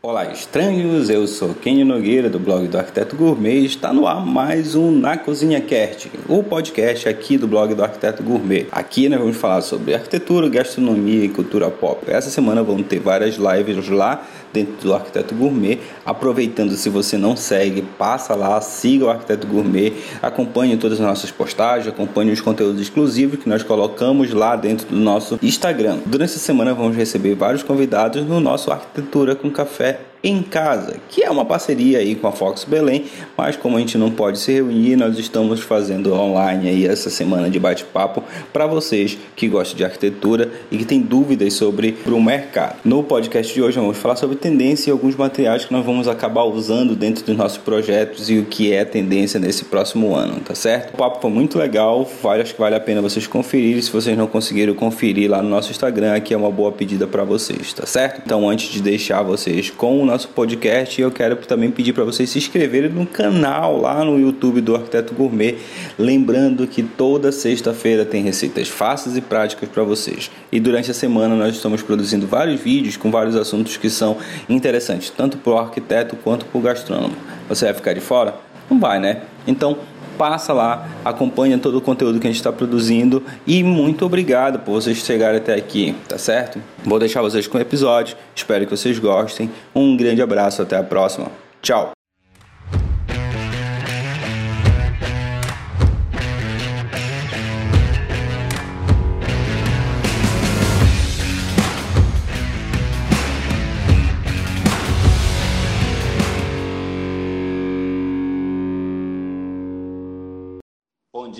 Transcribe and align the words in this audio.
Olá, 0.00 0.32
estranhos! 0.32 1.10
Eu 1.10 1.26
sou 1.26 1.54
Kenny 1.54 1.84
Nogueira 1.84 2.30
do 2.30 2.38
blog 2.38 2.66
do 2.66 2.78
Arquiteto 2.98 3.16
Gourmet 3.16 3.64
está 3.64 3.92
no 3.92 4.08
ar 4.08 4.26
mais 4.26 4.74
um 4.74 4.90
Na 4.90 5.16
Cozinha 5.16 5.60
Cast, 5.60 6.10
o 6.28 6.42
podcast 6.42 7.08
aqui 7.08 7.38
do 7.38 7.46
blog 7.46 7.72
do 7.72 7.84
Arquiteto 7.84 8.24
Gourmet. 8.24 8.66
Aqui 8.72 9.08
nós 9.08 9.20
vamos 9.20 9.36
falar 9.36 9.60
sobre 9.60 9.94
arquitetura, 9.94 10.48
gastronomia 10.48 11.24
e 11.24 11.28
cultura 11.28 11.70
pop. 11.70 12.02
Essa 12.08 12.28
semana 12.28 12.60
vamos 12.60 12.88
ter 12.88 12.98
várias 12.98 13.36
lives 13.36 13.88
lá 13.88 14.26
dentro 14.52 14.74
do 14.82 14.92
Arquiteto 14.92 15.32
Gourmet. 15.32 15.78
Aproveitando, 16.04 16.72
se 16.72 16.88
você 16.88 17.16
não 17.16 17.36
segue, 17.36 17.82
passa 17.82 18.34
lá, 18.34 18.60
siga 18.60 19.04
o 19.04 19.10
Arquiteto 19.10 19.46
Gourmet, 19.46 19.92
acompanhe 20.20 20.76
todas 20.76 21.00
as 21.00 21.06
nossas 21.06 21.30
postagens, 21.30 21.86
acompanhe 21.86 22.32
os 22.32 22.40
conteúdos 22.40 22.80
exclusivos 22.80 23.38
que 23.38 23.48
nós 23.48 23.62
colocamos 23.62 24.32
lá 24.32 24.56
dentro 24.56 24.88
do 24.88 24.96
nosso 24.96 25.38
Instagram. 25.40 25.98
Durante 26.04 26.30
essa 26.30 26.40
semana 26.40 26.74
vamos 26.74 26.96
receber 26.96 27.36
vários 27.36 27.62
convidados 27.62 28.26
no 28.26 28.40
nosso 28.40 28.72
Arquitetura 28.72 29.36
com 29.36 29.48
Café 29.52 30.00
em 30.22 30.42
casa, 30.42 30.96
que 31.08 31.22
é 31.22 31.30
uma 31.30 31.44
parceria 31.44 31.98
aí 31.98 32.14
com 32.14 32.26
a 32.26 32.32
Fox 32.32 32.64
Belém, 32.64 33.04
mas 33.36 33.56
como 33.56 33.76
a 33.76 33.80
gente 33.80 33.96
não 33.96 34.10
pode 34.10 34.38
se 34.38 34.52
reunir, 34.52 34.96
nós 34.96 35.18
estamos 35.18 35.60
fazendo 35.60 36.12
online 36.12 36.68
aí 36.68 36.86
essa 36.86 37.08
semana 37.08 37.48
de 37.48 37.58
bate-papo 37.58 38.22
para 38.52 38.66
vocês 38.66 39.16
que 39.36 39.48
gostam 39.48 39.76
de 39.76 39.84
arquitetura 39.84 40.50
e 40.70 40.78
que 40.78 40.84
têm 40.84 41.00
dúvidas 41.00 41.54
sobre 41.54 41.96
o 42.06 42.20
mercado. 42.20 42.76
No 42.84 43.02
podcast 43.02 43.52
de 43.54 43.62
hoje 43.62 43.78
vamos 43.78 43.96
falar 43.96 44.16
sobre 44.16 44.36
tendência 44.36 44.90
e 44.90 44.92
alguns 44.92 45.14
materiais 45.14 45.64
que 45.64 45.72
nós 45.72 45.84
vamos 45.84 46.08
acabar 46.08 46.44
usando 46.44 46.96
dentro 46.96 47.24
dos 47.24 47.36
nossos 47.36 47.58
projetos 47.58 48.28
e 48.28 48.38
o 48.38 48.44
que 48.44 48.72
é 48.72 48.84
tendência 48.84 49.38
nesse 49.38 49.64
próximo 49.66 50.14
ano, 50.14 50.40
tá 50.40 50.54
certo? 50.54 50.94
O 50.94 50.96
papo 50.96 51.20
foi 51.20 51.30
muito 51.30 51.58
legal, 51.58 52.08
acho 52.40 52.54
que 52.54 52.60
vale 52.60 52.74
a 52.74 52.80
pena 52.80 53.00
vocês 53.00 53.26
conferirem. 53.26 53.80
Se 53.80 53.90
vocês 53.90 54.16
não 54.16 54.26
conseguiram 54.26 54.74
conferir 54.74 55.30
lá 55.30 55.40
no 55.40 55.48
nosso 55.48 55.70
Instagram, 55.70 56.14
aqui 56.14 56.34
é 56.34 56.36
uma 56.36 56.50
boa 56.50 56.72
pedida 56.72 57.06
para 57.06 57.22
vocês, 57.22 57.72
tá 57.72 57.86
certo? 57.86 58.22
Então 58.24 58.48
antes 58.48 58.70
de 58.70 58.82
deixar 58.82 59.22
vocês 59.22 59.70
com 59.70 60.02
o 60.02 60.07
nosso 60.08 60.28
podcast, 60.28 61.00
eu 61.00 61.10
quero 61.10 61.36
também 61.36 61.70
pedir 61.70 61.92
para 61.92 62.02
vocês 62.02 62.30
se 62.30 62.38
inscreverem 62.38 62.88
no 62.90 63.06
canal 63.06 63.78
lá 63.78 64.02
no 64.02 64.18
YouTube 64.18 64.62
do 64.62 64.74
Arquiteto 64.74 65.12
Gourmet. 65.12 65.58
Lembrando 65.98 66.66
que 66.66 66.82
toda 66.82 67.30
sexta-feira 67.30 68.06
tem 68.06 68.22
receitas 68.22 68.68
fáceis 68.68 69.16
e 69.18 69.20
práticas 69.20 69.68
para 69.68 69.82
vocês. 69.82 70.30
E 70.50 70.58
durante 70.58 70.90
a 70.90 70.94
semana 70.94 71.36
nós 71.36 71.54
estamos 71.54 71.82
produzindo 71.82 72.26
vários 72.26 72.58
vídeos 72.58 72.96
com 72.96 73.10
vários 73.10 73.36
assuntos 73.36 73.76
que 73.76 73.90
são 73.90 74.16
interessantes, 74.48 75.10
tanto 75.10 75.36
para 75.36 75.52
o 75.52 75.58
arquiteto 75.58 76.16
quanto 76.16 76.46
para 76.46 76.58
o 76.58 76.62
gastrônomo. 76.62 77.14
Você 77.48 77.66
vai 77.66 77.74
ficar 77.74 77.92
de 77.92 78.00
fora? 78.00 78.34
Não 78.70 78.80
vai, 78.80 78.98
né? 78.98 79.22
Então 79.46 79.76
passa 80.18 80.52
lá, 80.52 80.86
acompanha 81.04 81.56
todo 81.56 81.78
o 81.78 81.80
conteúdo 81.80 82.18
que 82.18 82.26
a 82.26 82.30
gente 82.30 82.40
está 82.40 82.52
produzindo 82.52 83.22
e 83.46 83.62
muito 83.62 84.04
obrigado 84.04 84.58
por 84.58 84.72
vocês 84.72 84.98
chegarem 84.98 85.38
até 85.38 85.54
aqui, 85.54 85.94
tá 86.08 86.18
certo? 86.18 86.60
Vou 86.84 86.98
deixar 86.98 87.22
vocês 87.22 87.46
com 87.46 87.56
o 87.56 87.60
episódio, 87.60 88.16
espero 88.34 88.66
que 88.66 88.76
vocês 88.76 88.98
gostem. 88.98 89.50
Um 89.74 89.96
grande 89.96 90.20
abraço, 90.20 90.60
até 90.60 90.76
a 90.76 90.82
próxima. 90.82 91.30
Tchau! 91.62 91.97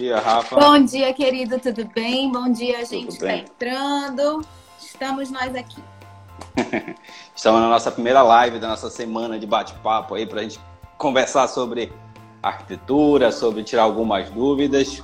Dia, 0.09 0.19
Rafa. 0.19 0.57
Bom 0.57 0.83
dia, 0.85 1.13
querido, 1.13 1.59
tudo 1.59 1.85
bem? 1.95 2.33
Bom 2.33 2.51
dia, 2.51 2.79
a 2.79 2.85
gente 2.85 3.11
está 3.11 3.35
entrando. 3.35 4.43
Estamos 4.81 5.31
nós 5.31 5.55
aqui. 5.55 5.83
Estamos 7.37 7.61
na 7.61 7.69
nossa 7.69 7.91
primeira 7.91 8.23
live 8.23 8.59
da 8.59 8.69
nossa 8.69 8.89
semana 8.89 9.39
de 9.39 9.47
bate-papo 9.47 10.15
aí 10.15 10.25
para 10.25 10.41
a 10.41 10.43
gente 10.43 10.59
conversar 10.97 11.47
sobre 11.47 11.93
arquitetura, 12.43 13.31
sobre 13.31 13.63
tirar 13.63 13.83
algumas 13.83 14.31
dúvidas. 14.31 15.03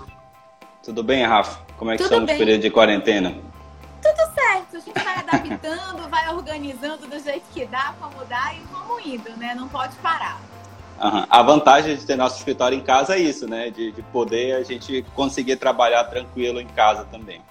Tudo 0.82 1.02
bem, 1.02 1.24
Rafa? 1.24 1.60
Como 1.76 1.90
é 1.90 1.96
que 1.96 2.02
Tudo 2.02 2.06
estamos 2.06 2.26
bem. 2.26 2.34
no 2.34 2.38
período 2.38 2.62
de 2.62 2.70
quarentena? 2.70 3.30
Tudo 4.02 4.34
certo, 4.34 4.76
a 4.76 4.80
gente 4.80 5.04
vai 5.04 5.18
adaptando, 5.18 6.08
vai 6.08 6.28
organizando 6.34 7.06
do 7.06 7.18
jeito 7.18 7.44
que 7.52 7.66
dá 7.66 7.94
para 7.98 8.08
mudar 8.08 8.54
e 8.56 8.60
vamos 8.72 9.04
indo, 9.04 9.36
né? 9.36 9.54
Não 9.54 9.68
pode 9.68 9.94
parar. 9.96 10.40
Aham. 11.00 11.26
A 11.28 11.42
vantagem 11.42 11.96
de 11.96 12.06
ter 12.06 12.16
nosso 12.16 12.38
escritório 12.38 12.76
em 12.78 12.82
casa 12.82 13.16
é 13.16 13.18
isso, 13.18 13.48
né? 13.48 13.70
De, 13.70 13.92
de 13.92 14.02
poder 14.02 14.54
a 14.54 14.62
gente 14.62 15.04
conseguir 15.14 15.56
trabalhar 15.56 16.04
tranquilo 16.04 16.60
em 16.60 16.66
casa 16.66 17.04
também. 17.04 17.42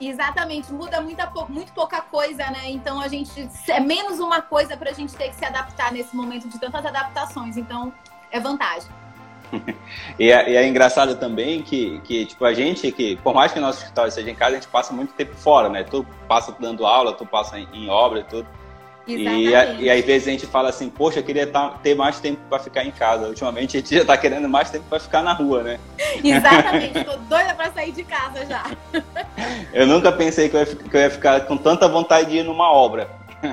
Exatamente, 0.00 0.72
muda 0.72 1.00
muita, 1.00 1.28
muito 1.48 1.72
pouca 1.72 2.00
coisa, 2.00 2.48
né? 2.50 2.70
Então 2.70 3.00
a 3.00 3.08
gente 3.08 3.48
é 3.68 3.80
menos 3.80 4.20
uma 4.20 4.40
coisa 4.40 4.76
para 4.76 4.90
a 4.90 4.92
gente 4.92 5.14
ter 5.16 5.28
que 5.30 5.34
se 5.34 5.44
adaptar 5.44 5.92
nesse 5.92 6.14
momento 6.14 6.48
de 6.48 6.58
tantas 6.58 6.86
adaptações. 6.86 7.56
Então 7.56 7.92
é 8.30 8.38
vantagem. 8.38 8.88
E 10.18 10.30
é, 10.30 10.50
e 10.50 10.56
é 10.56 10.66
engraçado 10.66 11.16
também 11.16 11.62
que, 11.62 12.00
que, 12.00 12.26
tipo, 12.26 12.44
a 12.44 12.52
gente, 12.52 12.90
que 12.90 13.16
por 13.16 13.34
mais 13.34 13.52
que 13.52 13.60
nosso 13.60 13.78
escritório 13.78 14.10
seja 14.10 14.30
em 14.30 14.34
casa, 14.34 14.52
a 14.52 14.54
gente 14.60 14.68
passa 14.68 14.92
muito 14.92 15.12
tempo 15.14 15.34
fora, 15.36 15.68
né? 15.68 15.84
Tu 15.84 16.04
passa 16.26 16.54
dando 16.58 16.84
aula, 16.84 17.12
tu 17.12 17.24
passa 17.24 17.58
em, 17.58 17.68
em 17.72 17.88
obra 17.88 18.20
e 18.20 18.24
tudo. 18.24 18.48
E, 19.08 19.54
a- 19.54 19.64
e 19.72 19.90
às 19.90 20.04
vezes 20.04 20.28
a 20.28 20.30
gente 20.30 20.46
fala 20.46 20.68
assim, 20.68 20.90
poxa, 20.90 21.20
eu 21.20 21.22
queria 21.22 21.46
tá- 21.46 21.70
ter 21.82 21.94
mais 21.94 22.20
tempo 22.20 22.40
para 22.48 22.58
ficar 22.58 22.84
em 22.84 22.90
casa. 22.90 23.26
Ultimamente 23.28 23.76
a 23.76 23.80
gente 23.80 23.94
já 23.96 24.04
tá 24.04 24.16
querendo 24.18 24.48
mais 24.48 24.70
tempo 24.70 24.84
para 24.88 25.00
ficar 25.00 25.22
na 25.22 25.32
rua, 25.32 25.62
né? 25.62 25.80
Exatamente, 26.22 27.04
tô 27.04 27.16
doida 27.16 27.54
para 27.54 27.70
sair 27.72 27.92
de 27.92 28.04
casa 28.04 28.44
já. 28.46 28.64
Eu 29.72 29.86
nunca 29.86 30.12
pensei 30.12 30.48
que 30.48 30.56
eu 30.56 30.60
ia, 30.60 30.66
que 30.66 30.96
eu 30.96 31.00
ia 31.00 31.10
ficar 31.10 31.40
com 31.46 31.56
tanta 31.56 31.88
vontade 31.88 32.30
de 32.30 32.38
ir 32.38 32.42
numa 32.42 32.70
obra. 32.70 33.08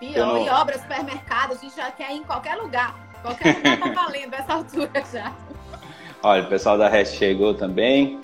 Pior, 0.00 0.26
não- 0.26 0.44
e 0.44 0.48
obra, 0.48 0.78
supermercado, 0.78 1.52
a 1.52 1.56
gente 1.56 1.76
já 1.76 1.90
quer 1.90 2.10
ir 2.12 2.16
em 2.18 2.22
qualquer 2.24 2.54
lugar. 2.56 2.94
Qualquer 3.22 3.56
lugar 3.56 3.78
tá 3.78 3.90
valendo 4.04 4.34
essa 4.34 4.54
altura 4.54 4.90
já. 5.12 5.32
Olha, 6.22 6.42
o 6.42 6.46
pessoal 6.46 6.78
da 6.78 6.88
REST 6.88 7.16
chegou 7.18 7.54
também. 7.54 8.20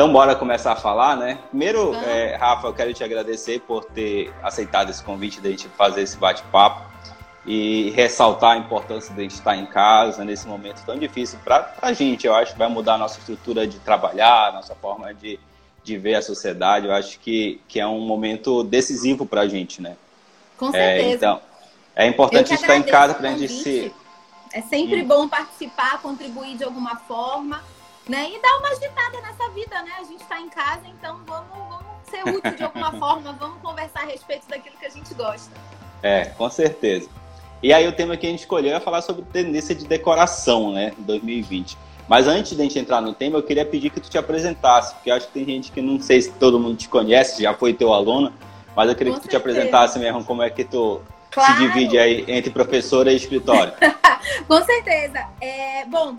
Então, 0.00 0.10
bora 0.10 0.34
começar 0.34 0.72
a 0.72 0.76
falar, 0.76 1.14
né? 1.14 1.38
Primeiro, 1.50 1.94
é, 1.94 2.34
Rafa, 2.34 2.66
eu 2.66 2.72
quero 2.72 2.94
te 2.94 3.04
agradecer 3.04 3.60
por 3.60 3.84
ter 3.84 4.32
aceitado 4.42 4.88
esse 4.88 5.04
convite 5.04 5.42
da 5.42 5.50
gente 5.50 5.68
fazer 5.76 6.00
esse 6.00 6.16
bate-papo 6.16 6.80
e 7.44 7.90
ressaltar 7.90 8.52
a 8.52 8.56
importância 8.56 9.12
de 9.14 9.20
a 9.20 9.22
gente 9.24 9.34
estar 9.34 9.54
em 9.58 9.66
casa 9.66 10.24
nesse 10.24 10.48
momento 10.48 10.82
tão 10.86 10.98
difícil 10.98 11.38
para 11.44 11.74
a 11.82 11.92
gente. 11.92 12.26
Eu 12.26 12.34
acho 12.34 12.54
que 12.54 12.58
vai 12.58 12.68
mudar 12.70 12.94
a 12.94 12.96
nossa 12.96 13.18
estrutura 13.18 13.66
de 13.66 13.78
trabalhar, 13.80 14.48
a 14.48 14.52
nossa 14.52 14.74
forma 14.74 15.12
de, 15.12 15.38
de 15.84 15.98
ver 15.98 16.14
a 16.14 16.22
sociedade. 16.22 16.86
Eu 16.86 16.94
acho 16.94 17.18
que, 17.20 17.60
que 17.68 17.78
é 17.78 17.86
um 17.86 18.00
momento 18.00 18.64
decisivo 18.64 19.26
para 19.26 19.42
a 19.42 19.48
gente, 19.48 19.82
né? 19.82 19.98
Com 20.56 20.74
É, 20.74 20.96
certeza. 20.96 21.14
então, 21.14 21.40
é 21.94 22.06
importante 22.06 22.54
estar 22.54 22.74
em 22.74 22.84
casa 22.84 23.12
para 23.12 23.28
a 23.28 23.36
gente 23.36 23.52
se. 23.52 23.92
É 24.50 24.62
sempre 24.62 25.02
Hum. 25.02 25.06
bom 25.06 25.28
participar, 25.28 26.00
contribuir 26.00 26.56
de 26.56 26.64
alguma 26.64 26.96
forma, 26.96 27.62
né? 28.10 28.28
E 28.28 28.42
dar 28.42 28.58
uma 28.58 28.68
agitada 28.70 29.20
nessa 29.20 29.48
vida, 29.50 29.82
né? 29.82 29.92
A 30.00 30.04
gente 30.04 30.24
tá 30.24 30.40
em 30.40 30.48
casa, 30.48 30.82
então 30.88 31.20
vamos, 31.24 31.48
vamos 31.68 31.84
ser 32.10 32.24
útil 32.28 32.56
de 32.56 32.64
alguma 32.64 32.90
forma, 32.98 33.32
vamos 33.34 33.60
conversar 33.62 34.00
a 34.00 34.06
respeito 34.06 34.48
daquilo 34.48 34.74
que 34.76 34.86
a 34.86 34.90
gente 34.90 35.14
gosta. 35.14 35.50
É, 36.02 36.24
com 36.26 36.50
certeza. 36.50 37.08
E 37.62 37.72
aí 37.72 37.86
o 37.86 37.92
tema 37.92 38.16
que 38.16 38.26
a 38.26 38.30
gente 38.30 38.40
escolheu 38.40 38.74
é 38.74 38.80
falar 38.80 39.00
sobre 39.02 39.22
tendência 39.32 39.74
de 39.74 39.86
decoração, 39.86 40.72
né, 40.72 40.92
em 40.98 41.02
2020. 41.02 41.78
Mas 42.08 42.26
antes 42.26 42.56
de 42.56 42.60
a 42.60 42.64
gente 42.64 42.78
entrar 42.78 43.00
no 43.00 43.14
tema, 43.14 43.38
eu 43.38 43.42
queria 43.44 43.64
pedir 43.64 43.90
que 43.90 44.00
tu 44.00 44.10
te 44.10 44.18
apresentasse, 44.18 44.92
porque 44.94 45.10
eu 45.10 45.14
acho 45.14 45.28
que 45.28 45.32
tem 45.34 45.44
gente 45.44 45.70
que 45.70 45.80
não 45.80 46.00
sei 46.00 46.20
se 46.20 46.32
todo 46.32 46.58
mundo 46.58 46.76
te 46.76 46.88
conhece, 46.88 47.40
já 47.42 47.54
foi 47.54 47.72
teu 47.72 47.92
aluno, 47.92 48.32
mas 48.74 48.88
eu 48.88 48.96
queria 48.96 49.12
Com 49.12 49.20
que 49.20 49.26
tu 49.26 49.28
te 49.30 49.32
certeza. 49.36 49.50
apresentasse 49.60 49.98
mesmo 50.00 50.24
como 50.24 50.42
é 50.42 50.50
que 50.50 50.64
tu 50.64 51.00
Claro. 51.30 51.52
se 51.52 51.58
divide 51.60 51.96
aí 51.96 52.24
entre 52.26 52.50
professora 52.50 53.12
e 53.12 53.16
escritório. 53.16 53.72
Com 54.48 54.64
certeza. 54.64 55.24
É, 55.40 55.84
bom, 55.86 56.16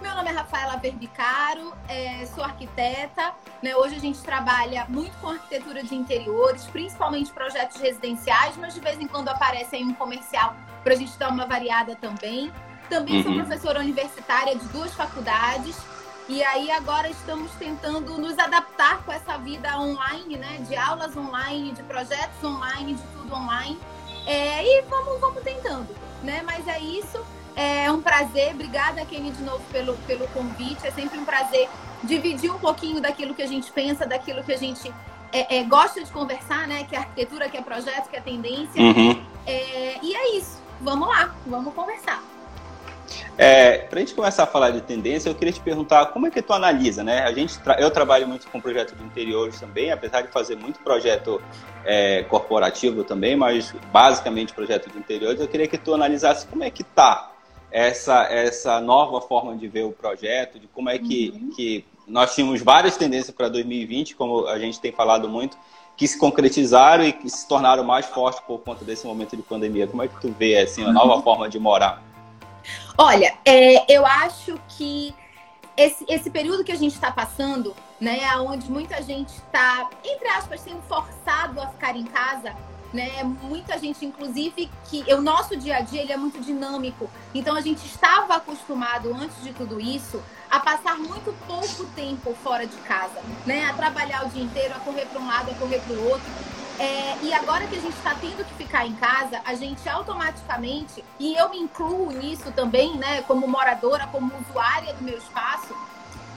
meu 0.00 0.14
nome 0.14 0.28
é 0.28 0.32
Rafaela 0.32 0.76
Verbicaro, 0.76 1.72
é, 1.88 2.26
sou 2.26 2.44
arquiteta. 2.44 3.32
né? 3.62 3.74
Hoje 3.76 3.96
a 3.96 3.98
gente 3.98 4.20
trabalha 4.20 4.86
muito 4.88 5.16
com 5.18 5.28
arquitetura 5.30 5.82
de 5.82 5.94
interiores, 5.94 6.64
principalmente 6.66 7.32
projetos 7.32 7.80
residenciais, 7.80 8.56
mas 8.56 8.74
de 8.74 8.80
vez 8.80 9.00
em 9.00 9.06
quando 9.06 9.28
aparece 9.28 9.76
aí 9.76 9.84
um 9.84 9.94
comercial 9.94 10.54
para 10.84 10.92
a 10.92 10.96
gente 10.96 11.16
dar 11.18 11.30
uma 11.30 11.46
variada 11.46 11.96
também. 11.96 12.52
Também 12.88 13.22
sou 13.22 13.32
Uhum. 13.32 13.44
professora 13.44 13.80
universitária 13.80 14.54
de 14.54 14.64
duas 14.68 14.92
faculdades. 14.94 15.76
E 16.28 16.42
aí 16.42 16.70
agora 16.70 17.08
estamos 17.08 17.50
tentando 17.52 18.18
nos 18.18 18.38
adaptar 18.38 19.02
com 19.04 19.12
essa 19.12 19.38
vida 19.38 19.76
online, 19.78 20.36
né? 20.36 20.58
De 20.68 20.76
aulas 20.76 21.16
online, 21.16 21.72
de 21.72 21.82
projetos 21.84 22.42
online, 22.44 22.94
de 22.94 23.02
tudo 23.14 23.34
online. 23.34 23.78
É, 24.26 24.62
e 24.64 24.82
vamos, 24.82 25.20
vamos 25.20 25.42
tentando, 25.42 25.88
né? 26.22 26.42
Mas 26.44 26.66
é 26.68 26.78
isso. 26.80 27.24
É 27.56 27.90
um 27.90 28.02
prazer. 28.02 28.52
Obrigada, 28.52 29.04
Kenny, 29.06 29.30
de 29.30 29.42
novo 29.42 29.62
pelo, 29.72 29.94
pelo 30.06 30.28
convite. 30.28 30.86
É 30.86 30.90
sempre 30.90 31.18
um 31.18 31.24
prazer 31.24 31.68
dividir 32.04 32.50
um 32.50 32.58
pouquinho 32.58 33.00
daquilo 33.00 33.34
que 33.34 33.42
a 33.42 33.46
gente 33.46 33.72
pensa, 33.72 34.06
daquilo 34.06 34.44
que 34.44 34.52
a 34.52 34.58
gente 34.58 34.92
é, 35.32 35.58
é, 35.58 35.64
gosta 35.64 36.04
de 36.04 36.10
conversar, 36.10 36.68
né? 36.68 36.84
Que 36.84 36.94
é 36.94 36.98
arquitetura, 36.98 37.48
que 37.48 37.56
é 37.56 37.62
projeto, 37.62 38.10
que 38.10 38.16
é 38.16 38.20
tendência. 38.20 38.80
Uhum. 38.80 39.24
É, 39.46 39.96
e 40.02 40.14
é 40.14 40.36
isso. 40.36 40.62
Vamos 40.80 41.08
lá, 41.08 41.34
vamos 41.46 41.72
conversar. 41.72 42.22
É, 43.38 43.78
para 43.78 43.98
a 43.98 44.00
gente 44.00 44.14
começar 44.14 44.42
a 44.42 44.46
falar 44.46 44.70
de 44.70 44.80
tendência, 44.80 45.28
eu 45.28 45.34
queria 45.34 45.52
te 45.52 45.60
perguntar 45.60 46.06
como 46.06 46.26
é 46.26 46.30
que 46.30 46.42
tu 46.42 46.52
analisa, 46.52 47.04
né? 47.04 47.22
A 47.22 47.32
gente 47.32 47.58
tra 47.60 47.80
eu 47.80 47.90
trabalho 47.90 48.26
muito 48.26 48.48
com 48.48 48.60
projeto 48.60 48.94
de 48.96 49.04
interiores 49.04 49.60
também, 49.60 49.92
apesar 49.92 50.22
de 50.22 50.28
fazer 50.28 50.56
muito 50.56 50.80
projeto 50.80 51.40
é, 51.84 52.24
corporativo 52.24 53.04
também, 53.04 53.36
mas 53.36 53.72
basicamente 53.92 54.52
projeto 54.52 54.90
de 54.90 54.98
interiores. 54.98 55.40
Eu 55.40 55.48
queria 55.48 55.68
que 55.68 55.78
tu 55.78 55.94
analisasse 55.94 56.46
como 56.46 56.64
é 56.64 56.70
que 56.70 56.82
tá 56.82 57.30
essa 57.76 58.22
essa 58.30 58.80
nova 58.80 59.20
forma 59.20 59.54
de 59.54 59.68
ver 59.68 59.84
o 59.84 59.92
projeto, 59.92 60.58
de 60.58 60.66
como 60.68 60.88
é 60.88 60.98
que, 60.98 61.28
uhum. 61.28 61.50
que 61.54 61.84
nós 62.08 62.34
tínhamos 62.34 62.62
várias 62.62 62.96
tendências 62.96 63.36
para 63.36 63.50
2020, 63.50 64.16
como 64.16 64.46
a 64.46 64.58
gente 64.58 64.80
tem 64.80 64.90
falado 64.90 65.28
muito, 65.28 65.58
que 65.94 66.08
se 66.08 66.18
concretizaram 66.18 67.04
e 67.04 67.12
que 67.12 67.28
se 67.28 67.46
tornaram 67.46 67.84
mais 67.84 68.06
fortes 68.06 68.40
por 68.40 68.60
conta 68.60 68.82
desse 68.82 69.06
momento 69.06 69.36
de 69.36 69.42
pandemia. 69.42 69.86
Como 69.86 70.02
é 70.02 70.08
que 70.08 70.18
tu 70.18 70.32
vê 70.32 70.56
assim 70.56 70.84
a 70.84 70.90
nova 70.90 71.16
uhum. 71.16 71.22
forma 71.22 71.50
de 71.50 71.58
morar? 71.58 72.02
Olha, 72.96 73.34
é, 73.44 73.94
eu 73.94 74.06
acho 74.06 74.58
que 74.70 75.14
esse, 75.76 76.02
esse 76.08 76.30
período 76.30 76.64
que 76.64 76.72
a 76.72 76.76
gente 76.76 76.94
está 76.94 77.12
passando, 77.12 77.76
né, 78.00 78.20
onde 78.38 78.70
muita 78.70 79.02
gente 79.02 79.28
está, 79.28 79.90
entre 80.02 80.26
aspas, 80.28 80.62
sendo 80.62 80.80
forçado 80.88 81.60
a 81.60 81.66
ficar 81.68 81.94
em 81.94 82.04
casa, 82.04 82.56
né? 82.92 83.22
Muita 83.42 83.78
gente, 83.78 84.04
inclusive, 84.04 84.70
que 84.84 85.02
o 85.12 85.20
nosso 85.20 85.56
dia 85.56 85.76
a 85.76 85.80
dia 85.80 86.02
ele 86.02 86.12
é 86.12 86.16
muito 86.16 86.40
dinâmico. 86.40 87.10
Então 87.34 87.56
a 87.56 87.60
gente 87.60 87.84
estava 87.86 88.36
acostumado 88.36 89.12
antes 89.14 89.42
de 89.42 89.52
tudo 89.52 89.80
isso 89.80 90.22
a 90.50 90.60
passar 90.60 90.96
muito 90.96 91.34
pouco 91.46 91.84
tempo 91.94 92.34
fora 92.42 92.66
de 92.66 92.76
casa, 92.78 93.20
né? 93.44 93.66
A 93.66 93.72
trabalhar 93.74 94.26
o 94.26 94.28
dia 94.28 94.42
inteiro, 94.42 94.74
a 94.74 94.80
correr 94.80 95.06
para 95.06 95.20
um 95.20 95.26
lado, 95.26 95.50
a 95.50 95.54
correr 95.54 95.80
para 95.80 95.94
o 95.94 96.08
outro. 96.10 96.26
É, 96.78 97.16
e 97.22 97.32
agora 97.32 97.66
que 97.66 97.76
a 97.76 97.80
gente 97.80 97.96
está 97.96 98.14
tendo 98.14 98.44
que 98.44 98.54
ficar 98.54 98.86
em 98.86 98.94
casa, 98.96 99.40
a 99.44 99.54
gente 99.54 99.88
automaticamente, 99.88 101.02
e 101.18 101.34
eu 101.34 101.48
me 101.48 101.58
incluo 101.58 102.12
nisso 102.12 102.52
também, 102.52 102.98
né, 102.98 103.22
como 103.22 103.48
moradora, 103.48 104.06
como 104.08 104.30
usuária 104.46 104.92
do 104.92 105.02
meu 105.02 105.16
espaço, 105.16 105.74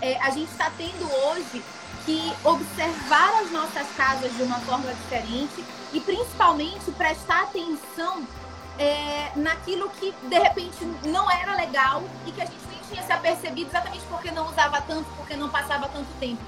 é, 0.02 0.18
a 0.22 0.30
gente 0.30 0.50
está 0.50 0.72
tendo 0.78 1.06
hoje 1.26 1.62
que 2.06 2.34
observar 2.44 3.42
as 3.42 3.52
nossas 3.52 3.86
casas 3.98 4.34
de 4.36 4.44
uma 4.44 4.60
forma 4.62 4.94
diferente 4.94 5.64
e 5.94 6.00
principalmente 6.00 6.92
prestar 6.92 7.44
atenção 7.44 8.24
é, 8.78 9.32
naquilo 9.36 9.90
que 9.90 10.14
de 10.24 10.40
repente 10.40 10.86
não 11.06 11.30
era 11.30 11.56
legal 11.56 12.04
e 12.26 12.32
que 12.32 12.42
a 12.42 12.46
gente 12.46 12.66
nem 12.70 12.80
tinha 12.90 13.04
se 13.04 13.12
apercebido 13.12 13.70
exatamente 13.70 14.04
porque 14.10 14.32
não 14.32 14.48
usava 14.48 14.82
tanto, 14.82 15.06
porque 15.18 15.36
não 15.36 15.50
passava 15.50 15.88
tanto 15.90 16.08
tempo. 16.20 16.42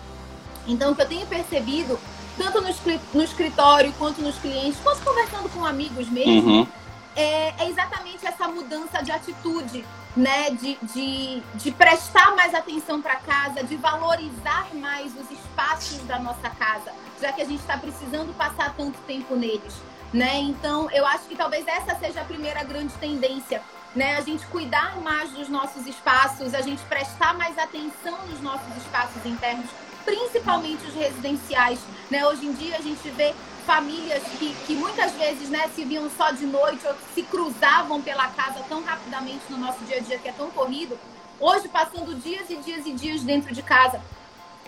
Então, 0.68 0.92
o 0.92 0.96
que 0.96 1.02
eu 1.02 1.08
tenho 1.08 1.28
percebido 1.28 2.00
tanto 2.38 2.62
no, 2.62 3.24
escritório 3.24 3.94
quanto 3.98 4.22
nos 4.22 4.38
clientes, 4.38 4.80
quanto 4.82 5.04
conversando 5.04 5.50
com 5.50 5.66
amigos 5.66 6.08
mesmo, 6.10 6.50
uhum. 6.50 6.68
é, 7.16 7.54
é, 7.64 7.70
exatamente 7.70 8.26
essa 8.26 8.48
mudança 8.48 9.02
de 9.04 9.12
atitude, 9.12 9.86
né? 10.16 10.52
De, 10.52 10.78
de, 10.82 11.44
de 11.56 11.72
prestar 11.72 12.36
mais 12.36 12.54
atenção 12.54 13.02
para 13.02 13.16
casa, 13.18 13.64
de 13.64 13.76
valorizar 13.76 14.68
mais 14.74 15.12
os 15.18 15.30
espaços 15.30 16.00
da 16.04 16.20
nossa 16.20 16.50
casa, 16.50 16.94
já 17.22 17.32
que 17.32 17.42
a 17.42 17.46
gente 17.46 17.60
está 17.60 17.78
precisando 17.78 18.36
passar 18.36 18.76
tanto 18.76 18.98
tempo 19.02 19.36
neles. 19.36 19.74
Né? 20.12 20.40
Então, 20.40 20.90
eu 20.92 21.06
acho 21.06 21.24
que 21.26 21.36
talvez 21.36 21.66
essa 21.68 21.96
seja 21.96 22.22
a 22.22 22.26
primeira 22.26 22.64
grande 22.64 22.94
tendência, 22.96 23.62
né? 23.96 24.18
A 24.18 24.22
gente 24.22 24.46
cuidar 24.48 25.00
mais 25.02 25.32
dos 25.32 25.48
nossos 25.48 25.86
espaços, 25.86 26.54
a 26.54 26.62
gente 26.62 26.82
prestar 26.84 27.34
mais 27.34 27.58
atenção 27.58 28.18
nos 28.28 28.42
nossos 28.42 28.76
espaços 28.78 29.26
internos, 29.26 29.70
principalmente 30.04 30.86
os 30.86 30.94
residenciais. 30.94 31.80
Né? 32.10 32.26
Hoje 32.26 32.46
em 32.46 32.54
dia 32.54 32.76
a 32.78 32.82
gente 32.82 33.08
vê 33.10 33.34
famílias 33.66 34.24
que, 34.40 34.54
que 34.66 34.74
muitas 34.74 35.12
vezes 35.14 35.50
né, 35.50 35.70
se 35.76 35.86
viam 35.86 36.10
só 36.10 36.32
de 36.32 36.46
noite 36.46 36.86
ou 36.88 36.96
se 37.14 37.24
cruzavam 37.24 38.02
pela 38.02 38.28
casa 38.30 38.64
tão 38.68 38.84
rapidamente 38.84 39.44
no 39.50 39.58
nosso 39.58 39.84
dia 39.86 39.98
a 39.98 40.00
dia 40.00 40.18
que 40.18 40.28
é 40.28 40.32
tão 40.32 40.50
corrido, 40.52 40.98
hoje 41.40 41.68
passando 41.68 42.16
dias 42.16 42.50
e 42.50 42.56
dias 42.58 42.86
e 42.86 42.92
dias 42.94 43.22
dentro 43.22 43.54
de 43.54 43.62
casa. 43.62 44.02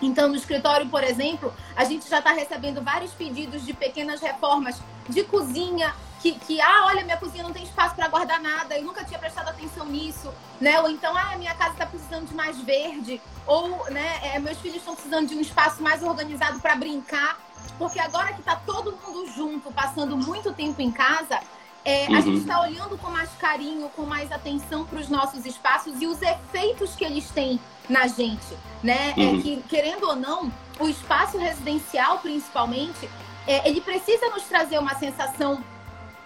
Então, 0.04 0.28
no 0.28 0.36
escritório, 0.36 0.86
por 0.88 1.02
exemplo, 1.02 1.52
a 1.74 1.84
gente 1.84 2.08
já 2.08 2.18
está 2.18 2.32
recebendo 2.32 2.82
vários 2.82 3.12
pedidos 3.12 3.64
de 3.64 3.72
pequenas 3.72 4.20
reformas 4.20 4.80
de 5.08 5.24
cozinha, 5.24 5.94
que, 6.20 6.32
que, 6.32 6.60
ah, 6.60 6.86
olha, 6.86 7.04
minha 7.04 7.16
cozinha 7.16 7.42
não 7.42 7.52
tem 7.52 7.64
espaço 7.64 7.94
para 7.94 8.08
guardar 8.08 8.40
nada, 8.40 8.76
eu 8.76 8.84
nunca 8.84 9.04
tinha 9.04 9.18
prestado 9.18 9.48
atenção 9.48 9.86
nisso, 9.86 10.32
né? 10.60 10.80
Ou 10.80 10.88
então, 10.88 11.14
ah, 11.16 11.36
minha 11.36 11.54
casa 11.54 11.72
está 11.72 11.86
precisando 11.86 12.26
de 12.26 12.34
mais 12.34 12.58
verde, 12.60 13.20
ou, 13.46 13.90
né, 13.90 14.20
é, 14.22 14.38
meus 14.38 14.58
filhos 14.58 14.78
estão 14.78 14.94
precisando 14.94 15.28
de 15.28 15.34
um 15.34 15.40
espaço 15.40 15.82
mais 15.82 16.02
organizado 16.02 16.60
para 16.60 16.76
brincar, 16.76 17.38
porque 17.78 17.98
agora 17.98 18.32
que 18.32 18.40
está 18.40 18.56
todo 18.56 18.92
mundo 18.92 19.30
junto, 19.32 19.70
passando 19.72 20.16
muito 20.16 20.52
tempo 20.52 20.80
em 20.80 20.90
casa, 20.90 21.40
é, 21.84 22.06
uhum. 22.08 22.16
a 22.16 22.20
gente 22.20 22.38
está 22.38 22.60
olhando 22.60 22.96
com 22.96 23.10
mais 23.10 23.30
carinho, 23.32 23.88
com 23.90 24.02
mais 24.02 24.32
atenção 24.32 24.84
para 24.84 24.98
os 24.98 25.08
nossos 25.08 25.44
espaços 25.44 26.00
e 26.00 26.06
os 26.06 26.20
efeitos 26.22 26.94
que 26.94 27.04
eles 27.04 27.28
têm 27.30 27.60
na 27.88 28.06
gente, 28.06 28.56
né? 28.82 29.12
É 29.16 29.20
uhum. 29.20 29.38
É 29.38 29.42
que, 29.42 29.62
querendo 29.68 30.04
ou 30.04 30.16
não, 30.16 30.50
o 30.80 30.88
espaço 30.88 31.36
residencial, 31.36 32.18
principalmente, 32.18 33.08
é, 33.46 33.68
ele 33.68 33.80
precisa 33.80 34.30
nos 34.30 34.44
trazer 34.44 34.78
uma 34.78 34.94
sensação 34.94 35.62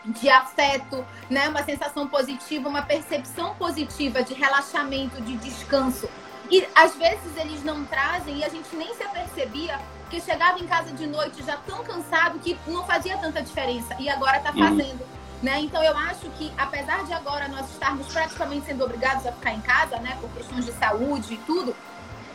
de 0.05 0.28
afeto, 0.28 1.05
né? 1.28 1.49
Uma 1.49 1.64
sensação 1.64 2.06
positiva, 2.06 2.69
uma 2.69 2.82
percepção 2.82 3.55
positiva 3.56 4.22
de 4.22 4.34
relaxamento, 4.34 5.20
de 5.20 5.37
descanso. 5.37 6.08
E 6.50 6.66
às 6.75 6.94
vezes 6.94 7.37
eles 7.37 7.62
não 7.64 7.84
trazem 7.84 8.38
e 8.38 8.44
a 8.44 8.49
gente 8.49 8.75
nem 8.75 8.94
se 8.94 9.02
apercebia 9.02 9.78
que 10.08 10.20
chegava 10.20 10.58
em 10.58 10.66
casa 10.66 10.93
de 10.93 11.06
noite 11.06 11.43
já 11.43 11.56
tão 11.58 11.84
cansado 11.84 12.38
que 12.38 12.56
não 12.66 12.87
fazia 12.87 13.19
tanta 13.19 13.43
diferença 13.43 13.94
e 13.99 14.08
agora 14.08 14.38
está 14.38 14.50
uhum. 14.50 14.58
fazendo. 14.58 15.00
Uhum. 15.02 15.18
Né? 15.43 15.61
Então 15.61 15.82
eu 15.82 15.96
acho 15.96 16.29
que 16.31 16.52
apesar 16.58 17.05
de 17.05 17.12
agora 17.12 17.46
nós 17.49 17.70
estarmos 17.70 18.12
praticamente 18.12 18.67
sendo 18.67 18.85
obrigados 18.85 19.25
a 19.25 19.32
ficar 19.32 19.52
em 19.52 19.61
casa, 19.61 19.99
né, 19.99 20.17
por 20.20 20.29
questões 20.31 20.64
de 20.64 20.73
saúde 20.73 21.35
e 21.35 21.38
tudo, 21.38 21.76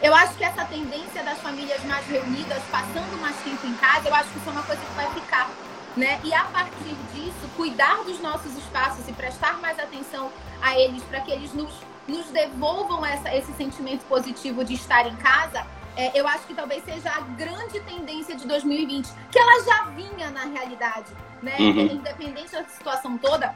eu 0.01 0.15
acho 0.15 0.35
que 0.35 0.43
essa 0.43 0.63
tendência 0.65 1.21
das 1.23 1.37
famílias 1.39 1.83
mais 1.83 2.05
reunidas, 2.07 2.61
passando 2.71 3.19
mais 3.21 3.35
tempo 3.37 3.67
em 3.67 3.73
casa, 3.75 4.07
eu 4.07 4.15
acho 4.15 4.29
que 4.29 4.37
isso 4.37 4.49
é 4.49 4.51
uma 4.51 4.63
coisa 4.63 4.81
que 4.81 4.93
vai 4.93 5.09
ficar 5.13 5.49
né? 5.95 6.19
E 6.23 6.33
a 6.33 6.43
partir 6.45 6.95
disso, 7.13 7.49
cuidar 7.55 8.03
dos 8.03 8.19
nossos 8.19 8.55
espaços 8.57 9.07
e 9.07 9.13
prestar 9.13 9.59
mais 9.59 9.77
atenção 9.79 10.31
a 10.61 10.77
eles 10.79 11.03
para 11.03 11.21
que 11.21 11.31
eles 11.31 11.53
nos, 11.53 11.71
nos 12.07 12.25
devolvam 12.27 13.05
essa, 13.05 13.33
esse 13.35 13.53
sentimento 13.53 14.03
positivo 14.05 14.63
de 14.63 14.73
estar 14.73 15.05
em 15.07 15.15
casa, 15.17 15.65
é, 15.95 16.19
eu 16.19 16.27
acho 16.27 16.47
que 16.47 16.55
talvez 16.55 16.83
seja 16.83 17.11
a 17.11 17.21
grande 17.21 17.79
tendência 17.81 18.35
de 18.35 18.47
2020, 18.47 19.07
que 19.31 19.37
ela 19.37 19.63
já 19.63 19.83
vinha 19.91 20.31
na 20.31 20.45
realidade, 20.45 21.13
né? 21.43 21.55
Uhum. 21.59 21.81
Independente 21.81 22.51
da 22.51 22.63
situação 22.65 23.17
toda, 23.17 23.53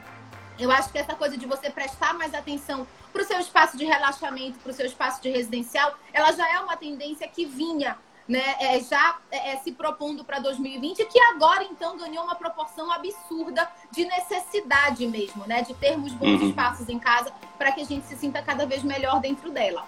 eu 0.58 0.70
acho 0.70 0.90
que 0.92 0.98
essa 0.98 1.14
coisa 1.14 1.36
de 1.36 1.46
você 1.46 1.70
prestar 1.70 2.14
mais 2.14 2.34
atenção 2.34 2.86
para 3.12 3.22
o 3.22 3.24
seu 3.24 3.38
espaço 3.40 3.76
de 3.76 3.84
relaxamento, 3.84 4.58
para 4.58 4.70
o 4.70 4.74
seu 4.74 4.86
espaço 4.86 5.22
de 5.22 5.30
residencial, 5.30 5.94
ela 6.12 6.32
já 6.32 6.48
é 6.52 6.60
uma 6.60 6.76
tendência 6.76 7.26
que 7.26 7.44
vinha 7.44 7.96
né, 8.28 8.56
é, 8.60 8.78
já 8.80 9.16
é, 9.32 9.52
é 9.52 9.56
se 9.56 9.72
propondo 9.72 10.22
para 10.22 10.38
2020, 10.38 11.02
que 11.06 11.18
agora 11.18 11.64
então 11.64 11.96
ganhou 11.96 12.22
uma 12.24 12.34
proporção 12.34 12.92
absurda 12.92 13.66
de 13.90 14.04
necessidade 14.04 15.06
mesmo, 15.06 15.46
né, 15.46 15.62
de 15.62 15.72
termos 15.72 16.12
bons 16.12 16.42
uhum. 16.42 16.48
espaços 16.48 16.88
em 16.90 16.98
casa 16.98 17.32
para 17.56 17.72
que 17.72 17.80
a 17.80 17.84
gente 17.84 18.06
se 18.06 18.16
sinta 18.16 18.42
cada 18.42 18.66
vez 18.66 18.82
melhor 18.82 19.20
dentro 19.20 19.50
dela. 19.50 19.86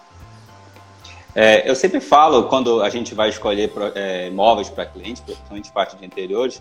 É, 1.34 1.68
eu 1.68 1.76
sempre 1.76 2.00
falo, 2.00 2.44
quando 2.44 2.82
a 2.82 2.88
gente 2.88 3.14
vai 3.14 3.28
escolher 3.28 3.70
é, 3.94 4.30
móveis 4.30 4.68
para 4.68 4.86
clientes, 4.86 5.22
principalmente 5.22 5.70
parte 5.70 5.96
de 5.96 6.04
interiores, 6.04 6.60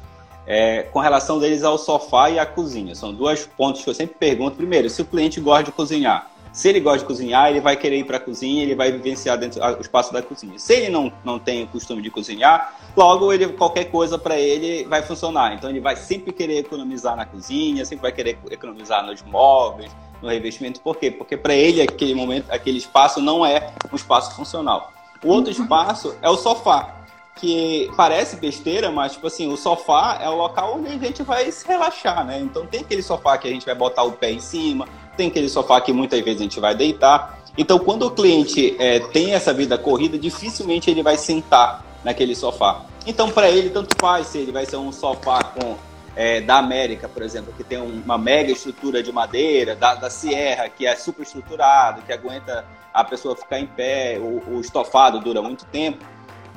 é, 0.50 0.82
com 0.82 0.98
relação 0.98 1.38
deles 1.38 1.63
ao 1.63 1.77
sofá 1.77 2.32
e 2.32 2.39
à 2.39 2.46
cozinha. 2.46 2.96
São 2.96 3.13
dois 3.13 3.46
pontos 3.46 3.84
que 3.84 3.89
eu 3.89 3.94
sempre 3.94 4.15
pergunto. 4.18 4.58
Primeiro, 4.58 4.89
se 4.89 5.00
o 5.00 5.06
cliente 5.06 5.39
gosta 5.39 5.65
de 5.65 5.72
cozinhar. 5.72 6.27
Se 6.51 6.68
ele 6.68 6.79
gosta 6.79 7.01
de 7.01 7.06
cozinhar, 7.06 7.51
ele 7.51 7.62
vai 7.62 7.77
querer 7.77 8.00
ir 8.00 8.03
para 8.03 8.18
a 8.18 8.20
cozinha, 8.20 8.63
ele 8.63 8.74
vai 8.74 8.91
vivenciar 8.91 9.38
dentro 9.38 9.62
do 9.75 9.82
espaço 9.82 10.12
da 10.12 10.24
cozinha. 10.24 10.58
Se 10.58 10.74
ele 10.74 10.89
não, 10.89 11.13
não 11.24 11.38
tem 11.38 11.63
o 11.63 11.68
costume 11.68 12.01
de 12.01 12.10
cozinhar, 12.10 12.74
logo 12.98 13.32
ele, 13.32 13.50
qualquer 13.50 13.86
coisa 13.86 14.18
para 14.18 14.39
ele 14.39 14.84
vai 14.86 15.03
funcionar. 15.03 15.53
Então 15.53 15.70
ele 15.70 15.79
vai 15.79 15.96
sempre 15.96 16.34
querer 16.34 16.58
economizar 16.58 17.15
na 17.15 17.27
cozinha, 17.27 17.86
sempre 17.86 18.01
vai 18.01 18.12
querer 18.12 18.39
economizar 18.50 19.06
nos 19.06 19.22
móveis, 19.22 19.96
no 20.20 20.27
revestimento. 20.27 20.82
Por 20.82 20.98
quê? 20.98 21.12
Porque 21.12 21.38
para 21.38 21.53
ele 21.53 21.84
aquele 21.84 22.15
momento, 22.15 22.50
aquele 22.50 22.79
espaço 22.79 23.22
não 23.22 23.46
é 23.46 23.72
um 23.94 23.96
espaço 23.96 24.36
funcional. 24.36 24.91
O 25.24 25.27
outro 25.27 25.53
uhum. 25.53 25.62
espaço 25.62 26.15
é 26.24 26.29
o 26.29 26.36
sofá 26.36 26.99
que 27.36 27.89
parece 27.95 28.36
besteira, 28.36 28.91
mas 28.91 29.13
tipo 29.13 29.27
assim, 29.27 29.48
o 29.51 29.55
sofá 29.55 30.19
é 30.21 30.29
o 30.29 30.36
local 30.36 30.77
onde 30.77 30.89
a 30.89 30.98
gente 30.98 31.24
vai 31.24 31.50
se 31.51 31.67
relaxar, 31.67 32.25
né? 32.25 32.39
Então 32.39 32.65
tem 32.65 32.81
aquele 32.81 33.01
sofá 33.01 33.38
que 33.38 33.48
a 33.48 33.51
gente 33.51 33.65
vai 33.65 33.75
botar 33.75 34.03
o 34.03 34.12
pé 34.12 34.31
em 34.31 34.39
cima, 34.39 34.88
tem 35.15 35.27
aquele 35.27 35.50
sofá 35.50 35.79
que 35.81 35.93
muitas 35.93 36.19
vezes 36.21 36.39
a 36.39 36.43
gente 36.43 36.59
vai 36.59 36.75
deitar. 36.75 37.39
Então, 37.57 37.77
quando 37.77 38.05
o 38.05 38.12
cliente 38.12 38.75
é, 38.79 39.00
tem 39.00 39.33
essa 39.33 39.53
vida 39.53 39.77
corrida, 39.77 40.17
dificilmente 40.17 40.89
ele 40.89 41.03
vai 41.03 41.17
sentar 41.17 41.83
naquele 42.03 42.36
sofá. 42.36 42.86
Então, 43.05 43.29
para 43.29 43.50
ele, 43.50 43.69
tanto 43.69 43.95
faz 44.00 44.27
se 44.27 44.38
ele 44.38 44.51
vai 44.51 44.65
ser 44.65 44.77
um 44.77 44.91
sofá 44.91 45.43
com 45.43 45.75
é, 46.15 46.41
da 46.41 46.57
América, 46.57 47.07
por 47.07 47.21
exemplo, 47.21 47.53
que 47.55 47.63
tem 47.63 47.77
uma 47.79 48.17
mega 48.17 48.51
estrutura 48.51 49.01
de 49.03 49.12
madeira, 49.12 49.75
da, 49.75 49.95
da 49.95 50.09
Sierra, 50.09 50.69
que 50.69 50.86
é 50.86 50.95
super 50.95 51.24
estruturado, 51.24 52.01
que 52.01 52.13
aguenta 52.13 52.65
a 52.93 53.03
pessoa 53.03 53.36
ficar 53.36 53.59
em 53.59 53.67
pé, 53.67 54.17
o, 54.19 54.55
o 54.55 54.62
estofado 54.62 55.19
dura 55.19 55.41
muito 55.41 55.65
tempo. 55.65 56.03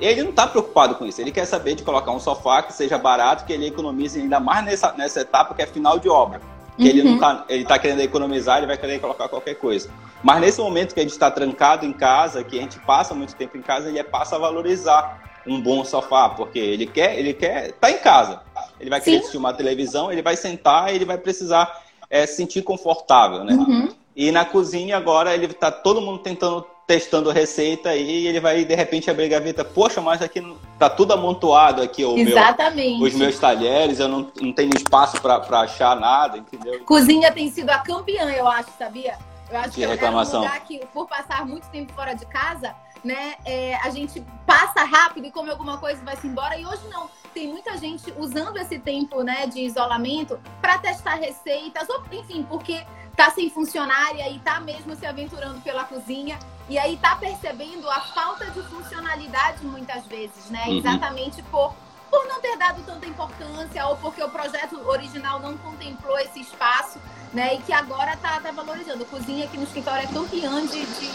Ele 0.03 0.23
não 0.23 0.31
está 0.31 0.47
preocupado 0.47 0.97
com 0.97 1.07
isso. 1.07 1.21
Ele 1.21 1.31
quer 1.31 1.45
saber 1.45 1.77
de 1.77 1.85
colocar 1.85 2.11
um 2.11 2.19
sofá 2.19 2.63
que 2.63 2.73
seja 2.73 2.99
barato, 2.99 3.45
que 3.45 3.53
ele 3.53 3.67
economize 3.67 4.21
ainda 4.21 4.41
mais 4.41 4.65
nessa, 4.65 4.93
nessa 4.93 5.21
etapa 5.21 5.55
que 5.55 5.63
é 5.63 5.67
final 5.67 5.99
de 5.99 6.09
obra. 6.09 6.41
Que 6.77 6.85
uhum. 6.85 6.89
ele 6.89 7.03
não 7.05 7.19
tá, 7.19 7.45
ele 7.49 7.65
tá 7.65 7.79
querendo 7.79 8.01
economizar, 8.01 8.59
ele 8.59 8.67
vai 8.67 8.77
querer 8.77 9.01
colocar 9.01 9.29
qualquer 9.29 9.55
coisa. 9.55 9.89
Mas 10.23 10.41
nesse 10.41 10.61
momento 10.61 10.93
que 10.93 11.01
a 11.01 11.03
gente 11.03 11.13
está 11.13 11.31
trancado 11.31 11.87
em 11.87 11.93
casa, 11.93 12.43
que 12.43 12.59
a 12.59 12.63
gente 12.63 12.79
passa 12.81 13.15
muito 13.15 13.37
tempo 13.37 13.57
em 13.57 13.63
casa, 13.63 13.89
ele 13.89 14.03
passa 14.03 14.37
a 14.37 14.39
valorizar 14.39 15.23
um 15.47 15.61
bom 15.61 15.85
sofá, 15.85 16.29
porque 16.29 16.59
ele 16.59 16.87
quer, 16.87 17.19
ele 17.19 17.35
quer 17.35 17.73
tá 17.73 17.91
em 17.91 17.99
casa. 17.99 18.41
Ele 18.81 18.91
vai 18.91 19.01
querer 19.01 19.17
Sim. 19.17 19.21
assistir 19.21 19.39
uma 19.39 19.53
televisão, 19.53 20.11
ele 20.11 20.23
vai 20.23 20.37
sentar, 20.37 20.95
ele 20.95 21.05
vai 21.05 21.19
precisar 21.19 21.81
é, 22.11 22.27
se 22.27 22.37
sentir 22.37 22.63
confortável, 22.63 23.45
né? 23.45 23.55
Uhum. 23.55 23.89
E 24.15 24.31
na 24.31 24.45
cozinha 24.45 24.97
agora 24.97 25.35
ele 25.35 25.49
tá 25.49 25.71
todo 25.71 26.01
mundo 26.01 26.19
tentando 26.19 26.67
testando 26.87 27.31
receita 27.31 27.95
e 27.95 28.27
ele 28.27 28.41
vai 28.41 28.65
de 28.65 28.75
repente 28.75 29.11
abrir 29.11 29.27
a 29.27 29.29
gaveta, 29.29 29.65
poxa, 29.65 30.01
mas 30.01 30.21
aqui 30.21 30.43
tá 30.79 30.91
tudo 30.91 31.13
amontoado 31.13 31.81
aqui 31.81 32.05
o 32.05 32.17
Exatamente. 32.17 32.99
Meu, 32.99 33.09
os 33.09 33.15
meus 33.15 33.39
talheres, 33.39 34.01
eu 34.01 34.09
não, 34.09 34.31
não 34.41 34.53
tenho 34.53 34.75
espaço 34.75 35.21
para 35.21 35.61
achar 35.61 35.99
nada, 35.99 36.39
entendeu? 36.39 36.85
Cozinha 36.85 37.31
tem 37.33 37.51
sido 37.51 37.71
a 37.71 37.79
campeã, 37.79 38.31
eu 38.31 38.47
acho, 38.47 38.71
sabia? 38.79 39.17
Eu 39.51 39.59
acho 39.59 39.71
de 39.71 39.75
que 39.77 39.87
reclamação. 39.87 40.43
é 40.43 40.43
um 40.43 40.47
lugar 40.47 40.65
que 40.65 40.79
por 40.93 41.07
passar 41.07 41.47
muito 41.47 41.69
tempo 41.69 41.93
fora 41.93 42.15
de 42.15 42.27
casa, 42.27 42.75
né, 43.05 43.35
é, 43.45 43.77
a 43.77 43.91
gente 43.91 44.23
passa 44.47 44.85
rápido 44.85 45.27
e 45.27 45.31
come 45.31 45.51
alguma 45.51 45.79
coisa 45.79 46.01
e 46.01 46.05
vai 46.05 46.17
se 46.17 46.27
embora 46.27 46.57
e 46.57 46.65
hoje 46.65 46.83
não 46.89 47.09
tem 47.35 47.49
muita 47.49 47.77
gente 47.77 48.13
usando 48.19 48.57
esse 48.59 48.79
tempo 48.79 49.23
né, 49.23 49.47
de 49.47 49.61
isolamento 49.61 50.39
para 50.61 50.79
testar 50.79 51.15
receitas, 51.15 51.89
ou 51.89 52.03
enfim, 52.13 52.47
porque 52.49 52.85
tá 53.17 53.31
sem 53.31 53.51
funcionária 53.51 54.29
e 54.31 54.39
tá 54.39 54.61
mesmo 54.61 54.95
se 54.97 55.07
aventurando 55.07 55.61
pela 55.61 55.85
cozinha 55.85 56.39
e 56.69 56.79
aí 56.79 56.97
tá 56.97 57.17
percebendo 57.17 57.89
a 57.91 58.01
falta 58.01 58.47
de 58.51 58.63
funcionalidade 58.63 59.65
muitas 59.65 60.07
vezes, 60.07 60.49
né? 60.51 60.65
Uhum. 60.67 60.79
Exatamente 60.79 61.43
por 61.45 61.75
por 62.11 62.29
não 62.29 62.43
ter 62.43 62.59
dado 62.59 62.83
tanta 62.85 63.07
importância 63.07 63.87
ou 63.87 63.97
porque 63.97 64.23
o 64.23 64.29
projeto 64.29 64.79
original 64.87 65.41
não 65.41 65.57
contemplou 65.57 66.19
esse 66.19 66.41
espaço, 66.41 67.01
né? 67.33 67.55
E 67.55 67.59
que 67.63 67.73
agora 67.73 68.15
tá, 68.19 68.39
tá 68.39 68.51
valorizando. 68.53 69.07
Cozinha 69.07 69.47
aqui 69.47 69.57
no 69.57 69.63
escritório 69.63 70.05
é 70.05 70.13
campeã 70.13 70.61
de, 70.67 70.85
de, 70.85 71.09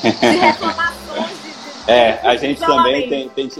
de 0.00 0.36
reclamações. 0.36 1.42
De, 1.42 1.50
de, 1.50 1.90
é, 1.90 2.20
a 2.22 2.36
gente 2.36 2.60
também 2.60 3.08
tem, 3.08 3.28
tem 3.30 3.50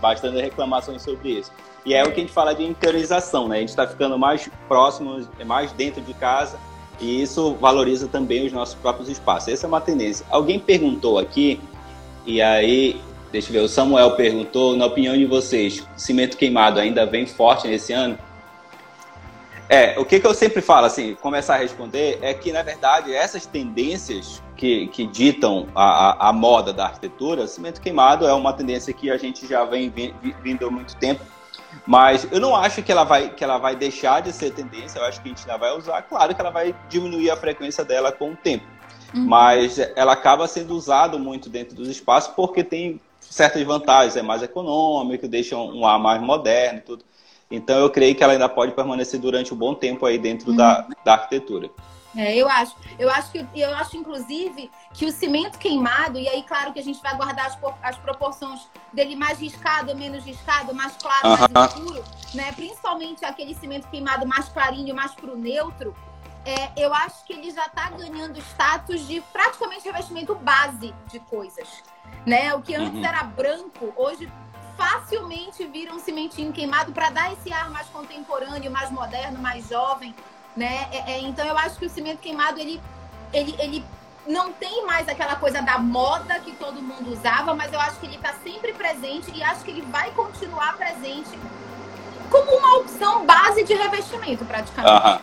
bastante 0.00 0.40
reclamações 0.40 1.02
sobre 1.02 1.30
isso. 1.30 1.50
E 1.84 1.94
é 1.94 2.04
o 2.04 2.12
que 2.12 2.20
a 2.20 2.22
gente 2.22 2.32
fala 2.32 2.54
de 2.54 2.62
interiorização, 2.62 3.48
né? 3.48 3.56
A 3.56 3.60
gente 3.60 3.70
está 3.70 3.86
ficando 3.86 4.16
mais 4.16 4.48
próximo, 4.68 5.28
mais 5.44 5.72
dentro 5.72 6.00
de 6.00 6.14
casa 6.14 6.60
e 7.00 7.22
isso 7.22 7.54
valoriza 7.54 8.08
também 8.08 8.46
os 8.46 8.52
nossos 8.52 8.74
próprios 8.74 9.08
espaços. 9.08 9.48
Essa 9.48 9.66
é 9.66 9.68
uma 9.68 9.80
tendência. 9.80 10.24
Alguém 10.30 10.58
perguntou 10.58 11.18
aqui, 11.18 11.60
e 12.24 12.40
aí, 12.40 13.00
deixa 13.30 13.48
eu 13.48 13.52
ver, 13.52 13.60
o 13.60 13.68
Samuel 13.68 14.12
perguntou, 14.12 14.76
na 14.76 14.86
opinião 14.86 15.16
de 15.16 15.26
vocês, 15.26 15.86
cimento 15.96 16.36
queimado 16.36 16.80
ainda 16.80 17.04
vem 17.04 17.26
forte 17.26 17.68
nesse 17.68 17.92
ano? 17.92 18.18
É, 19.68 19.98
o 19.98 20.04
que, 20.04 20.20
que 20.20 20.26
eu 20.26 20.32
sempre 20.32 20.62
falo, 20.62 20.86
assim, 20.86 21.16
começar 21.16 21.56
a 21.56 21.58
responder, 21.58 22.18
é 22.22 22.32
que, 22.32 22.52
na 22.52 22.62
verdade, 22.62 23.12
essas 23.12 23.46
tendências 23.46 24.40
que, 24.56 24.86
que 24.88 25.06
ditam 25.06 25.66
a, 25.74 26.26
a, 26.26 26.28
a 26.28 26.32
moda 26.32 26.72
da 26.72 26.84
arquitetura, 26.84 27.48
cimento 27.48 27.80
queimado 27.80 28.26
é 28.26 28.32
uma 28.32 28.52
tendência 28.52 28.92
que 28.92 29.10
a 29.10 29.16
gente 29.16 29.46
já 29.46 29.64
vem 29.64 29.92
vindo 30.42 30.66
há 30.66 30.70
muito 30.70 30.96
tempo 30.96 31.20
mas 31.86 32.26
eu 32.30 32.40
não 32.40 32.54
acho 32.54 32.82
que 32.82 32.92
ela 32.92 33.04
vai 33.04 33.30
que 33.30 33.42
ela 33.42 33.58
vai 33.58 33.74
deixar 33.74 34.22
de 34.22 34.32
ser 34.32 34.52
tendência. 34.52 34.98
Eu 34.98 35.04
acho 35.04 35.20
que 35.20 35.28
a 35.28 35.30
gente 35.30 35.42
ainda 35.42 35.58
vai 35.58 35.76
usar. 35.76 36.02
Claro 36.02 36.34
que 36.34 36.40
ela 36.40 36.50
vai 36.50 36.74
diminuir 36.88 37.30
a 37.30 37.36
frequência 37.36 37.84
dela 37.84 38.12
com 38.12 38.32
o 38.32 38.36
tempo. 38.36 38.64
Uhum. 39.14 39.26
Mas 39.26 39.78
ela 39.94 40.12
acaba 40.12 40.46
sendo 40.46 40.74
usada 40.74 41.18
muito 41.18 41.48
dentro 41.48 41.74
dos 41.74 41.88
espaços 41.88 42.32
porque 42.34 42.62
tem 42.64 43.00
certas 43.20 43.62
vantagens. 43.62 44.16
É 44.16 44.22
mais 44.22 44.42
econômico, 44.42 45.28
deixa 45.28 45.56
um 45.56 45.86
ar 45.86 45.98
mais 45.98 46.20
moderno 46.20 46.78
e 46.78 46.82
tudo. 46.82 47.04
Então 47.50 47.78
eu 47.78 47.90
creio 47.90 48.14
que 48.14 48.24
ela 48.24 48.32
ainda 48.32 48.48
pode 48.48 48.72
permanecer 48.72 49.20
durante 49.20 49.54
um 49.54 49.56
bom 49.56 49.74
tempo 49.74 50.04
aí 50.06 50.18
dentro 50.18 50.50
uhum. 50.50 50.56
da, 50.56 50.86
da 51.04 51.12
arquitetura. 51.12 51.70
É, 52.16 52.34
eu 52.34 52.48
acho. 52.48 52.74
Eu 52.98 53.10
acho 53.10 53.30
que 53.30 53.46
eu 53.54 53.74
acho, 53.74 53.96
inclusive, 53.96 54.70
que 54.92 55.04
o 55.04 55.12
cimento 55.12 55.58
queimado, 55.58 56.18
e 56.18 56.26
aí, 56.28 56.42
claro 56.42 56.72
que 56.72 56.80
a 56.80 56.82
gente 56.82 57.00
vai 57.02 57.14
guardar 57.14 57.46
as, 57.46 57.58
as 57.82 57.98
proporções 57.98 58.66
dele 58.92 59.14
mais 59.14 59.38
riscado, 59.38 59.94
menos 59.94 60.24
riscado, 60.24 60.74
mais 60.74 60.96
claro, 60.96 61.28
uh 61.28 61.36
-huh. 61.36 61.52
mais 61.52 61.74
escuro, 61.74 62.04
né? 62.34 62.52
Principalmente 62.52 63.24
aquele 63.24 63.54
cimento 63.54 63.88
queimado 63.88 64.26
mais 64.26 64.48
clarinho, 64.48 64.94
mais 64.94 65.12
pro 65.12 65.36
neutro. 65.36 65.94
É, 66.44 66.70
eu 66.76 66.94
acho 66.94 67.24
que 67.24 67.32
ele 67.32 67.50
já 67.50 67.66
está 67.66 67.90
ganhando 67.90 68.38
status 68.38 69.06
de 69.06 69.20
praticamente 69.32 69.84
revestimento 69.84 70.34
base 70.36 70.94
de 71.08 71.18
coisas. 71.18 71.82
Né? 72.24 72.54
O 72.54 72.62
que 72.62 72.72
antes 72.76 72.94
uhum. 72.94 73.04
era 73.04 73.24
branco, 73.24 73.92
hoje 73.96 74.32
facilmente 74.76 75.66
vira 75.66 75.92
um 75.92 75.98
cimentinho 75.98 76.52
queimado 76.52 76.92
para 76.92 77.10
dar 77.10 77.32
esse 77.32 77.52
ar 77.52 77.68
mais 77.70 77.88
contemporâneo, 77.88 78.70
mais 78.70 78.92
moderno, 78.92 79.40
mais 79.40 79.68
jovem 79.68 80.14
né? 80.56 80.88
É, 80.92 81.12
é, 81.12 81.20
então 81.20 81.46
eu 81.46 81.56
acho 81.58 81.76
que 81.78 81.86
o 81.86 81.90
cimento 81.90 82.18
queimado 82.18 82.58
ele, 82.58 82.80
ele, 83.32 83.54
ele 83.58 83.84
não 84.26 84.52
tem 84.52 84.84
mais 84.86 85.08
aquela 85.08 85.36
coisa 85.36 85.60
da 85.62 85.78
moda 85.78 86.38
que 86.40 86.52
todo 86.52 86.80
mundo 86.82 87.12
usava, 87.12 87.54
mas 87.54 87.72
eu 87.72 87.80
acho 87.80 88.00
que 88.00 88.06
ele 88.06 88.16
está 88.16 88.32
sempre 88.42 88.72
presente 88.72 89.30
e 89.34 89.42
acho 89.42 89.62
que 89.64 89.70
ele 89.70 89.82
vai 89.82 90.10
continuar 90.12 90.76
presente 90.76 91.38
como 92.30 92.56
uma 92.56 92.78
opção 92.78 93.24
base 93.24 93.62
de 93.62 93.74
revestimento, 93.74 94.44
praticamente. 94.44 95.22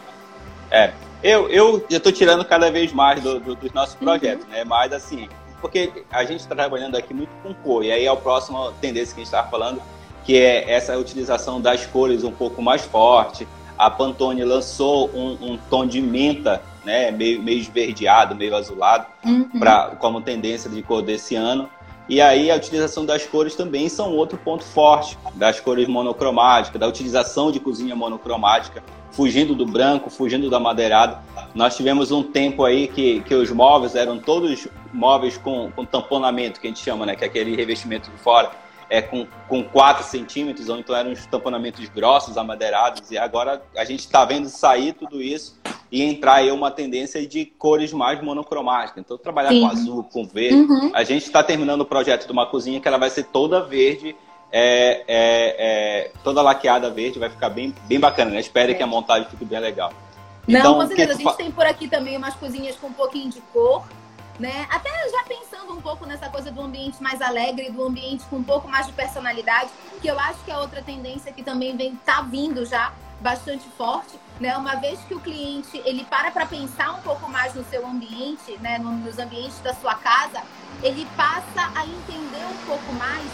É, 0.71 0.93
eu, 1.21 1.49
eu 1.49 1.85
estou 1.89 2.11
tirando 2.11 2.45
cada 2.45 2.71
vez 2.71 2.91
mais 2.93 3.21
do, 3.21 3.39
do, 3.39 3.55
dos 3.55 3.71
nossos 3.73 3.95
uhum. 3.95 4.07
projetos, 4.07 4.45
uhum. 4.45 4.51
né? 4.51 4.63
Mas 4.63 4.93
assim, 4.93 5.27
porque 5.59 6.05
a 6.11 6.23
gente 6.23 6.41
está 6.41 6.55
trabalhando 6.55 6.95
aqui 6.95 7.13
muito 7.13 7.31
com 7.41 7.53
cor, 7.53 7.83
e 7.83 7.91
aí 7.91 8.05
é 8.05 8.09
a 8.09 8.15
próxima 8.15 8.73
tendência 8.81 9.13
que 9.13 9.21
a 9.21 9.23
gente 9.23 9.33
estava 9.33 9.49
falando, 9.49 9.81
que 10.25 10.37
é 10.37 10.71
essa 10.71 10.97
utilização 10.97 11.59
das 11.59 11.85
cores 11.85 12.23
um 12.23 12.31
pouco 12.31 12.61
mais 12.61 12.83
forte, 12.83 13.47
a 13.77 13.89
Pantone 13.89 14.43
lançou 14.43 15.09
um, 15.13 15.53
um 15.53 15.57
tom 15.69 15.85
de 15.85 16.01
menta, 16.01 16.61
né, 16.85 17.11
meio, 17.11 17.41
meio 17.41 17.59
esverdeado, 17.59 18.35
meio 18.35 18.55
azulado, 18.55 19.07
uhum. 19.25 19.47
pra, 19.59 19.95
como 19.99 20.21
tendência 20.21 20.69
de 20.69 20.81
cor 20.81 21.01
desse 21.01 21.35
ano. 21.35 21.69
E 22.09 22.19
aí 22.19 22.51
a 22.51 22.55
utilização 22.55 23.05
das 23.05 23.25
cores 23.25 23.55
também 23.55 23.87
são 23.87 24.11
outro 24.11 24.37
ponto 24.37 24.63
forte, 24.63 25.17
das 25.35 25.59
cores 25.59 25.87
monocromáticas, 25.87 26.79
da 26.79 26.87
utilização 26.87 27.51
de 27.51 27.59
cozinha 27.59 27.95
monocromática, 27.95 28.83
fugindo 29.11 29.55
do 29.55 29.65
branco, 29.65 30.09
fugindo 30.09 30.49
da 30.49 30.59
madeirada. 30.59 31.19
Nós 31.55 31.77
tivemos 31.77 32.11
um 32.11 32.21
tempo 32.21 32.65
aí 32.65 32.87
que, 32.87 33.21
que 33.21 33.33
os 33.33 33.49
móveis 33.51 33.95
eram 33.95 34.19
todos 34.19 34.67
móveis 34.91 35.37
com, 35.37 35.71
com 35.71 35.85
tamponamento, 35.85 36.59
que 36.59 36.67
a 36.67 36.69
gente 36.69 36.83
chama, 36.83 37.05
né, 37.05 37.15
que 37.15 37.23
é 37.23 37.27
aquele 37.27 37.55
revestimento 37.55 38.11
de 38.11 38.17
fora 38.17 38.51
é, 38.93 39.01
com, 39.01 39.25
com 39.49 39.63
4 39.63 40.03
centímetros, 40.03 40.69
ou 40.69 40.77
então 40.77 40.95
eram 40.95 41.11
os 41.11 41.25
tamponamentos 41.25 41.89
grossos, 41.89 42.37
amadeirados, 42.37 43.09
e 43.09 43.17
agora 43.17 43.59
a 43.75 43.83
gente 43.83 44.01
está 44.01 44.23
vendo 44.23 44.47
sair 44.47 44.93
tudo 44.93 45.19
isso 45.19 45.59
e 45.91 46.03
entrar 46.03 46.35
aí 46.35 46.51
uma 46.51 46.69
tendência 46.69 47.25
de 47.25 47.43
cores 47.43 47.91
mais 47.91 48.21
monocromáticas. 48.21 49.03
Então, 49.03 49.17
trabalhar 49.17 49.49
Sim. 49.49 49.61
com 49.61 49.67
azul, 49.67 50.03
com 50.03 50.27
verde. 50.27 50.71
Uhum. 50.71 50.91
A 50.93 51.03
gente 51.03 51.23
está 51.23 51.41
terminando 51.43 51.81
o 51.81 51.85
projeto 51.85 52.27
de 52.27 52.31
uma 52.31 52.45
cozinha 52.45 52.79
que 52.79 52.87
ela 52.87 52.99
vai 52.99 53.09
ser 53.09 53.23
toda 53.23 53.63
verde, 53.63 54.15
é, 54.51 55.03
é, 55.07 55.55
é, 56.07 56.11
toda 56.23 56.43
laqueada 56.43 56.91
verde, 56.91 57.17
vai 57.17 57.31
ficar 57.31 57.49
bem, 57.49 57.73
bem 57.85 57.99
bacana, 57.99 58.29
né? 58.29 58.39
Espere 58.39 58.73
é. 58.73 58.75
que 58.75 58.83
a 58.83 58.87
montagem 58.87 59.27
fique 59.27 59.43
bem 59.43 59.59
legal. 59.59 59.91
Não, 60.47 60.59
então, 60.59 60.73
com 60.75 60.85
certeza. 60.85 61.13
A 61.13 61.15
gente 61.15 61.37
tem 61.37 61.51
por 61.51 61.65
aqui 61.65 61.87
também 61.87 62.15
umas 62.15 62.35
cozinhas 62.35 62.75
com 62.75 62.87
um 62.87 62.93
pouquinho 62.93 63.31
de 63.31 63.41
cor 63.51 63.83
né? 64.39 64.67
Até 64.69 64.89
já 65.09 65.23
pensando 65.23 65.42
um 65.73 65.81
pouco 65.81 66.05
nessa 66.05 66.29
coisa 66.29 66.51
do 66.51 66.61
ambiente 66.61 67.01
mais 67.01 67.21
alegre, 67.21 67.71
do 67.71 67.83
ambiente 67.83 68.23
com 68.29 68.37
um 68.37 68.43
pouco 68.43 68.67
mais 68.67 68.85
de 68.87 68.93
personalidade, 68.93 69.69
que 70.01 70.07
eu 70.07 70.19
acho 70.19 70.39
que 70.43 70.51
é 70.51 70.57
outra 70.57 70.81
tendência 70.81 71.31
que 71.31 71.43
também 71.43 71.75
vem 71.75 71.95
tá 71.95 72.21
vindo 72.21 72.65
já 72.65 72.93
bastante 73.19 73.65
forte, 73.77 74.19
né? 74.39 74.55
Uma 74.57 74.75
vez 74.75 74.99
que 75.07 75.15
o 75.15 75.19
cliente 75.19 75.81
ele 75.85 76.03
para 76.03 76.29
para 76.29 76.45
pensar 76.45 76.91
um 76.91 77.01
pouco 77.01 77.29
mais 77.29 77.53
no 77.55 77.63
seu 77.65 77.87
ambiente, 77.87 78.57
né? 78.59 78.77
Nos 78.77 79.17
ambientes 79.17 79.59
da 79.59 79.73
sua 79.73 79.95
casa, 79.95 80.43
ele 80.83 81.07
passa 81.15 81.71
a 81.73 81.85
entender 81.85 82.45
um 82.45 82.65
pouco 82.65 82.93
mais 82.93 83.25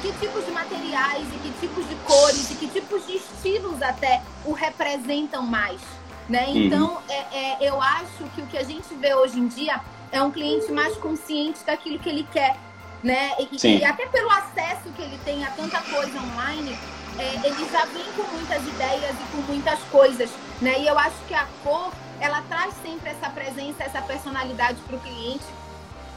que 0.00 0.12
tipos 0.18 0.44
de 0.44 0.50
materiais 0.50 1.26
e 1.34 1.38
que 1.38 1.60
tipos 1.60 1.88
de 1.88 1.94
cores 1.96 2.50
e 2.50 2.54
que 2.56 2.66
tipos 2.68 3.06
de 3.06 3.16
estilos 3.16 3.80
até 3.82 4.22
o 4.44 4.52
representam 4.52 5.42
mais, 5.42 5.80
né? 6.28 6.46
Uhum. 6.48 6.56
Então, 6.56 6.98
é, 7.08 7.18
é, 7.32 7.68
eu 7.68 7.80
acho 7.80 8.24
que 8.34 8.42
o 8.42 8.46
que 8.46 8.58
a 8.58 8.64
gente 8.64 8.94
vê 8.94 9.14
hoje 9.14 9.38
em 9.38 9.46
dia 9.46 9.80
é 10.16 10.22
um 10.22 10.30
cliente 10.30 10.70
mais 10.70 10.96
consciente 10.96 11.64
daquilo 11.64 11.98
que 11.98 12.08
ele 12.08 12.26
quer, 12.32 12.56
né? 13.02 13.32
E, 13.38 13.66
e 13.66 13.84
até 13.84 14.06
pelo 14.06 14.30
acesso 14.30 14.90
que 14.94 15.02
ele 15.02 15.18
tem 15.24 15.44
a 15.44 15.50
tanta 15.50 15.80
coisa 15.82 16.18
online, 16.18 16.78
é, 17.18 17.46
ele 17.46 17.68
já 17.70 17.84
vem 17.86 18.04
com 18.16 18.22
muitas 18.34 18.62
ideias 18.62 19.10
e 19.10 19.36
com 19.36 19.42
muitas 19.42 19.78
coisas, 19.90 20.30
né? 20.60 20.80
E 20.80 20.86
eu 20.86 20.98
acho 20.98 21.16
que 21.26 21.34
a 21.34 21.46
cor, 21.62 21.92
ela 22.20 22.42
traz 22.48 22.74
sempre 22.82 23.10
essa 23.10 23.28
presença, 23.28 23.82
essa 23.82 24.00
personalidade 24.02 24.78
para 24.86 24.96
o 24.96 25.00
cliente. 25.00 25.44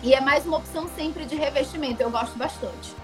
E 0.03 0.13
é 0.13 0.21
mais 0.21 0.45
uma 0.45 0.57
opção 0.57 0.87
sempre 0.95 1.25
de 1.25 1.35
revestimento. 1.35 2.01
Eu 2.01 2.11
gosto 2.11 2.37
bastante. 2.37 2.95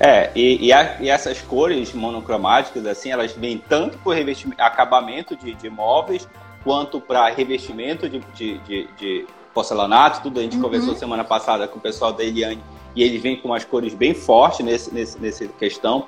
É, 0.00 0.32
e, 0.34 0.66
e, 0.66 0.72
a, 0.72 1.00
e 1.00 1.08
essas 1.08 1.40
cores 1.40 1.92
monocromáticas, 1.92 2.84
assim, 2.86 3.12
elas 3.12 3.32
vêm 3.32 3.58
tanto 3.58 3.98
por 3.98 4.14
revestimento, 4.14 4.60
acabamento 4.60 5.36
de, 5.36 5.54
de 5.54 5.70
móveis, 5.70 6.28
quanto 6.64 7.00
para 7.00 7.28
revestimento 7.30 8.08
de, 8.08 8.18
de, 8.34 8.88
de 8.96 9.26
porcelanato, 9.54 10.22
tudo. 10.22 10.40
A 10.40 10.42
gente 10.42 10.56
uhum. 10.56 10.62
conversou 10.62 10.94
semana 10.94 11.24
passada 11.24 11.66
com 11.68 11.78
o 11.78 11.80
pessoal 11.80 12.12
da 12.12 12.24
Eliane 12.24 12.62
e 12.94 13.02
ele 13.02 13.18
vem 13.18 13.36
com 13.36 13.48
umas 13.48 13.64
cores 13.64 13.94
bem 13.94 14.14
fortes 14.14 14.64
nesse, 14.64 14.92
nesse, 14.92 15.18
nessa 15.20 15.46
questão. 15.46 16.06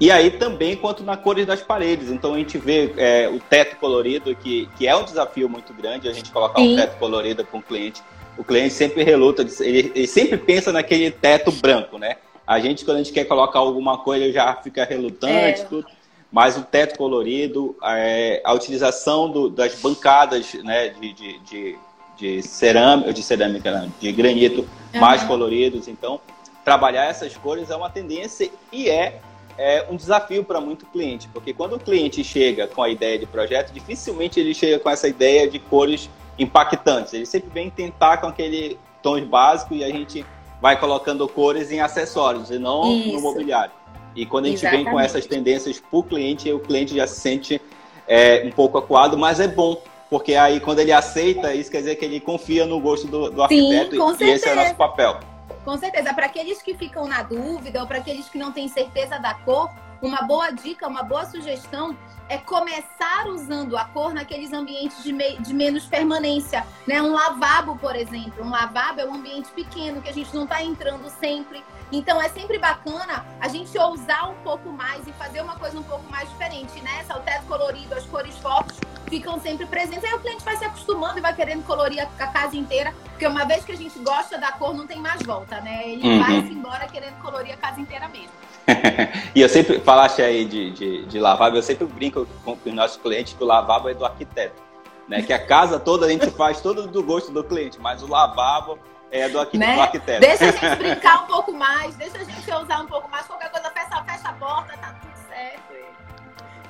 E 0.00 0.10
aí 0.10 0.30
também 0.30 0.76
quanto 0.76 1.02
na 1.02 1.16
cores 1.16 1.46
das 1.46 1.60
paredes. 1.60 2.10
Então 2.10 2.34
a 2.34 2.38
gente 2.38 2.56
vê 2.56 2.92
é, 2.96 3.28
o 3.28 3.38
teto 3.38 3.76
colorido, 3.76 4.34
que, 4.34 4.68
que 4.78 4.86
é 4.86 4.96
um 4.96 5.04
desafio 5.04 5.48
muito 5.48 5.74
grande, 5.74 6.08
a 6.08 6.12
gente 6.12 6.30
colocar 6.30 6.60
Sim. 6.60 6.72
um 6.72 6.76
teto 6.76 6.98
colorido 6.98 7.44
com 7.44 7.58
o 7.58 7.62
cliente. 7.62 8.02
o 8.38 8.44
cliente 8.44 8.72
sempre 8.72 9.02
reluta, 9.02 9.46
ele, 9.60 9.92
ele 9.94 10.06
sempre 10.06 10.38
pensa 10.38 10.72
naquele 10.72 11.10
teto 11.10 11.52
branco, 11.52 11.98
né? 11.98 12.16
A 12.46 12.58
gente, 12.58 12.84
quando 12.84 12.96
a 12.96 13.02
gente 13.02 13.12
quer 13.12 13.24
colocar 13.26 13.58
alguma 13.58 13.98
coisa, 13.98 14.32
já 14.32 14.56
fica 14.56 14.84
relutante, 14.84 15.60
é. 15.60 15.64
tudo. 15.64 15.86
Mas 16.32 16.56
o 16.56 16.62
teto 16.62 16.96
colorido, 16.96 17.76
é, 17.82 18.40
a 18.44 18.52
utilização 18.54 19.30
do, 19.30 19.48
das 19.50 19.74
bancadas 19.76 20.54
né, 20.54 20.88
de, 20.88 21.12
de, 21.12 21.38
de, 21.40 21.78
de 22.20 22.42
cerâmica, 22.42 23.12
de 23.12 23.22
cerâmica, 23.22 23.70
não, 23.70 23.92
de 23.98 24.12
granito 24.12 24.68
uhum. 24.92 25.00
mais 25.00 25.22
coloridos. 25.24 25.88
Então, 25.88 26.20
trabalhar 26.62 27.06
essas 27.06 27.34
cores 27.36 27.70
é 27.70 27.74
uma 27.74 27.88
tendência 27.88 28.50
e 28.70 28.90
é, 28.90 29.20
é 29.56 29.86
um 29.90 29.96
desafio 29.96 30.44
para 30.44 30.60
muito 30.60 30.84
cliente, 30.86 31.28
porque 31.32 31.54
quando 31.54 31.76
o 31.76 31.80
cliente 31.80 32.22
chega 32.22 32.66
com 32.66 32.82
a 32.82 32.90
ideia 32.90 33.18
de 33.18 33.26
projeto, 33.26 33.72
dificilmente 33.72 34.38
ele 34.38 34.54
chega 34.54 34.78
com 34.78 34.90
essa 34.90 35.08
ideia 35.08 35.48
de 35.48 35.58
cores 35.58 36.10
impactantes. 36.38 37.14
Ele 37.14 37.26
sempre 37.26 37.50
vem 37.50 37.70
tentar 37.70 38.18
com 38.18 38.26
aquele 38.26 38.78
tom 39.02 39.18
básico 39.24 39.74
e 39.74 39.82
a 39.82 39.88
gente 39.88 40.24
vai 40.60 40.78
colocando 40.78 41.26
cores 41.26 41.72
em 41.72 41.80
acessórios 41.80 42.50
e 42.50 42.58
não 42.58 42.92
Isso. 42.92 43.12
no 43.12 43.20
mobiliário. 43.22 43.72
E 44.14 44.26
quando 44.26 44.44
a 44.44 44.48
gente 44.48 44.58
Exatamente. 44.58 44.84
vem 44.84 44.92
com 44.92 45.00
essas 45.00 45.24
tendências 45.24 45.80
para 45.80 45.98
o 45.98 46.02
cliente, 46.02 46.52
o 46.52 46.58
cliente 46.58 46.94
já 46.94 47.06
se 47.06 47.18
sente 47.18 47.60
é, 48.06 48.42
um 48.44 48.50
pouco 48.50 48.76
acuado, 48.76 49.16
mas 49.16 49.40
é 49.40 49.48
bom, 49.48 49.80
porque 50.10 50.34
aí 50.34 50.58
quando 50.58 50.80
ele 50.80 50.92
aceita, 50.92 51.54
isso 51.54 51.70
quer 51.70 51.78
dizer 51.78 51.94
que 51.94 52.04
ele 52.04 52.20
confia 52.20 52.66
no 52.66 52.80
gosto 52.80 53.06
do, 53.06 53.30
do 53.30 53.42
arquiteto 53.42 54.16
Sim, 54.16 54.24
e 54.24 54.30
esse 54.30 54.48
é 54.48 54.52
o 54.52 54.56
nosso 54.56 54.74
papel. 54.74 55.20
Com 55.64 55.76
certeza. 55.76 56.12
Para 56.12 56.26
aqueles 56.26 56.60
que 56.60 56.74
ficam 56.74 57.06
na 57.06 57.22
dúvida 57.22 57.80
ou 57.80 57.86
para 57.86 57.98
aqueles 57.98 58.28
que 58.28 58.36
não 58.36 58.50
têm 58.50 58.66
certeza 58.66 59.18
da 59.18 59.34
cor, 59.34 59.70
uma 60.02 60.22
boa 60.22 60.50
dica, 60.50 60.88
uma 60.88 61.02
boa 61.02 61.24
sugestão 61.26 61.96
é 62.28 62.38
começar 62.38 63.26
usando 63.28 63.76
a 63.76 63.84
cor 63.84 64.14
naqueles 64.14 64.52
ambientes 64.52 65.02
de, 65.02 65.12
me, 65.12 65.36
de 65.38 65.52
menos 65.52 65.86
permanência. 65.86 66.64
Né? 66.86 67.00
Um 67.02 67.12
lavabo, 67.12 67.76
por 67.76 67.94
exemplo. 67.94 68.44
Um 68.44 68.50
lavabo 68.50 69.00
é 69.00 69.04
um 69.04 69.14
ambiente 69.14 69.50
pequeno 69.50 70.00
que 70.00 70.08
a 70.08 70.12
gente 70.12 70.34
não 70.34 70.44
está 70.44 70.62
entrando 70.62 71.08
sempre. 71.08 71.62
Então 71.92 72.20
é 72.22 72.28
sempre 72.28 72.58
bacana 72.58 73.24
a 73.40 73.48
gente 73.48 73.76
ousar 73.78 74.30
um 74.30 74.34
pouco 74.36 74.70
mais 74.70 75.06
e 75.06 75.12
fazer 75.12 75.40
uma 75.40 75.56
coisa 75.56 75.78
um 75.78 75.82
pouco 75.82 76.08
mais 76.10 76.28
diferente, 76.28 76.80
né? 76.82 77.04
O 77.10 77.20
teto 77.20 77.46
colorido, 77.46 77.94
as 77.94 78.04
cores 78.04 78.36
fortes 78.38 78.78
ficam 79.08 79.40
sempre 79.40 79.66
presentes. 79.66 80.04
Aí 80.04 80.14
o 80.14 80.20
cliente 80.20 80.44
vai 80.44 80.56
se 80.56 80.64
acostumando 80.64 81.18
e 81.18 81.20
vai 81.20 81.34
querendo 81.34 81.64
colorir 81.64 82.00
a 82.18 82.26
casa 82.28 82.56
inteira, 82.56 82.94
porque 83.10 83.26
uma 83.26 83.44
vez 83.44 83.64
que 83.64 83.72
a 83.72 83.76
gente 83.76 83.98
gosta 83.98 84.38
da 84.38 84.52
cor, 84.52 84.72
não 84.72 84.86
tem 84.86 85.00
mais 85.00 85.20
volta, 85.22 85.60
né? 85.60 85.82
Ele 85.88 86.08
uhum. 86.08 86.22
vai 86.22 86.42
se 86.42 86.52
embora 86.52 86.86
querendo 86.86 87.20
colorir 87.20 87.52
a 87.52 87.56
casa 87.56 87.80
inteira 87.80 88.08
mesmo. 88.08 88.30
e 89.34 89.40
eu 89.40 89.48
sempre, 89.48 89.80
falaste 89.80 90.22
aí 90.22 90.44
de, 90.44 90.70
de, 90.70 91.06
de 91.06 91.18
lavabo, 91.18 91.56
eu 91.56 91.62
sempre 91.62 91.86
brinco 91.86 92.26
com 92.44 92.56
os 92.64 92.72
nossos 92.72 92.96
clientes 93.02 93.32
que 93.32 93.42
o 93.42 93.46
lavabo 93.46 93.88
é 93.88 93.94
do 93.94 94.04
arquiteto. 94.04 94.70
Né, 95.08 95.22
que 95.22 95.32
a 95.32 95.44
casa 95.44 95.80
toda 95.80 96.06
a 96.06 96.08
gente 96.08 96.30
faz 96.30 96.60
tudo 96.60 96.86
do 96.86 97.02
gosto 97.02 97.32
do 97.32 97.42
cliente, 97.42 97.80
mas 97.80 98.00
o 98.00 98.06
lavabo 98.06 98.78
é 99.10 99.28
do, 99.28 99.40
aqui, 99.40 99.58
né? 99.58 99.74
do 99.74 99.80
arquiteto. 99.80 100.20
Deixa 100.20 100.44
a 100.44 100.52
gente 100.52 100.76
brincar 100.78 101.24
um 101.24 101.26
pouco 101.26 101.52
mais, 101.52 101.94
deixa 101.96 102.18
a 102.18 102.24
gente 102.24 102.50
usar 102.50 102.80
um 102.80 102.86
pouco 102.86 103.08
mais, 103.10 103.26
qualquer 103.26 103.50
coisa, 103.50 103.70
fecha, 103.70 104.04
fecha 104.04 104.28
a 104.28 104.32
porta, 104.34 104.76
tá 104.76 104.94
tudo 105.00 105.28
certo. 105.28 105.72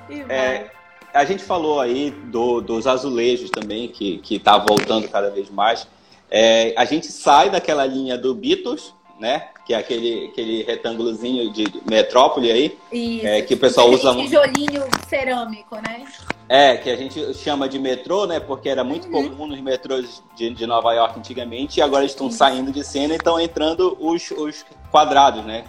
E, 0.08 0.32
é, 0.32 0.70
a 1.12 1.24
gente 1.24 1.42
falou 1.42 1.80
aí 1.80 2.10
do, 2.10 2.60
dos 2.60 2.86
azulejos 2.86 3.50
também, 3.50 3.88
que, 3.88 4.18
que 4.18 4.38
tá 4.38 4.58
voltando 4.58 5.08
cada 5.08 5.30
vez 5.30 5.50
mais. 5.50 5.86
É, 6.30 6.72
a 6.76 6.84
gente 6.84 7.06
sai 7.06 7.50
daquela 7.50 7.84
linha 7.84 8.16
do 8.16 8.34
Beatles, 8.34 8.94
né? 9.18 9.48
Que 9.66 9.74
é 9.74 9.76
aquele, 9.76 10.28
aquele 10.28 10.62
retângulozinho 10.62 11.52
de 11.52 11.66
metrópole 11.88 12.50
aí. 12.50 12.78
Isso. 12.92 13.26
É, 13.26 13.42
que 13.42 13.54
o 13.54 13.58
pessoal 13.58 13.90
usa 13.90 14.12
muito. 14.12 14.28
tijolinho 14.28 14.84
cerâmico, 15.08 15.76
né? 15.76 16.06
É, 16.52 16.76
que 16.76 16.90
a 16.90 16.96
gente 16.96 17.32
chama 17.34 17.68
de 17.68 17.78
metrô, 17.78 18.26
né? 18.26 18.40
Porque 18.40 18.68
era 18.68 18.82
muito 18.82 19.06
uhum. 19.06 19.30
comum 19.30 19.46
nos 19.46 19.60
metrôs 19.60 20.20
de, 20.34 20.50
de 20.50 20.66
Nova 20.66 20.92
York 20.92 21.16
antigamente, 21.16 21.78
e 21.78 21.82
agora 21.82 22.04
estão 22.04 22.28
saindo 22.28 22.72
de 22.72 22.82
cena 22.82 23.12
e 23.12 23.18
estão 23.18 23.38
entrando 23.38 23.96
os, 24.00 24.32
os 24.32 24.66
quadrados, 24.90 25.44
né? 25.44 25.62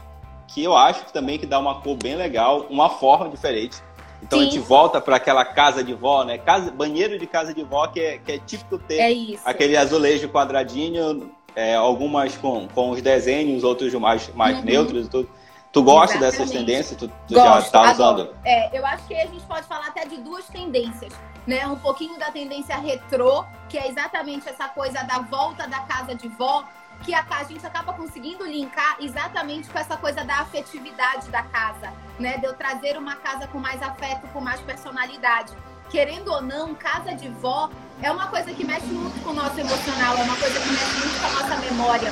Que 0.47 0.63
eu 0.63 0.75
acho 0.75 1.05
que 1.05 1.13
também 1.13 1.37
que 1.37 1.45
dá 1.45 1.59
uma 1.59 1.81
cor 1.81 1.95
bem 1.95 2.15
legal, 2.15 2.65
uma 2.67 2.89
forma 2.89 3.29
diferente. 3.29 3.77
Então 4.23 4.39
Sim. 4.39 4.47
a 4.47 4.49
gente 4.49 4.57
volta 4.57 4.99
para 4.99 5.17
aquela 5.17 5.45
casa 5.45 5.83
de 5.83 5.93
vó, 5.93 6.23
né? 6.23 6.39
Casa, 6.39 6.71
banheiro 6.71 7.19
de 7.19 7.27
casa 7.27 7.53
de 7.53 7.63
vó, 7.63 7.85
que 7.85 7.99
é, 7.99 8.17
que 8.17 8.31
é 8.31 8.39
típico 8.39 8.79
ter 8.79 8.99
é 8.99 9.39
aquele 9.45 9.77
azulejo 9.77 10.29
quadradinho, 10.29 11.29
é, 11.55 11.75
algumas 11.75 12.35
com, 12.37 12.67
com 12.67 12.89
os 12.89 13.03
desenhos, 13.03 13.63
outros 13.63 13.93
mais, 13.93 14.33
mais 14.33 14.57
uhum. 14.57 14.65
neutros 14.65 15.05
e 15.05 15.09
tudo. 15.11 15.29
Tu 15.71 15.81
gosta 15.81 16.17
Exatamente. 16.17 16.37
dessas 16.37 16.51
tendências? 16.51 16.99
Tu, 16.99 17.07
tu 17.27 17.33
já 17.33 17.59
está 17.59 17.91
usando? 17.91 18.35
É, 18.43 18.77
eu 18.77 18.85
acho 18.85 19.07
que 19.07 19.15
a 19.15 19.25
gente 19.25 19.43
pode 19.45 19.65
falar 19.67 19.87
até 19.87 20.05
de 20.05 20.17
duas 20.17 20.45
tendências. 20.47 21.13
Né? 21.47 21.65
Um 21.65 21.77
pouquinho 21.77 22.19
da 22.19 22.29
tendência 22.29 22.77
retrô, 22.77 23.45
que 23.69 23.77
é 23.77 23.87
exatamente 23.87 24.47
essa 24.47 24.67
coisa 24.67 25.01
da 25.03 25.19
volta 25.19 25.67
da 25.67 25.79
casa 25.79 26.13
de 26.13 26.27
vó, 26.27 26.63
que 27.03 27.13
a, 27.13 27.25
a 27.31 27.43
gente 27.45 27.65
acaba 27.65 27.93
conseguindo 27.93 28.45
linkar 28.45 28.97
exatamente 28.99 29.69
com 29.69 29.79
essa 29.79 29.97
coisa 29.97 30.23
da 30.23 30.41
afetividade 30.41 31.29
da 31.29 31.41
casa, 31.41 31.91
né? 32.19 32.37
De 32.37 32.45
eu 32.45 32.53
trazer 32.53 32.97
uma 32.97 33.15
casa 33.15 33.47
com 33.47 33.57
mais 33.57 33.81
afeto, 33.81 34.27
com 34.33 34.41
mais 34.41 34.59
personalidade. 34.61 35.53
Querendo 35.89 36.31
ou 36.31 36.41
não, 36.41 36.75
casa 36.75 37.15
de 37.15 37.27
vó 37.29 37.69
é 38.01 38.11
uma 38.11 38.27
coisa 38.27 38.53
que 38.53 38.63
mexe 38.63 38.85
muito 38.85 39.23
com 39.23 39.31
o 39.31 39.33
nosso 39.33 39.59
emocional, 39.59 40.17
é 40.17 40.23
uma 40.23 40.35
coisa 40.35 40.59
que 40.59 40.69
mexe 40.69 40.99
muito 40.99 41.19
com 41.19 41.27
a 41.27 41.41
nossa 41.41 41.61
memória, 41.61 42.11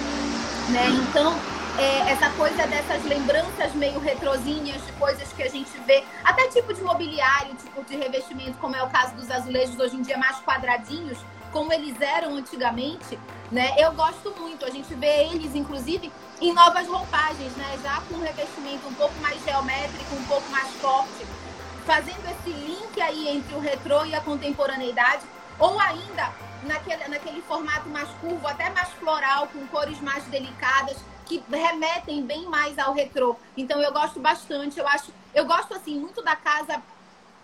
né? 0.69 0.87
Então, 1.07 1.35
é, 1.79 2.11
essa 2.11 2.29
coisa 2.31 2.67
dessas 2.67 3.03
lembranças 3.05 3.73
meio 3.73 3.99
retrozinhas 3.99 4.85
de 4.85 4.91
coisas 4.93 5.31
que 5.31 5.41
a 5.41 5.49
gente 5.49 5.71
vê, 5.85 6.03
até 6.23 6.49
tipo 6.49 6.73
de 6.73 6.81
mobiliário, 6.81 7.55
tipo 7.55 7.83
de 7.85 7.95
revestimento, 7.95 8.57
como 8.57 8.75
é 8.75 8.83
o 8.83 8.89
caso 8.89 9.15
dos 9.15 9.31
azulejos 9.31 9.79
hoje 9.79 9.95
em 9.95 10.01
dia 10.01 10.17
mais 10.17 10.37
quadradinhos, 10.41 11.17
como 11.53 11.71
eles 11.71 11.99
eram 12.01 12.35
antigamente, 12.35 13.17
né? 13.51 13.73
Eu 13.77 13.93
gosto 13.93 14.31
muito. 14.37 14.65
A 14.65 14.69
gente 14.69 14.93
vê 14.93 15.23
eles, 15.23 15.55
inclusive, 15.55 16.11
em 16.41 16.53
novas 16.53 16.85
roupagens, 16.85 17.55
né? 17.55 17.79
Já 17.81 18.01
com 18.01 18.15
um 18.15 18.21
revestimento 18.21 18.87
um 18.87 18.93
pouco 18.93 19.15
mais 19.21 19.41
geométrico, 19.43 20.15
um 20.15 20.25
pouco 20.25 20.47
mais 20.51 20.67
forte, 20.75 21.25
fazendo 21.85 22.23
esse 22.29 22.51
link 22.51 23.01
aí 23.01 23.29
entre 23.29 23.55
o 23.55 23.59
retrô 23.59 24.05
e 24.05 24.13
a 24.13 24.21
contemporaneidade, 24.21 25.23
ou 25.57 25.79
ainda 25.79 26.31
naquele, 26.63 27.07
naquele 27.07 27.41
formato 27.41 27.89
mais 27.89 28.09
curvo, 28.21 28.45
até 28.47 28.69
mais 28.69 28.89
floral, 28.89 29.47
com 29.47 29.65
cores 29.67 29.99
mais 30.01 30.23
delicadas 30.25 30.97
que 31.29 31.43
remetem 31.47 32.23
bem 32.23 32.47
mais 32.47 32.77
ao 32.79 32.91
retrô. 32.91 33.35
Então 33.55 33.79
eu 33.79 33.93
gosto 33.93 34.19
bastante, 34.19 34.79
eu 34.79 34.87
acho, 34.87 35.13
eu 35.33 35.45
gosto 35.45 35.75
assim 35.75 35.99
muito 35.99 36.23
da 36.23 36.35
casa 36.35 36.81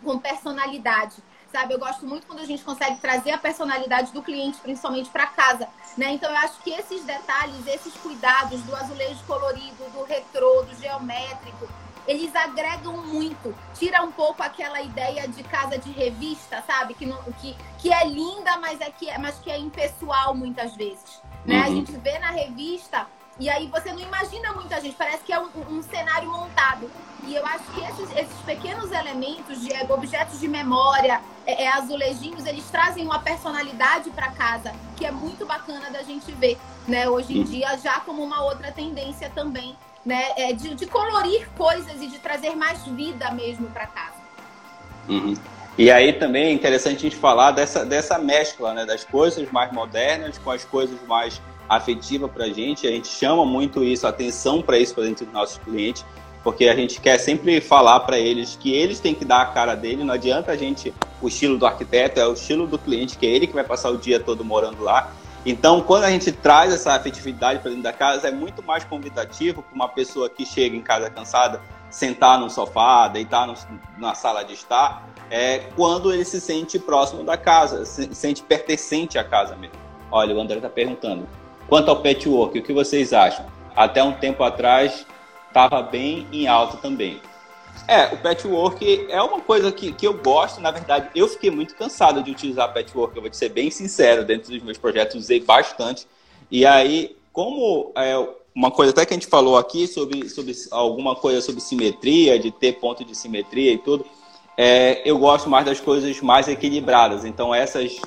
com 0.04 0.18
personalidade. 0.18 1.18
Sabe, 1.52 1.74
eu 1.74 1.80
gosto 1.80 2.06
muito 2.06 2.28
quando 2.28 2.40
a 2.40 2.46
gente 2.46 2.64
consegue 2.64 2.98
trazer 2.98 3.32
a 3.32 3.38
personalidade 3.38 4.12
do 4.12 4.22
cliente, 4.22 4.58
principalmente 4.58 5.10
para 5.10 5.26
casa, 5.28 5.70
né? 5.98 6.12
Então 6.12 6.30
eu 6.30 6.36
acho 6.38 6.60
que 6.62 6.72
esses 6.72 7.06
detalhes, 7.06 7.66
esses 7.66 7.94
cuidados 7.94 8.60
do 8.64 8.76
azulejo 8.76 9.24
colorido, 9.26 9.90
do 9.94 10.04
retrô, 10.04 10.64
do 10.64 10.76
geométrico, 10.76 11.70
eles 12.06 12.36
agregam 12.36 12.98
muito. 12.98 13.56
Tira 13.74 14.04
um 14.04 14.12
pouco 14.12 14.44
aquela 14.44 14.82
ideia 14.82 15.30
de 15.30 15.44
casa 15.44 15.78
de 15.78 15.92
revista, 15.92 16.62
sabe? 16.68 16.94
Que, 16.94 17.06
não, 17.06 17.22
que, 17.40 17.56
que 17.80 17.94
é 17.94 18.06
linda, 18.06 18.58
mas, 18.58 18.82
é 18.82 18.92
que, 18.92 19.18
mas 19.18 19.40
que 19.40 19.50
é 19.50 19.58
impessoal 19.58 20.36
muitas 20.36 20.76
vezes. 20.76 21.22
Né? 21.46 21.58
Uhum. 21.58 21.64
A 21.64 21.70
gente 21.70 21.92
vê 21.94 22.20
na 22.20 22.32
revista 22.32 23.08
e 23.40 23.50
aí 23.50 23.68
você 23.68 23.92
não 23.92 24.00
imagina 24.00 24.54
muita 24.54 24.80
gente, 24.80 24.96
parece 24.96 25.24
que 25.24 25.34
é 25.34 25.40
um, 25.40 25.50
um 25.70 25.84
cenário 25.84 26.32
montado. 26.32 26.90
E 27.28 27.36
eu 27.36 27.46
acho 27.46 27.64
que 27.74 27.82
esses, 27.82 28.16
esses 28.16 28.38
pequenos 28.46 28.92
elementos 28.92 29.60
de 29.62 29.74
é, 29.74 29.86
objetos 29.90 30.40
de 30.40 30.48
memória, 30.48 31.20
é, 31.46 31.64
é, 31.64 31.68
azulejinhos, 31.68 32.46
eles 32.46 32.64
trazem 32.70 33.04
uma 33.04 33.20
personalidade 33.20 34.10
para 34.12 34.32
casa 34.32 34.72
que 34.96 35.06
é 35.06 35.12
muito 35.12 35.46
bacana 35.46 35.90
da 35.90 36.04
gente 36.04 36.32
ver, 36.32 36.58
né? 36.88 37.10
Hoje 37.10 37.38
em 37.38 37.44
dia 37.44 37.78
já 37.78 38.00
como 38.00 38.24
uma 38.24 38.44
outra 38.44 38.72
tendência 38.72 39.30
também, 39.34 39.76
né? 40.06 40.32
É, 40.38 40.54
de, 40.54 40.76
de 40.76 40.86
colorir 40.86 41.50
coisas 41.58 42.02
e 42.02 42.08
de 42.08 42.20
trazer 42.20 42.56
mais 42.56 42.84
vida 42.84 43.32
mesmo 43.32 43.68
para 43.72 43.88
casa. 43.88 44.16
Uhum. 45.10 45.34
E 45.78 45.92
aí 45.92 46.14
também 46.14 46.46
é 46.46 46.52
interessante 46.52 46.98
a 46.98 47.10
gente 47.10 47.18
falar 47.18 47.52
dessa, 47.52 47.86
dessa 47.86 48.18
mescla, 48.18 48.74
né? 48.74 48.86
Das 48.86 49.04
coisas 49.04 49.52
mais 49.52 49.74
modernas 49.74 50.38
com 50.38 50.52
as 50.52 50.64
coisas 50.64 51.02
mais 51.08 51.42
afetiva 51.70 52.28
para 52.28 52.46
a 52.46 52.50
gente. 52.50 52.88
A 52.88 52.92
gente 52.92 53.08
chama 53.08 53.46
muito 53.46 53.84
isso, 53.84 54.08
atenção 54.08 54.62
para 54.62 54.78
isso 54.78 54.94
para 54.94 55.04
dentro 55.04 55.26
dos 55.26 55.34
nossos 55.34 55.58
clientes, 55.58 56.06
porque 56.44 56.68
a 56.68 56.76
gente 56.76 57.02
quer 57.02 57.18
sempre 57.18 57.60
falar 57.60 58.02
para 58.02 58.20
eles 58.20 58.58
que 58.60 58.74
eles 58.74 59.00
têm 59.00 59.16
que 59.16 59.26
dar 59.26 59.42
a 59.42 59.46
cara 59.48 59.76
dele. 59.76 60.04
Não 60.04 60.14
adianta 60.14 60.52
a 60.52 60.56
gente 60.56 60.94
o 61.22 61.28
estilo 61.28 61.58
do 61.58 61.66
arquiteto, 61.66 62.20
é 62.20 62.28
o 62.28 62.34
estilo 62.34 62.68
do 62.68 62.78
cliente, 62.78 63.18
que 63.18 63.26
é 63.26 63.30
ele 63.30 63.48
que 63.48 63.54
vai 63.54 63.64
passar 63.64 63.90
o 63.90 63.98
dia 63.98 64.20
todo 64.20 64.44
morando 64.44 64.84
lá. 64.84 65.12
Então, 65.46 65.80
quando 65.82 66.06
a 66.06 66.10
gente 66.10 66.32
traz 66.32 66.74
essa 66.74 66.94
afetividade 66.94 67.60
para 67.60 67.70
dentro 67.70 67.84
da 67.84 67.94
casa, 67.94 68.28
é 68.28 68.32
muito 68.32 68.64
mais 68.64 68.84
convidativo 68.84 69.62
para 69.62 69.76
uma 69.76 69.88
pessoa 69.88 70.28
que 70.28 70.44
chega 70.44 70.76
em 70.76 70.82
casa 70.82 71.08
cansada 71.10 71.62
sentar 71.90 72.40
no 72.40 72.50
sofá, 72.50 73.08
deitar 73.08 73.46
no, 73.46 73.54
na 73.98 74.16
sala 74.16 74.44
de 74.44 74.54
estar, 74.54 75.08
é 75.30 75.60
quando 75.76 76.12
ele 76.12 76.26
se 76.26 76.42
sente 76.42 76.80
próximo 76.80 77.24
da 77.24 77.38
casa, 77.38 77.86
se 77.86 78.14
sente 78.14 78.42
pertencente 78.42 79.18
à 79.18 79.24
casa 79.24 79.56
mesmo. 79.56 79.76
Olha, 80.12 80.36
o 80.36 80.40
André 80.40 80.58
está 80.58 80.70
perguntando. 80.70 81.28
Quanto 81.68 81.90
ao 81.90 82.02
patchwork, 82.02 82.60
o 82.60 82.64
que 82.64 82.74
vocês 82.74 83.12
acham? 83.14 83.46
Até 83.76 84.04
um 84.04 84.14
tempo 84.14 84.44
atrás 84.44 85.06
estava 85.48 85.82
bem 85.82 86.28
em 86.32 86.48
alta 86.48 86.78
também. 86.78 87.20
É, 87.88 88.14
o 88.14 88.18
patchwork 88.18 89.08
é 89.10 89.22
uma 89.22 89.42
coisa 89.42 89.72
que, 89.72 89.92
que 89.92 90.08
eu 90.08 90.14
gosto, 90.14 90.60
na 90.62 90.72
verdade, 90.72 91.10
eu 91.16 91.28
fiquei 91.28 91.52
muito 91.52 91.76
cansado 91.76 92.24
de 92.24 92.32
utilizar 92.32 92.74
patchwork, 92.74 93.16
eu 93.16 93.22
vou 93.22 93.30
te 93.30 93.38
ser 93.38 93.50
bem 93.50 93.70
sincero, 93.70 94.24
dentro 94.26 94.52
dos 94.52 94.64
meus 94.64 94.78
projetos 94.78 95.16
usei 95.16 95.40
bastante, 95.40 96.08
E 96.50 96.66
aí, 96.66 97.16
como 97.34 97.92
é, 97.96 98.16
uma 98.56 98.72
coisa 98.72 98.92
até 98.92 99.06
que 99.06 99.14
a 99.14 99.18
gente 99.18 99.28
falou 99.28 99.58
aqui 99.58 99.88
sobre, 99.88 100.30
sobre 100.30 100.54
alguma 100.72 101.16
coisa 101.16 101.42
sobre 101.42 101.62
simetria, 101.62 102.40
de 102.40 102.52
ter 102.52 102.74
ponto 102.74 103.04
de 103.04 103.14
simetria 103.14 103.74
e 103.74 103.78
tudo, 103.78 104.06
é, 104.58 105.02
eu 105.04 105.20
gosto 105.20 105.50
mais 105.50 105.66
das 105.66 105.80
coisas 105.80 106.22
mais 106.22 106.48
equilibradas. 106.48 107.26
Então, 107.26 107.54
essas 107.54 108.00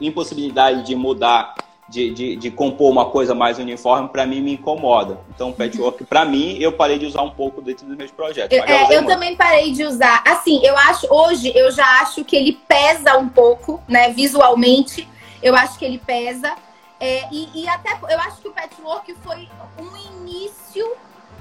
impossibilidades 0.00 0.84
de 0.84 0.96
mudar, 0.96 1.54
de, 1.90 2.10
de, 2.12 2.36
de 2.36 2.50
compor 2.52 2.88
uma 2.90 3.06
coisa 3.06 3.34
mais 3.34 3.58
uniforme, 3.58 4.08
para 4.08 4.24
mim 4.24 4.40
me 4.40 4.52
incomoda. 4.52 5.18
Então, 5.34 5.52
patchwork, 5.52 6.04
para 6.06 6.24
mim, 6.24 6.56
eu 6.60 6.72
parei 6.72 6.98
de 6.98 7.06
usar 7.06 7.22
um 7.22 7.30
pouco 7.30 7.60
dentro 7.60 7.84
dos 7.84 7.96
meus 7.96 8.12
projetos. 8.12 8.56
Eu, 8.56 8.64
é, 8.64 8.96
eu 8.96 9.04
também 9.04 9.34
parei 9.34 9.72
de 9.72 9.82
usar. 9.84 10.22
Assim, 10.24 10.64
eu 10.64 10.76
acho, 10.76 11.12
hoje, 11.12 11.52
eu 11.54 11.70
já 11.72 12.00
acho 12.00 12.24
que 12.24 12.36
ele 12.36 12.52
pesa 12.68 13.18
um 13.18 13.28
pouco, 13.28 13.82
né, 13.88 14.10
visualmente. 14.10 15.06
Eu 15.42 15.56
acho 15.56 15.76
que 15.78 15.84
ele 15.84 15.98
pesa. 15.98 16.54
É, 17.00 17.24
e, 17.32 17.62
e 17.62 17.68
até 17.68 17.98
eu 18.08 18.20
acho 18.20 18.40
que 18.40 18.48
o 18.48 18.52
patchwork 18.52 19.12
foi 19.24 19.48
um 19.78 20.22
início 20.22 20.86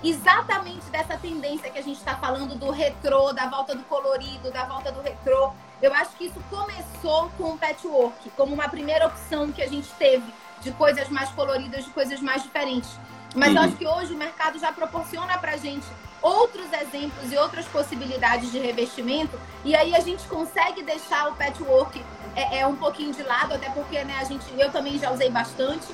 exatamente 0.03 0.85
dessa 0.89 1.17
tendência 1.17 1.69
que 1.69 1.77
a 1.77 1.83
gente 1.83 1.97
está 1.97 2.15
falando 2.15 2.55
do 2.55 2.71
retrô, 2.71 3.33
da 3.33 3.47
volta 3.47 3.75
do 3.75 3.83
colorido, 3.83 4.51
da 4.51 4.65
volta 4.65 4.91
do 4.91 5.01
retrô. 5.01 5.51
Eu 5.81 5.93
acho 5.93 6.11
que 6.11 6.25
isso 6.25 6.39
começou 6.49 7.29
com 7.37 7.51
o 7.51 7.57
patchwork, 7.57 8.29
como 8.31 8.53
uma 8.53 8.69
primeira 8.69 9.07
opção 9.07 9.51
que 9.51 9.61
a 9.61 9.67
gente 9.67 9.89
teve 9.93 10.25
de 10.61 10.71
coisas 10.71 11.07
mais 11.09 11.29
coloridas, 11.31 11.85
de 11.85 11.91
coisas 11.91 12.19
mais 12.19 12.43
diferentes. 12.43 12.89
Mas 13.35 13.49
uhum. 13.49 13.57
eu 13.57 13.61
acho 13.63 13.75
que 13.75 13.87
hoje 13.87 14.13
o 14.13 14.17
mercado 14.17 14.59
já 14.59 14.71
proporciona 14.71 15.37
para 15.37 15.53
a 15.53 15.57
gente 15.57 15.85
outros 16.21 16.71
exemplos 16.73 17.31
e 17.31 17.37
outras 17.37 17.65
possibilidades 17.67 18.51
de 18.51 18.59
revestimento, 18.59 19.39
e 19.63 19.75
aí 19.75 19.95
a 19.95 19.99
gente 20.01 20.27
consegue 20.27 20.83
deixar 20.83 21.29
o 21.29 21.35
patchwork 21.35 22.03
é, 22.35 22.59
é 22.59 22.67
um 22.67 22.75
pouquinho 22.75 23.13
de 23.13 23.23
lado, 23.23 23.53
até 23.53 23.69
porque 23.69 24.03
né, 24.03 24.17
a 24.19 24.23
gente, 24.23 24.45
eu 24.57 24.71
também 24.71 24.97
já 24.99 25.11
usei 25.11 25.29
bastante, 25.29 25.87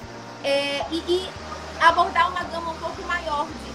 é, 0.44 0.86
e, 0.91 0.98
e, 0.98 1.30
abordar 1.80 2.32
uma 2.32 2.44
gama 2.44 2.72
um 2.72 2.78
pouco 2.78 3.02
maior 3.04 3.46
de, 3.46 3.75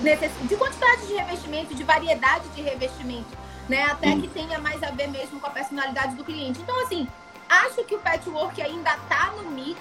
de, 0.00 0.48
de 0.48 0.56
quantidade 0.56 1.06
de 1.06 1.14
revestimento, 1.14 1.74
de 1.74 1.84
variedade 1.84 2.48
de 2.48 2.62
revestimento 2.62 3.40
né? 3.70 3.84
Até 3.84 4.16
que 4.16 4.26
tenha 4.26 4.58
mais 4.58 4.82
a 4.82 4.90
ver 4.90 5.06
mesmo 5.06 5.38
com 5.38 5.46
a 5.46 5.50
personalidade 5.50 6.16
do 6.16 6.24
cliente. 6.24 6.60
Então, 6.60 6.78
assim, 6.82 7.06
acho 7.48 7.84
que 7.84 7.94
o 7.94 8.00
patchwork 8.00 8.60
ainda 8.60 8.90
tá 9.08 9.32
no 9.36 9.48
mix, 9.52 9.78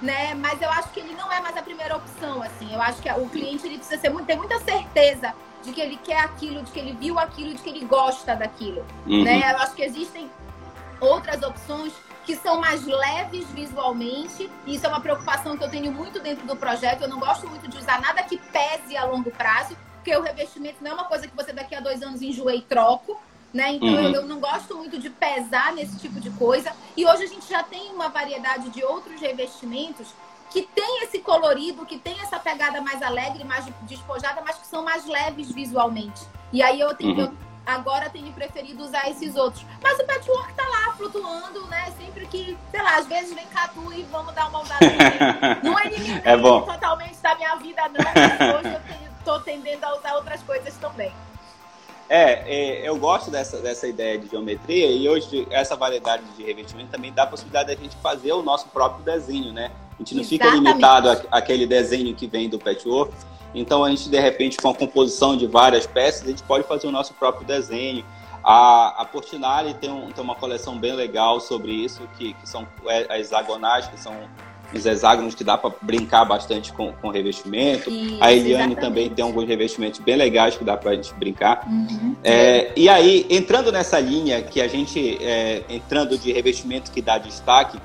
né? 0.00 0.34
Mas 0.34 0.62
eu 0.62 0.70
acho 0.70 0.90
que 0.90 1.00
ele 1.00 1.14
não 1.14 1.30
é 1.30 1.40
mais 1.40 1.56
a 1.56 1.62
primeira 1.62 1.96
opção, 1.96 2.40
assim. 2.40 2.72
Eu 2.72 2.80
acho 2.80 3.02
que 3.02 3.10
o 3.10 3.28
cliente 3.28 3.66
ele 3.66 3.76
precisa 3.76 4.00
ser 4.00 4.08
muito, 4.10 4.26
ter 4.26 4.36
muita 4.36 4.60
certeza 4.60 5.34
de 5.64 5.72
que 5.72 5.80
ele 5.80 5.96
quer 5.96 6.20
aquilo, 6.20 6.62
de 6.62 6.70
que 6.70 6.78
ele 6.78 6.92
viu 6.92 7.18
aquilo, 7.18 7.52
de 7.52 7.60
que 7.60 7.68
ele 7.68 7.84
gosta 7.84 8.36
daquilo, 8.36 8.86
uhum. 9.04 9.24
né? 9.24 9.52
Eu 9.52 9.58
acho 9.58 9.74
que 9.74 9.82
existem 9.82 10.30
outras 11.00 11.42
opções 11.42 11.92
que 12.28 12.36
são 12.36 12.60
mais 12.60 12.84
leves 12.84 13.48
visualmente. 13.52 14.50
E 14.66 14.74
isso 14.74 14.84
é 14.84 14.88
uma 14.90 15.00
preocupação 15.00 15.56
que 15.56 15.64
eu 15.64 15.70
tenho 15.70 15.90
muito 15.90 16.20
dentro 16.20 16.46
do 16.46 16.54
projeto. 16.54 17.00
Eu 17.00 17.08
não 17.08 17.18
gosto 17.18 17.48
muito 17.48 17.66
de 17.66 17.78
usar 17.78 18.02
nada 18.02 18.22
que 18.22 18.36
pese 18.36 18.98
a 18.98 19.06
longo 19.06 19.30
prazo 19.30 19.74
porque 19.94 20.14
o 20.14 20.20
revestimento 20.20 20.76
não 20.82 20.90
é 20.90 20.94
uma 20.94 21.04
coisa 21.04 21.26
que 21.26 21.34
você 21.34 21.54
daqui 21.54 21.74
a 21.74 21.80
dois 21.80 22.02
anos 22.02 22.20
enjoa 22.20 22.54
e 22.54 22.60
troco. 22.60 23.18
Né? 23.52 23.72
Então 23.72 23.88
uhum. 23.88 24.00
eu, 24.00 24.12
eu, 24.12 24.26
não 24.26 24.40
gosto 24.40 24.76
muito 24.76 24.98
de 24.98 25.08
pesar 25.08 25.72
nesse 25.72 25.98
tipo 25.98 26.20
de 26.20 26.28
coisa. 26.32 26.70
E 26.94 27.06
hoje 27.06 27.22
a 27.22 27.26
gente 27.26 27.48
já 27.48 27.62
tem 27.62 27.92
uma 27.92 28.10
variedade 28.10 28.68
de 28.68 28.84
outros 28.84 29.18
revestimentos 29.22 30.08
que 30.50 30.62
tem 30.62 31.04
esse 31.04 31.20
colorido, 31.20 31.86
que 31.86 31.98
tem 31.98 32.20
essa 32.20 32.38
pegada 32.38 32.82
mais 32.82 33.00
alegre, 33.00 33.42
mais 33.42 33.64
despojada, 33.82 34.42
mas 34.44 34.58
que 34.58 34.66
são 34.66 34.84
mais 34.84 35.06
leves 35.06 35.50
visualmente. 35.50 36.20
E 36.52 36.62
aí 36.62 36.78
eu, 36.78 36.94
tenho, 36.94 37.14
uhum. 37.14 37.20
eu 37.20 37.32
agora 37.68 38.08
tenho 38.08 38.32
preferido 38.32 38.82
usar 38.82 39.10
esses 39.10 39.36
outros. 39.36 39.64
Mas 39.82 39.98
o 39.98 40.04
patchwork 40.04 40.54
tá 40.54 40.66
lá 40.66 40.94
flutuando, 40.96 41.66
né? 41.66 41.92
Sempre 41.98 42.26
que, 42.26 42.56
sei 42.70 42.82
lá, 42.82 42.96
às 42.96 43.06
vezes 43.06 43.34
vem 43.34 43.46
cá 43.46 43.68
tu 43.68 43.92
e 43.92 44.02
vamos 44.04 44.34
dar 44.34 44.48
uma 44.48 44.62
usada. 44.62 44.80
não 45.62 45.78
eliminei 45.78 46.22
é 46.24 46.36
bom. 46.36 46.62
totalmente 46.62 47.18
da 47.18 47.34
minha 47.34 47.54
vida, 47.56 47.82
não. 47.88 48.04
Mas 48.04 48.54
hoje 48.54 48.74
eu 48.74 48.80
tenho 48.80 49.08
estou 49.18 49.40
tendendo 49.40 49.84
a 49.84 49.98
usar 49.98 50.14
outras 50.14 50.42
coisas 50.42 50.74
também. 50.78 51.12
É, 52.08 52.32
é, 52.46 52.88
eu 52.88 52.96
gosto 52.96 53.30
dessa, 53.30 53.58
dessa 53.58 53.86
ideia 53.86 54.18
de 54.18 54.28
geometria 54.28 54.90
e 54.90 55.06
hoje 55.06 55.46
essa 55.50 55.76
variedade 55.76 56.22
de 56.34 56.42
revestimento 56.42 56.90
também 56.90 57.12
dá 57.12 57.24
a 57.24 57.26
possibilidade 57.26 57.74
da 57.74 57.82
gente 57.82 57.94
fazer 57.96 58.32
o 58.32 58.42
nosso 58.42 58.68
próprio 58.68 59.04
desenho, 59.04 59.52
né? 59.52 59.70
A 59.94 59.98
gente 59.98 60.14
não 60.14 60.22
Exatamente. 60.22 60.28
fica 60.28 60.50
limitado 60.50 61.28
àquele 61.30 61.66
desenho 61.66 62.14
que 62.14 62.26
vem 62.26 62.48
do 62.48 62.58
patchwork. 62.58 63.12
Então 63.54 63.84
a 63.84 63.90
gente, 63.90 64.08
de 64.08 64.20
repente, 64.20 64.56
com 64.56 64.70
a 64.70 64.74
composição 64.74 65.36
de 65.36 65.46
várias 65.46 65.86
peças, 65.86 66.24
a 66.24 66.30
gente 66.30 66.42
pode 66.42 66.66
fazer 66.66 66.86
o 66.86 66.90
nosso 66.90 67.14
próprio 67.14 67.46
desenho. 67.46 68.04
A, 68.44 69.02
a 69.02 69.04
Portinari 69.04 69.74
tem, 69.74 69.90
um, 69.90 70.10
tem 70.10 70.22
uma 70.22 70.34
coleção 70.34 70.78
bem 70.78 70.92
legal 70.92 71.40
sobre 71.40 71.72
isso, 71.72 72.08
que, 72.16 72.34
que 72.34 72.48
são 72.48 72.66
é, 72.86 73.06
as 73.14 73.20
hexagonais, 73.20 73.88
que 73.88 73.98
são 73.98 74.14
os 74.72 74.84
hexágonos 74.84 75.34
que 75.34 75.42
dá 75.42 75.56
para 75.56 75.74
brincar 75.80 76.24
bastante 76.24 76.72
com, 76.72 76.92
com 76.92 77.08
revestimento. 77.08 77.90
Isso, 77.90 78.18
a 78.20 78.32
Eliane 78.32 78.72
exatamente. 78.72 78.80
também 78.80 79.10
tem 79.10 79.24
alguns 79.24 79.46
revestimentos 79.46 80.00
bem 80.00 80.16
legais 80.16 80.56
que 80.56 80.64
dá 80.64 80.76
para 80.76 80.90
a 80.90 80.94
gente 80.94 81.12
brincar. 81.14 81.66
Uhum. 81.66 82.16
É, 82.22 82.72
e 82.76 82.88
aí, 82.88 83.26
entrando 83.30 83.72
nessa 83.72 83.98
linha 83.98 84.42
que 84.42 84.60
a 84.60 84.68
gente, 84.68 85.18
é, 85.22 85.64
entrando 85.68 86.18
de 86.18 86.32
revestimento 86.32 86.90
que 86.90 87.00
dá 87.00 87.18
destaque, 87.18 87.78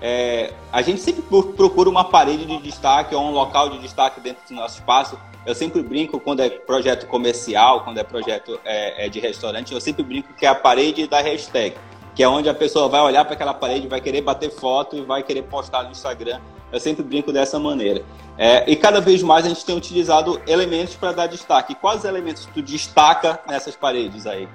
é, 0.00 0.52
a 0.72 0.82
gente 0.82 1.00
sempre 1.00 1.22
procura 1.56 1.88
uma 1.88 2.04
parede 2.04 2.44
de 2.44 2.58
destaque 2.58 3.14
ou 3.14 3.22
um 3.22 3.30
local 3.30 3.70
de 3.70 3.78
destaque 3.78 4.20
dentro 4.20 4.42
do 4.48 4.54
nosso 4.54 4.78
espaço. 4.78 5.18
Eu 5.46 5.54
sempre 5.54 5.82
brinco 5.82 6.18
quando 6.18 6.40
é 6.40 6.48
projeto 6.48 7.06
comercial, 7.06 7.84
quando 7.84 7.98
é 7.98 8.04
projeto 8.04 8.58
é, 8.64 9.06
é 9.06 9.08
de 9.08 9.20
restaurante, 9.20 9.72
eu 9.72 9.80
sempre 9.80 10.02
brinco 10.02 10.32
que 10.34 10.46
é 10.46 10.48
a 10.48 10.54
parede 10.54 11.06
da 11.06 11.20
hashtag 11.20 11.74
que 12.14 12.22
é 12.22 12.28
onde 12.28 12.48
a 12.48 12.54
pessoa 12.54 12.88
vai 12.88 13.00
olhar 13.00 13.24
para 13.24 13.34
aquela 13.34 13.52
parede, 13.52 13.88
vai 13.88 14.00
querer 14.00 14.22
bater 14.22 14.50
foto 14.50 14.96
e 14.96 15.02
vai 15.02 15.22
querer 15.22 15.42
postar 15.42 15.82
no 15.82 15.90
Instagram. 15.90 16.40
Eu 16.72 16.80
sempre 16.80 17.02
brinco 17.02 17.32
dessa 17.32 17.58
maneira. 17.58 18.04
É, 18.36 18.68
e 18.68 18.74
cada 18.74 19.00
vez 19.00 19.22
mais 19.22 19.44
a 19.44 19.48
gente 19.48 19.64
tem 19.64 19.76
utilizado 19.76 20.40
elementos 20.46 20.94
para 20.96 21.12
dar 21.12 21.26
destaque. 21.26 21.74
Quais 21.74 22.04
elementos 22.04 22.48
tu 22.52 22.62
destaca 22.62 23.40
nessas 23.48 23.76
paredes 23.76 24.26
aí? 24.26 24.48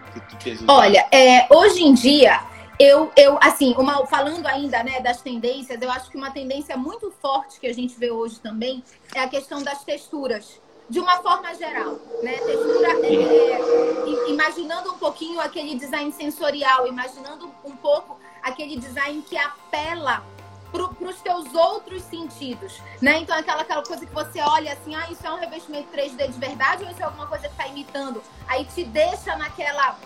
Olha, 0.67 1.05
é, 1.11 1.45
hoje 1.49 1.83
em 1.83 1.93
dia, 1.93 2.41
eu, 2.79 3.11
eu 3.17 3.37
assim, 3.41 3.75
uma, 3.77 4.07
falando 4.07 4.47
ainda 4.47 4.81
né, 4.83 5.01
das 5.01 5.21
tendências, 5.21 5.81
eu 5.81 5.91
acho 5.91 6.09
que 6.09 6.15
uma 6.15 6.31
tendência 6.31 6.77
muito 6.77 7.11
forte 7.21 7.59
que 7.59 7.67
a 7.67 7.73
gente 7.73 7.99
vê 7.99 8.09
hoje 8.09 8.39
também 8.39 8.81
é 9.13 9.19
a 9.19 9.27
questão 9.27 9.61
das 9.61 9.83
texturas 9.83 10.61
de 10.89 10.99
uma 10.99 11.17
forma 11.17 11.53
geral, 11.53 11.99
né? 12.23 12.37
Textura, 12.37 12.87
é, 13.05 13.13
é, 13.13 14.29
imaginando 14.29 14.93
um 14.93 14.97
pouquinho 14.97 15.39
aquele 15.39 15.75
design 15.75 16.11
sensorial, 16.11 16.87
imaginando 16.87 17.51
um 17.63 17.75
pouco 17.75 18.19
aquele 18.41 18.75
design 18.77 19.21
que 19.21 19.37
apela 19.37 20.23
para 20.71 20.83
os 21.07 21.21
teus 21.21 21.53
outros 21.53 22.01
sentidos, 22.03 22.79
né? 23.01 23.19
Então 23.19 23.37
aquela, 23.37 23.61
aquela 23.61 23.83
coisa 23.83 24.05
que 24.05 24.13
você 24.13 24.39
olha 24.41 24.73
assim, 24.73 24.95
ah, 24.95 25.07
isso 25.11 25.25
é 25.25 25.31
um 25.31 25.37
revestimento 25.37 25.89
3D 25.95 26.31
de 26.31 26.39
verdade 26.39 26.83
ou 26.83 26.89
isso 26.89 27.01
é 27.01 27.05
alguma 27.05 27.27
coisa 27.27 27.47
que 27.47 27.53
está 27.53 27.67
imitando? 27.67 28.21
Aí 28.47 28.65
te 28.65 28.83
deixa 28.83 29.35
naquela 29.35 29.97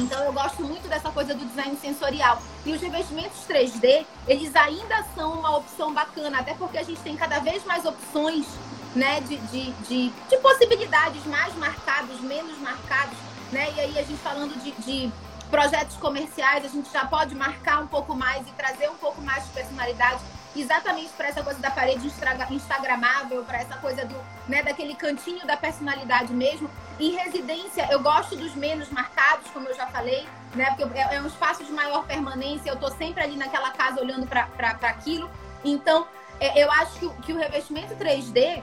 então 0.00 0.22
eu 0.24 0.32
gosto 0.32 0.62
muito 0.64 0.88
dessa 0.88 1.10
coisa 1.10 1.34
do 1.34 1.44
design 1.44 1.76
sensorial. 1.76 2.40
E 2.64 2.72
os 2.72 2.80
revestimentos 2.80 3.38
3D, 3.48 4.06
eles 4.26 4.54
ainda 4.54 5.04
são 5.14 5.32
uma 5.32 5.56
opção 5.56 5.92
bacana, 5.92 6.40
até 6.40 6.54
porque 6.54 6.78
a 6.78 6.82
gente 6.82 7.00
tem 7.00 7.16
cada 7.16 7.38
vez 7.40 7.64
mais 7.64 7.84
opções 7.84 8.46
né, 8.94 9.20
de, 9.20 9.36
de, 9.36 9.72
de, 9.88 10.08
de 10.08 10.36
possibilidades 10.38 11.24
mais 11.26 11.54
marcados, 11.56 12.20
menos 12.20 12.58
marcados, 12.58 13.16
né? 13.50 13.72
E 13.76 13.80
aí 13.80 13.98
a 13.98 14.02
gente 14.02 14.20
falando 14.20 14.54
de, 14.62 14.72
de 14.72 15.12
projetos 15.50 15.96
comerciais, 15.96 16.64
a 16.64 16.68
gente 16.68 16.90
já 16.90 17.04
pode 17.04 17.34
marcar 17.34 17.82
um 17.82 17.86
pouco 17.86 18.14
mais 18.14 18.46
e 18.46 18.50
trazer 18.52 18.88
um 18.90 18.96
pouco 18.96 19.20
mais 19.20 19.44
de 19.44 19.50
personalidade 19.50 20.20
exatamente 20.54 21.10
para 21.16 21.28
essa 21.28 21.42
coisa 21.42 21.58
da 21.60 21.70
parede 21.70 22.10
instagramável, 22.50 23.42
para 23.44 23.58
essa 23.58 23.76
coisa 23.76 24.04
do, 24.04 24.14
né, 24.46 24.62
daquele 24.62 24.94
cantinho 24.94 25.46
da 25.46 25.56
personalidade 25.56 26.32
mesmo. 26.32 26.70
Em 27.02 27.10
residência, 27.16 27.88
eu 27.90 27.98
gosto 27.98 28.36
dos 28.36 28.54
menos 28.54 28.88
marcados, 28.90 29.50
como 29.50 29.68
eu 29.68 29.74
já 29.74 29.88
falei, 29.88 30.24
né, 30.54 30.66
porque 30.78 30.96
é, 30.96 31.16
é 31.16 31.20
um 31.20 31.26
espaço 31.26 31.64
de 31.64 31.72
maior 31.72 32.06
permanência, 32.06 32.70
eu 32.70 32.74
estou 32.74 32.92
sempre 32.92 33.24
ali 33.24 33.34
naquela 33.34 33.72
casa 33.72 34.00
olhando 34.00 34.24
para 34.24 34.70
aquilo. 34.82 35.28
Então, 35.64 36.06
é, 36.38 36.62
eu 36.62 36.70
acho 36.70 37.00
que, 37.00 37.08
que 37.22 37.32
o 37.32 37.36
revestimento 37.36 37.96
3D 37.96 38.62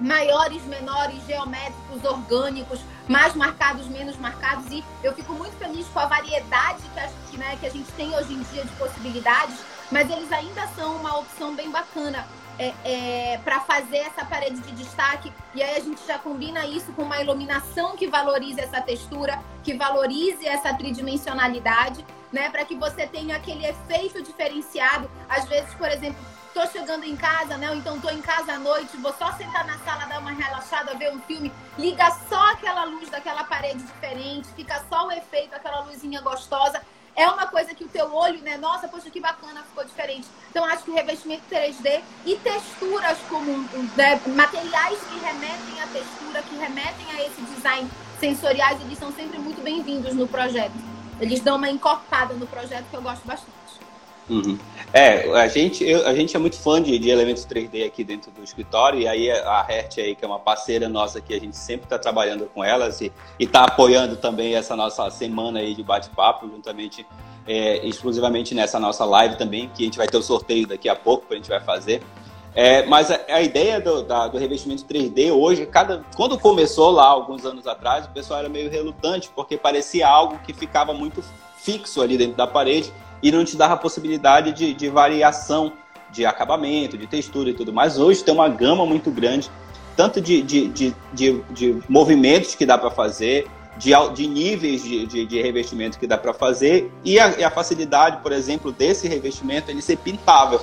maiores, 0.00 0.60
menores, 0.64 1.24
geométricos, 1.24 2.04
orgânicos, 2.04 2.80
mais 3.06 3.36
marcados, 3.36 3.86
menos 3.86 4.16
marcados. 4.16 4.66
E 4.72 4.82
eu 5.04 5.14
fico 5.14 5.32
muito 5.34 5.56
feliz 5.56 5.86
com 5.86 6.00
a 6.00 6.06
variedade 6.06 6.82
que 6.82 6.98
a, 6.98 7.08
que, 7.30 7.36
né, 7.36 7.56
que 7.60 7.66
a 7.66 7.70
gente 7.70 7.92
tem 7.92 8.12
hoje 8.12 8.34
em 8.34 8.42
dia 8.42 8.64
de 8.64 8.72
possibilidades, 8.72 9.56
mas 9.92 10.10
eles 10.10 10.32
ainda 10.32 10.66
são 10.74 10.96
uma 10.96 11.16
opção 11.16 11.54
bem 11.54 11.70
bacana. 11.70 12.26
É, 12.58 12.74
é, 12.84 13.38
para 13.44 13.60
fazer 13.60 13.98
essa 13.98 14.24
parede 14.24 14.60
de 14.60 14.72
destaque. 14.72 15.32
E 15.54 15.62
aí 15.62 15.76
a 15.76 15.80
gente 15.80 16.04
já 16.04 16.18
combina 16.18 16.66
isso 16.66 16.92
com 16.92 17.02
uma 17.02 17.20
iluminação 17.20 17.96
que 17.96 18.08
valorize 18.08 18.60
essa 18.60 18.80
textura, 18.80 19.40
que 19.62 19.74
valorize 19.74 20.44
essa 20.44 20.74
tridimensionalidade, 20.74 22.04
né? 22.32 22.50
Para 22.50 22.64
que 22.64 22.74
você 22.74 23.06
tenha 23.06 23.36
aquele 23.36 23.64
efeito 23.64 24.20
diferenciado. 24.22 25.08
Às 25.28 25.44
vezes, 25.44 25.72
por 25.74 25.88
exemplo, 25.88 26.18
tô 26.52 26.66
chegando 26.66 27.04
em 27.04 27.16
casa, 27.16 27.56
né? 27.56 27.70
Ou 27.70 27.76
então 27.76 28.00
tô 28.00 28.10
em 28.10 28.20
casa 28.20 28.54
à 28.54 28.58
noite, 28.58 28.96
vou 28.96 29.12
só 29.12 29.32
sentar 29.34 29.64
na 29.64 29.78
sala, 29.78 30.06
dar 30.06 30.18
uma 30.18 30.32
relaxada, 30.32 30.96
ver 30.96 31.12
um 31.12 31.20
filme, 31.20 31.52
liga 31.78 32.10
só 32.28 32.52
aquela 32.52 32.84
luz 32.84 33.08
daquela 33.08 33.44
parede 33.44 33.82
diferente, 33.84 34.48
fica 34.56 34.82
só 34.88 35.06
o 35.06 35.12
efeito, 35.12 35.54
aquela 35.54 35.82
luzinha 35.82 36.20
gostosa. 36.20 36.82
É 37.18 37.28
uma 37.28 37.48
coisa 37.48 37.74
que 37.74 37.82
o 37.82 37.88
teu 37.88 38.14
olho, 38.14 38.40
né? 38.42 38.56
Nossa, 38.56 38.86
poxa, 38.86 39.10
que 39.10 39.18
bacana, 39.18 39.64
ficou 39.64 39.84
diferente. 39.84 40.28
Então, 40.50 40.64
acho 40.64 40.84
que 40.84 40.90
o 40.92 40.94
revestimento 40.94 41.42
3D 41.50 42.00
e 42.24 42.36
texturas 42.36 43.18
como 43.28 43.68
né, 43.96 44.20
materiais 44.24 45.00
que 45.00 45.18
remetem 45.18 45.82
à 45.82 45.86
textura, 45.88 46.42
que 46.42 46.56
remetem 46.56 47.06
a 47.12 47.26
esse 47.26 47.42
design 47.42 47.90
sensoriais, 48.20 48.80
eles 48.82 48.96
são 48.96 49.12
sempre 49.12 49.36
muito 49.36 49.60
bem-vindos 49.60 50.14
no 50.14 50.28
projeto. 50.28 50.74
Eles 51.20 51.40
dão 51.40 51.56
uma 51.56 51.68
encorpada 51.68 52.34
no 52.34 52.46
projeto 52.46 52.84
que 52.88 52.96
eu 52.96 53.02
gosto 53.02 53.26
bastante. 53.26 53.67
Uhum. 54.28 54.58
É, 54.92 55.30
a 55.38 55.48
gente, 55.48 55.84
eu, 55.84 56.06
a 56.06 56.14
gente 56.14 56.34
é 56.34 56.38
muito 56.38 56.56
fã 56.56 56.80
de, 56.80 56.98
de, 56.98 57.10
elementos 57.10 57.46
3D 57.46 57.86
aqui 57.86 58.02
dentro 58.02 58.30
do 58.30 58.42
escritório, 58.42 59.00
e 59.00 59.08
aí 59.08 59.30
a 59.30 59.66
Hert 59.68 59.98
aí, 59.98 60.14
que 60.14 60.24
é 60.24 60.28
uma 60.28 60.38
parceira 60.38 60.88
nossa 60.88 61.20
que 61.20 61.34
a 61.34 61.40
gente 61.40 61.56
sempre 61.56 61.84
está 61.84 61.98
trabalhando 61.98 62.46
com 62.54 62.64
elas 62.64 63.00
e 63.00 63.12
está 63.38 63.64
apoiando 63.64 64.16
também 64.16 64.54
essa 64.54 64.74
nossa 64.74 65.10
semana 65.10 65.60
aí 65.60 65.74
de 65.74 65.82
bate-papo, 65.82 66.48
juntamente, 66.48 67.06
é, 67.46 67.86
exclusivamente 67.86 68.54
nessa 68.54 68.78
nossa 68.78 69.04
live 69.04 69.36
também, 69.36 69.70
que 69.74 69.82
a 69.82 69.86
gente 69.86 69.98
vai 69.98 70.06
ter 70.06 70.16
o 70.16 70.22
sorteio 70.22 70.66
daqui 70.66 70.88
a 70.88 70.96
pouco, 70.96 71.26
que 71.26 71.34
a 71.34 71.36
gente 71.36 71.48
vai 71.48 71.60
fazer. 71.60 72.02
É, 72.54 72.84
mas 72.86 73.10
a, 73.10 73.20
a 73.28 73.42
ideia 73.42 73.80
do, 73.80 74.02
da, 74.02 74.26
do, 74.26 74.38
revestimento 74.38 74.84
3D 74.84 75.30
hoje, 75.30 75.66
cada, 75.66 76.02
quando 76.16 76.38
começou 76.38 76.90
lá 76.90 77.06
alguns 77.06 77.44
anos 77.44 77.66
atrás, 77.66 78.06
o 78.06 78.10
pessoal 78.10 78.40
era 78.40 78.48
meio 78.48 78.70
relutante, 78.70 79.30
porque 79.34 79.56
parecia 79.56 80.08
algo 80.08 80.38
que 80.38 80.54
ficava 80.54 80.94
muito 80.94 81.22
fixo 81.58 82.00
ali 82.00 82.16
dentro 82.16 82.36
da 82.36 82.46
parede 82.46 82.92
e 83.22 83.32
não 83.32 83.44
te 83.44 83.56
dava 83.56 83.74
a 83.74 83.76
possibilidade 83.76 84.52
de, 84.52 84.74
de 84.74 84.88
variação 84.88 85.72
de 86.10 86.24
acabamento, 86.24 86.96
de 86.96 87.06
textura 87.06 87.50
e 87.50 87.54
tudo 87.54 87.72
mais. 87.72 87.98
Hoje 87.98 88.24
tem 88.24 88.32
uma 88.32 88.48
gama 88.48 88.86
muito 88.86 89.10
grande, 89.10 89.50
tanto 89.96 90.20
de, 90.20 90.42
de, 90.42 90.68
de, 90.68 90.94
de, 91.12 91.42
de 91.50 91.82
movimentos 91.88 92.54
que 92.54 92.64
dá 92.64 92.78
para 92.78 92.90
fazer, 92.90 93.46
de, 93.76 93.92
de 94.14 94.26
níveis 94.26 94.82
de, 94.82 95.06
de, 95.06 95.26
de, 95.26 95.40
revestimento 95.40 95.98
que 95.98 96.06
dá 96.06 96.18
para 96.18 96.34
fazer 96.34 96.90
e 97.04 97.18
a, 97.18 97.38
e 97.38 97.44
a, 97.44 97.50
facilidade, 97.50 98.18
por 98.22 98.32
exemplo, 98.32 98.72
desse 98.72 99.06
revestimento 99.06 99.70
ele 99.70 99.80
ser 99.80 99.96
pintável. 99.98 100.60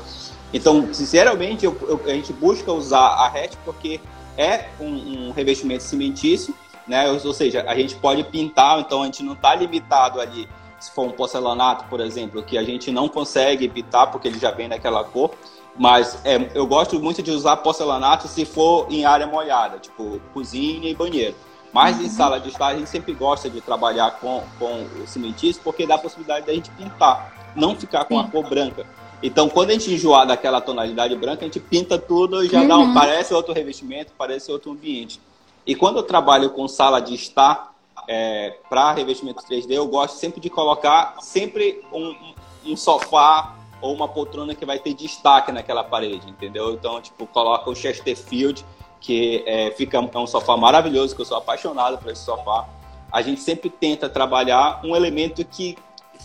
Então, 0.54 0.94
sinceramente, 0.94 1.66
eu, 1.66 1.76
eu, 1.82 2.02
a 2.06 2.14
gente 2.14 2.34
busca 2.34 2.72
usar 2.72 3.00
a 3.00 3.30
RET 3.30 3.56
porque 3.64 4.00
é 4.38 4.66
um, 4.80 5.28
um 5.28 5.32
revestimento 5.32 5.84
cimentício, 5.84 6.54
né? 6.88 7.10
Ou, 7.10 7.20
ou, 7.26 7.34
seja, 7.34 7.64
a 7.68 7.76
gente 7.76 7.96
pode 7.96 8.24
pintar, 8.26 8.80
então 8.80 9.02
a 9.02 9.06
gente 9.06 9.24
não 9.24 9.34
está 9.34 9.56
limitado 9.56 10.20
ali 10.20 10.48
se 10.80 10.92
for 10.92 11.08
um 11.08 11.12
porcelanato, 11.12 11.86
por 11.86 12.00
exemplo, 12.00 12.44
que 12.44 12.58
a 12.58 12.64
gente 12.64 12.92
não 12.92 13.08
consegue 13.08 13.68
pintar 13.68 14.12
porque 14.12 14.28
ele 14.28 14.40
já 14.40 14.52
vem 14.52 14.68
naquela 14.68 15.04
cor. 15.04 15.32
Mas 15.78 16.18
é, 16.24 16.50
eu 16.54 16.66
gosto 16.66 17.00
muito 17.00 17.22
de 17.22 17.32
usar 17.32 17.58
porcelanato 17.58 18.28
se 18.28 18.46
for 18.46 18.88
em 18.90 19.06
área 19.06 19.28
molhada, 19.28 19.78
tipo 19.78 20.22
cozinha 20.34 20.90
e 20.90 20.96
banheiro. 20.96 21.36
Mas 21.74 21.98
uhum. 21.98 22.06
em 22.06 22.10
sala 22.10 22.40
de 22.40 22.50
estar 22.50 22.68
a 22.68 22.76
gente 22.76 22.90
sempre 22.90 23.14
gosta 23.14 23.50
de 23.50 23.60
trabalhar 23.60 24.12
com, 24.22 24.42
com 24.58 24.88
o 25.04 25.06
cimentício 25.06 25.62
porque 25.62 25.86
dá 25.86 25.96
a 25.96 25.98
possibilidade 25.98 26.46
da 26.46 26.54
gente 26.54 26.70
pintar, 26.72 27.52
não 27.54 27.76
ficar 27.76 28.06
com 28.06 28.18
Sim. 28.18 28.26
a 28.26 28.32
cor 28.32 28.50
branca. 28.50 28.86
Então, 29.22 29.50
quando 29.50 29.72
a 29.72 29.74
gente 29.74 29.94
enjoar 29.94 30.26
daquela 30.26 30.62
tonalidade 30.62 31.16
branca, 31.16 31.42
a 31.42 31.46
gente 31.46 31.60
pinta 31.60 31.98
tudo 31.98 32.44
e 32.44 32.48
já 32.48 32.62
uhum. 32.62 32.68
dá 32.68 32.78
um, 32.78 32.84
uhum. 32.86 32.94
parece 32.94 33.34
outro 33.34 33.54
revestimento, 33.54 34.14
parece 34.18 34.52
outro 34.52 34.72
ambiente. 34.72 35.20
E 35.66 35.76
quando 35.76 35.98
eu 35.98 36.04
trabalho 36.04 36.52
com 36.52 36.68
sala 36.68 37.02
de 37.02 37.16
estar, 37.16 37.75
é, 38.08 38.58
para 38.70 38.94
revestimento 38.94 39.44
3D, 39.44 39.72
eu 39.72 39.88
gosto 39.88 40.18
sempre 40.18 40.40
de 40.40 40.50
colocar 40.50 41.16
sempre 41.22 41.84
um, 41.92 42.16
um, 42.66 42.78
sofá 42.78 43.56
ou 43.82 43.94
uma 43.94 44.08
poltrona 44.08 44.56
que 44.56 44.66
vai 44.66 44.80
ter 44.80 44.94
destaque 44.94 45.52
naquela 45.52 45.84
parede, 45.84 46.30
entendeu? 46.30 46.74
Então, 46.74 47.02
tipo, 47.02 47.26
coloca 47.28 47.70
o 47.70 47.76
Chesterfield, 47.76 48.66
que 49.00 49.44
é, 49.46 49.72
fica, 49.72 49.98
é 49.98 50.18
um 50.18 50.28
sofá 50.28 50.58
maravilhoso, 50.58 51.16
que 51.16 51.22
eu 51.22 51.26
sou 51.26 51.38
apaixonado 51.38 51.98
por 51.98 52.12
esse 52.12 52.24
sofá. 52.24 52.68
A 53.12 53.22
gente 53.22 53.42
sempre 53.42 53.70
tenta 53.70 54.10
trabalhar 54.10 54.82
um 54.84 54.96
elemento 54.96 55.44
que 55.46 55.78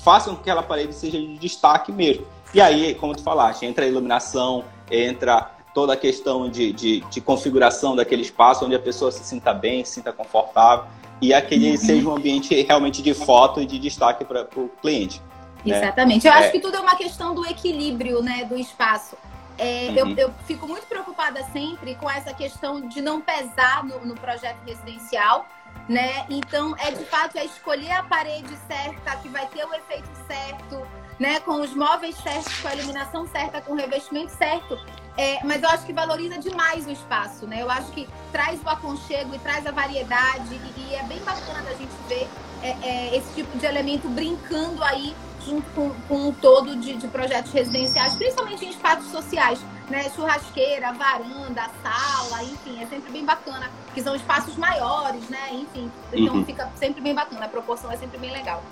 faça 0.02 0.30
com 0.30 0.36
que 0.36 0.42
aquela 0.42 0.62
parede 0.62 0.94
seja 0.94 1.18
de 1.18 1.38
destaque 1.38 1.92
mesmo. 1.92 2.26
E 2.54 2.60
aí, 2.60 2.94
como 2.94 3.14
tu 3.14 3.22
falaste, 3.22 3.64
entra 3.64 3.84
a 3.84 3.88
iluminação, 3.88 4.64
entra 4.90 5.50
toda 5.74 5.92
a 5.92 5.96
questão 5.96 6.48
de, 6.48 6.72
de, 6.72 7.00
de 7.00 7.20
configuração 7.20 7.94
daquele 7.94 8.22
espaço 8.22 8.64
onde 8.64 8.74
a 8.74 8.80
pessoa 8.80 9.12
se 9.12 9.22
sinta 9.22 9.52
bem, 9.52 9.84
se 9.84 9.92
sinta 9.92 10.12
confortável 10.12 10.86
e 11.20 11.34
aquele 11.34 11.72
uhum. 11.72 11.76
seja 11.76 12.08
um 12.08 12.16
ambiente 12.16 12.54
realmente 12.62 13.02
de 13.02 13.12
foto 13.12 13.60
e 13.60 13.66
de 13.66 13.78
destaque 13.78 14.24
para 14.24 14.48
o 14.56 14.68
cliente. 14.80 15.20
Né? 15.64 15.76
Exatamente. 15.76 16.26
Eu 16.26 16.32
é. 16.32 16.36
acho 16.38 16.52
que 16.52 16.60
tudo 16.60 16.76
é 16.76 16.80
uma 16.80 16.96
questão 16.96 17.34
do 17.34 17.44
equilíbrio 17.46 18.22
né, 18.22 18.44
do 18.44 18.56
espaço. 18.56 19.16
É, 19.58 19.88
uhum. 19.90 19.96
eu, 19.96 20.16
eu, 20.16 20.34
fico 20.46 20.66
muito 20.66 20.86
preocupada 20.86 21.44
sempre 21.52 21.94
com 21.96 22.10
essa 22.10 22.32
questão 22.32 22.88
de 22.88 23.02
não 23.02 23.20
pesar 23.20 23.84
no, 23.84 24.06
no, 24.06 24.14
projeto 24.14 24.56
residencial, 24.66 25.46
né? 25.86 26.24
Então, 26.30 26.74
é 26.78 26.90
de 26.90 27.04
fato 27.04 27.36
é 27.36 27.44
escolher 27.44 27.90
a 27.90 28.02
parede 28.02 28.56
certa, 28.66 29.16
que 29.16 29.28
vai 29.28 29.46
ter 29.48 29.66
o 29.66 29.74
efeito 29.74 30.08
certo, 30.26 30.86
né? 31.18 31.40
Com 31.40 31.60
os 31.60 31.74
móveis 31.74 32.16
certos, 32.16 32.58
com 32.60 32.68
a 32.68 32.74
iluminação 32.74 33.26
certa, 33.26 33.60
com 33.60 33.74
o 33.74 33.76
revestimento 33.76 34.32
certo. 34.32 34.78
É, 35.16 35.44
mas 35.44 35.62
eu 35.62 35.68
acho 35.68 35.84
que 35.84 35.92
valoriza 35.92 36.38
demais 36.38 36.86
o 36.86 36.90
espaço, 36.90 37.46
né? 37.46 37.62
Eu 37.62 37.70
acho 37.70 37.90
que 37.92 38.08
traz 38.32 38.62
o 38.62 38.68
aconchego 38.68 39.34
e 39.34 39.38
traz 39.38 39.66
a 39.66 39.70
variedade 39.70 40.54
e, 40.54 40.80
e 40.80 40.94
é 40.94 41.02
bem 41.04 41.18
bacana 41.20 41.62
da 41.62 41.74
gente 41.74 41.92
ver 42.08 42.28
é, 42.62 42.76
é, 42.82 43.16
esse 43.16 43.34
tipo 43.34 43.58
de 43.58 43.66
elemento 43.66 44.08
brincando 44.08 44.82
aí 44.84 45.14
junto 45.44 45.68
com, 45.70 45.90
com 46.06 46.28
um 46.28 46.32
todo 46.32 46.76
de, 46.76 46.96
de, 46.96 47.08
projetos 47.08 47.50
residenciais, 47.52 48.14
principalmente 48.14 48.64
em 48.64 48.70
espaços 48.70 49.10
sociais, 49.10 49.58
né? 49.88 50.08
Churrasqueira, 50.10 50.92
varanda, 50.92 51.62
sala, 51.82 52.42
enfim, 52.44 52.80
é 52.82 52.86
sempre 52.86 53.10
bem 53.10 53.24
bacana, 53.24 53.70
que 53.94 54.02
são 54.02 54.14
espaços 54.14 54.56
maiores, 54.56 55.28
né? 55.28 55.48
Enfim, 55.52 55.90
então 56.12 56.36
uhum. 56.36 56.44
fica 56.44 56.70
sempre 56.76 57.00
bem 57.00 57.14
bacana, 57.14 57.46
a 57.46 57.48
proporção 57.48 57.90
é 57.90 57.96
sempre 57.96 58.18
bem 58.18 58.32
legal. 58.32 58.62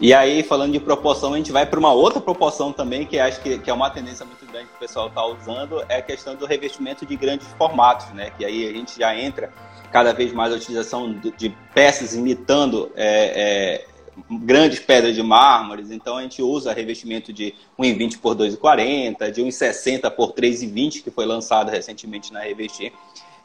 E 0.00 0.14
aí, 0.14 0.44
falando 0.44 0.72
de 0.72 0.78
proporção, 0.78 1.34
a 1.34 1.36
gente 1.36 1.50
vai 1.50 1.66
para 1.66 1.78
uma 1.78 1.92
outra 1.92 2.20
proporção 2.20 2.72
também, 2.72 3.04
que 3.04 3.18
acho 3.18 3.40
que, 3.40 3.58
que 3.58 3.68
é 3.68 3.72
uma 3.72 3.90
tendência 3.90 4.24
muito 4.24 4.46
grande 4.46 4.68
que 4.68 4.76
o 4.76 4.78
pessoal 4.78 5.08
está 5.08 5.26
usando, 5.26 5.84
é 5.88 5.96
a 5.96 6.02
questão 6.02 6.36
do 6.36 6.46
revestimento 6.46 7.04
de 7.04 7.16
grandes 7.16 7.48
formatos, 7.58 8.12
né? 8.14 8.30
Que 8.38 8.44
aí 8.44 8.68
a 8.68 8.72
gente 8.72 8.96
já 8.96 9.16
entra 9.16 9.52
cada 9.90 10.12
vez 10.12 10.32
mais 10.32 10.52
a 10.52 10.56
utilização 10.56 11.12
de 11.36 11.50
peças 11.74 12.14
imitando 12.14 12.92
é, 12.94 13.82
é, 13.82 13.86
grandes 14.30 14.78
pedras 14.78 15.16
de 15.16 15.22
mármores. 15.22 15.90
Então 15.90 16.16
a 16.16 16.22
gente 16.22 16.42
usa 16.42 16.72
revestimento 16.72 17.32
de 17.32 17.54
1,20 17.78 18.18
por 18.18 18.36
2,40, 18.36 19.32
de 19.32 19.42
1,60 19.42 20.10
por 20.12 20.32
3,20, 20.32 21.02
que 21.02 21.10
foi 21.10 21.26
lançado 21.26 21.70
recentemente 21.70 22.32
na 22.32 22.40
Revestir. 22.40 22.92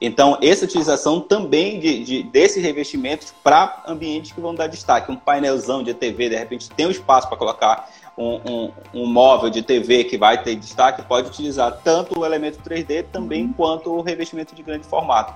Então, 0.05 0.37
essa 0.41 0.65
utilização 0.65 1.21
também 1.21 1.79
de, 1.79 2.03
de 2.03 2.23
desses 2.23 2.61
revestimentos 2.61 3.33
para 3.41 3.83
ambientes 3.87 4.33
que 4.33 4.41
vão 4.41 4.53
dar 4.53 4.67
destaque. 4.67 5.09
Um 5.09 5.15
painelzão 5.15 5.81
de 5.81 5.93
TV, 5.93 6.27
de 6.27 6.35
repente, 6.35 6.69
tem 6.69 6.85
um 6.85 6.91
espaço 6.91 7.29
para 7.29 7.37
colocar 7.37 7.89
um, 8.17 8.35
um, 8.35 8.71
um, 8.93 9.05
móvel 9.07 9.49
de 9.49 9.61
TV 9.61 10.03
que 10.03 10.17
vai 10.17 10.43
ter 10.43 10.57
destaque, 10.57 11.01
pode 11.03 11.29
utilizar 11.29 11.79
tanto 11.85 12.19
o 12.19 12.25
elemento 12.25 12.59
3D 12.59 13.05
também 13.13 13.45
uhum. 13.45 13.53
quanto 13.53 13.91
o 13.93 14.01
revestimento 14.01 14.53
de 14.53 14.61
grande 14.61 14.85
formato. 14.85 15.33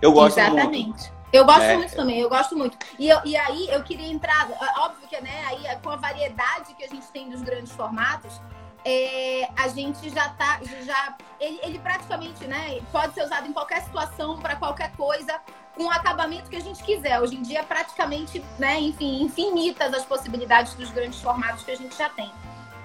Eu 0.00 0.12
gosto 0.12 0.38
Exatamente. 0.38 0.86
muito. 0.86 1.16
Eu 1.30 1.44
gosto 1.44 1.60
é. 1.60 1.76
muito 1.76 1.94
também, 1.94 2.18
eu 2.18 2.30
gosto 2.30 2.56
muito. 2.56 2.78
E, 2.98 3.10
eu, 3.10 3.18
e 3.22 3.36
aí 3.36 3.68
eu 3.68 3.82
queria 3.82 4.10
entrar, 4.10 4.48
óbvio 4.78 5.06
que 5.10 5.20
né, 5.20 5.44
aí 5.46 5.76
com 5.82 5.90
a 5.90 5.96
variedade 5.96 6.72
que 6.74 6.84
a 6.84 6.88
gente 6.88 7.06
tem 7.08 7.28
dos 7.28 7.42
grandes 7.42 7.72
formatos, 7.72 8.40
é, 8.86 9.48
a 9.56 9.66
gente 9.66 10.08
já 10.10 10.28
tá, 10.28 10.60
já 10.84 11.16
ele, 11.40 11.58
ele, 11.64 11.78
praticamente, 11.80 12.44
né, 12.44 12.78
pode 12.92 13.14
ser 13.14 13.24
usado 13.24 13.48
em 13.48 13.52
qualquer 13.52 13.82
situação 13.82 14.38
para 14.38 14.54
qualquer 14.54 14.92
coisa, 14.92 15.40
com 15.74 15.86
o 15.86 15.90
acabamento 15.90 16.48
que 16.48 16.54
a 16.54 16.60
gente 16.60 16.84
quiser. 16.84 17.20
Hoje 17.20 17.34
em 17.34 17.42
dia, 17.42 17.64
praticamente, 17.64 18.40
né, 18.60 18.80
enfim, 18.80 19.24
infinitas 19.24 19.92
as 19.92 20.04
possibilidades 20.04 20.74
dos 20.74 20.88
grandes 20.90 21.20
formatos 21.20 21.64
que 21.64 21.72
a 21.72 21.76
gente 21.76 21.98
já 21.98 22.08
tem. 22.10 22.30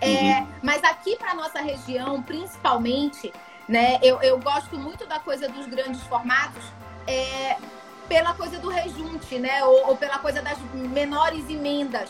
É, 0.01 0.39
uhum. 0.39 0.47
Mas 0.63 0.83
aqui 0.83 1.15
para 1.15 1.35
nossa 1.35 1.61
região, 1.61 2.23
principalmente, 2.23 3.31
né, 3.69 3.99
eu, 4.01 4.19
eu 4.23 4.39
gosto 4.39 4.79
muito 4.79 5.05
da 5.05 5.19
coisa 5.19 5.47
dos 5.47 5.67
grandes 5.67 6.01
formatos. 6.01 6.63
É, 7.05 7.57
pela 8.07 8.33
coisa 8.33 8.59
do 8.59 8.67
rejunte, 8.67 9.39
né? 9.39 9.63
Ou, 9.63 9.89
ou, 9.89 9.95
pela 9.95 10.17
coisa 10.19 10.41
das 10.41 10.57
menores 10.73 11.49
emendas. 11.49 12.09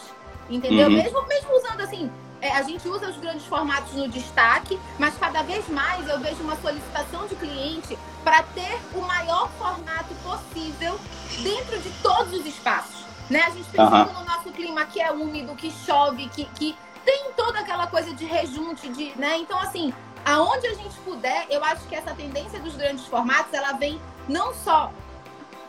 Entendeu? 0.50 0.88
Uhum. 0.88 0.96
Mesmo, 0.96 1.28
mesmo 1.28 1.56
usando 1.56 1.82
assim, 1.82 2.12
é, 2.42 2.52
a 2.52 2.64
gente 2.64 2.88
usa 2.88 3.10
os 3.10 3.18
grandes 3.18 3.46
formatos 3.46 3.94
no 3.94 4.08
destaque, 4.08 4.80
mas 4.98 5.16
cada 5.18 5.44
vez 5.44 5.68
mais 5.70 6.08
eu 6.08 6.20
vejo 6.20 6.42
uma 6.42 6.56
solicitação 6.58 7.28
de 7.28 7.36
cliente 7.36 7.98
para 8.24 8.42
ter 8.44 8.80
o 8.94 9.02
maior 9.02 9.50
formato 9.60 10.14
possível 10.24 11.00
dentro 11.44 11.80
de 11.80 11.90
todos 12.02 12.34
os 12.34 12.46
espaços. 12.46 13.06
Né? 13.30 13.44
A 13.44 13.50
gente 13.52 13.70
pensando 13.70 14.10
uhum. 14.10 14.20
no 14.20 14.26
nosso 14.26 14.52
clima 14.52 14.86
que 14.86 15.00
é 15.00 15.12
úmido, 15.12 15.56
que 15.56 15.72
chove, 15.72 16.28
que, 16.30 16.46
que 16.46 16.76
tem 17.06 17.32
toda 17.38 17.60
aquela 17.60 17.88
coisa 17.88 18.14
de 18.14 18.26
rejunte, 18.26 18.90
de, 18.90 19.18
né? 19.18 19.38
Então, 19.38 19.58
assim, 19.60 19.94
aonde 20.26 20.68
a 20.68 20.74
gente 20.74 20.96
puder, 21.06 21.48
eu 21.50 21.64
acho 21.64 21.88
que 21.88 21.96
essa 21.96 22.14
tendência 22.14 22.60
dos 22.60 22.76
grandes 22.76 23.06
formatos, 23.06 23.54
ela 23.54 23.74
vem 23.74 24.00
não 24.28 24.54
só 24.54 24.92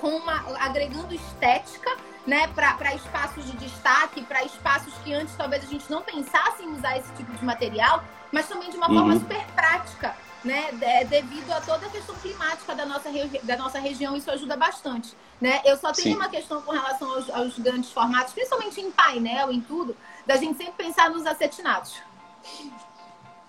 com 0.01 0.09
uma, 0.09 0.45
agregando 0.59 1.15
estética, 1.15 1.97
né, 2.27 2.49
para 2.49 2.95
espaços 2.95 3.45
de 3.45 3.57
destaque, 3.57 4.23
para 4.23 4.45
espaços 4.45 4.93
que 5.05 5.13
antes 5.13 5.35
talvez 5.35 5.65
a 5.65 5.67
gente 5.67 5.91
não 5.91 6.03
pensasse 6.03 6.63
em 6.63 6.73
usar 6.73 6.97
esse 6.97 7.13
tipo 7.15 7.33
de 7.33 7.45
material, 7.45 8.03
mas 8.31 8.49
também 8.49 8.71
de 8.71 8.77
uma 8.77 8.89
uhum. 8.89 8.99
forma 8.99 9.15
super 9.19 9.45
prática, 9.55 10.15
né, 10.45 10.73
devido 11.09 11.51
a 11.53 11.61
toda 11.61 11.87
a 11.87 11.91
questão 11.91 12.15
climática 12.17 12.75
da 12.75 12.85
nossa, 12.85 13.09
da 13.43 13.57
nossa 13.57 13.79
região, 13.79 14.17
isso 14.17 14.31
ajuda 14.31 14.57
bastante, 14.57 15.17
né? 15.41 15.61
Eu 15.65 15.77
só 15.77 15.93
tenho 15.93 16.09
Sim. 16.09 16.17
uma 16.17 16.29
questão 16.29 16.61
com 16.63 16.73
relação 16.73 17.13
aos, 17.15 17.31
aos, 17.31 17.59
grandes 17.59 17.93
formatos, 17.93 18.33
principalmente 18.33 18.81
em 18.81 18.91
painel, 18.91 19.53
em 19.53 19.61
tudo, 19.61 19.97
da 20.27 20.37
gente 20.37 20.57
sempre 20.57 20.85
pensar 20.85 21.11
nos 21.11 21.27
acetinados. 21.27 21.95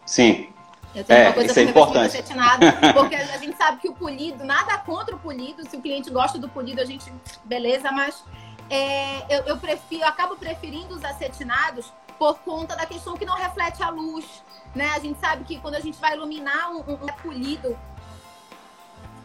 Sim. 0.06 0.54
Eu 0.94 1.04
tenho 1.04 1.20
É, 1.20 1.24
uma 1.24 1.34
coisa 1.34 1.50
isso 1.50 1.60
é 1.60 1.64
importante. 1.64 2.06
acetinado, 2.06 2.66
porque 2.94 3.16
a 3.16 3.38
gente 3.38 3.58
sabe 3.58 3.80
que 3.80 3.90
o 3.90 3.96
polido, 3.96 4.44
nada 4.44 4.78
contra 4.80 5.16
o 5.16 5.20
polido, 5.20 5.68
se 5.68 5.76
o 5.76 5.82
cliente 5.82 6.12
gosta 6.12 6.38
do 6.38 6.48
polido, 6.48 6.80
a 6.80 6.86
gente, 6.86 7.12
beleza, 7.44 7.92
mas 7.92 8.24
é, 8.70 9.38
eu, 9.38 9.44
eu 9.44 9.58
prefiro, 9.58 10.04
eu 10.04 10.08
acabo 10.08 10.36
preferindo 10.36 10.96
os 10.96 11.04
acetinados 11.04 11.92
por 12.18 12.40
conta 12.40 12.76
da 12.76 12.86
questão 12.86 13.18
que 13.18 13.26
não 13.26 13.36
reflete 13.36 13.82
a 13.84 13.90
luz, 13.90 14.26
né? 14.74 14.92
A 14.96 15.00
gente 15.00 15.20
sabe 15.20 15.44
que 15.44 15.60
quando 15.60 15.76
a 15.76 15.80
gente 15.80 16.00
vai 16.00 16.14
iluminar 16.14 16.72
um, 16.72 16.80
um 16.80 17.08
polido, 17.22 17.78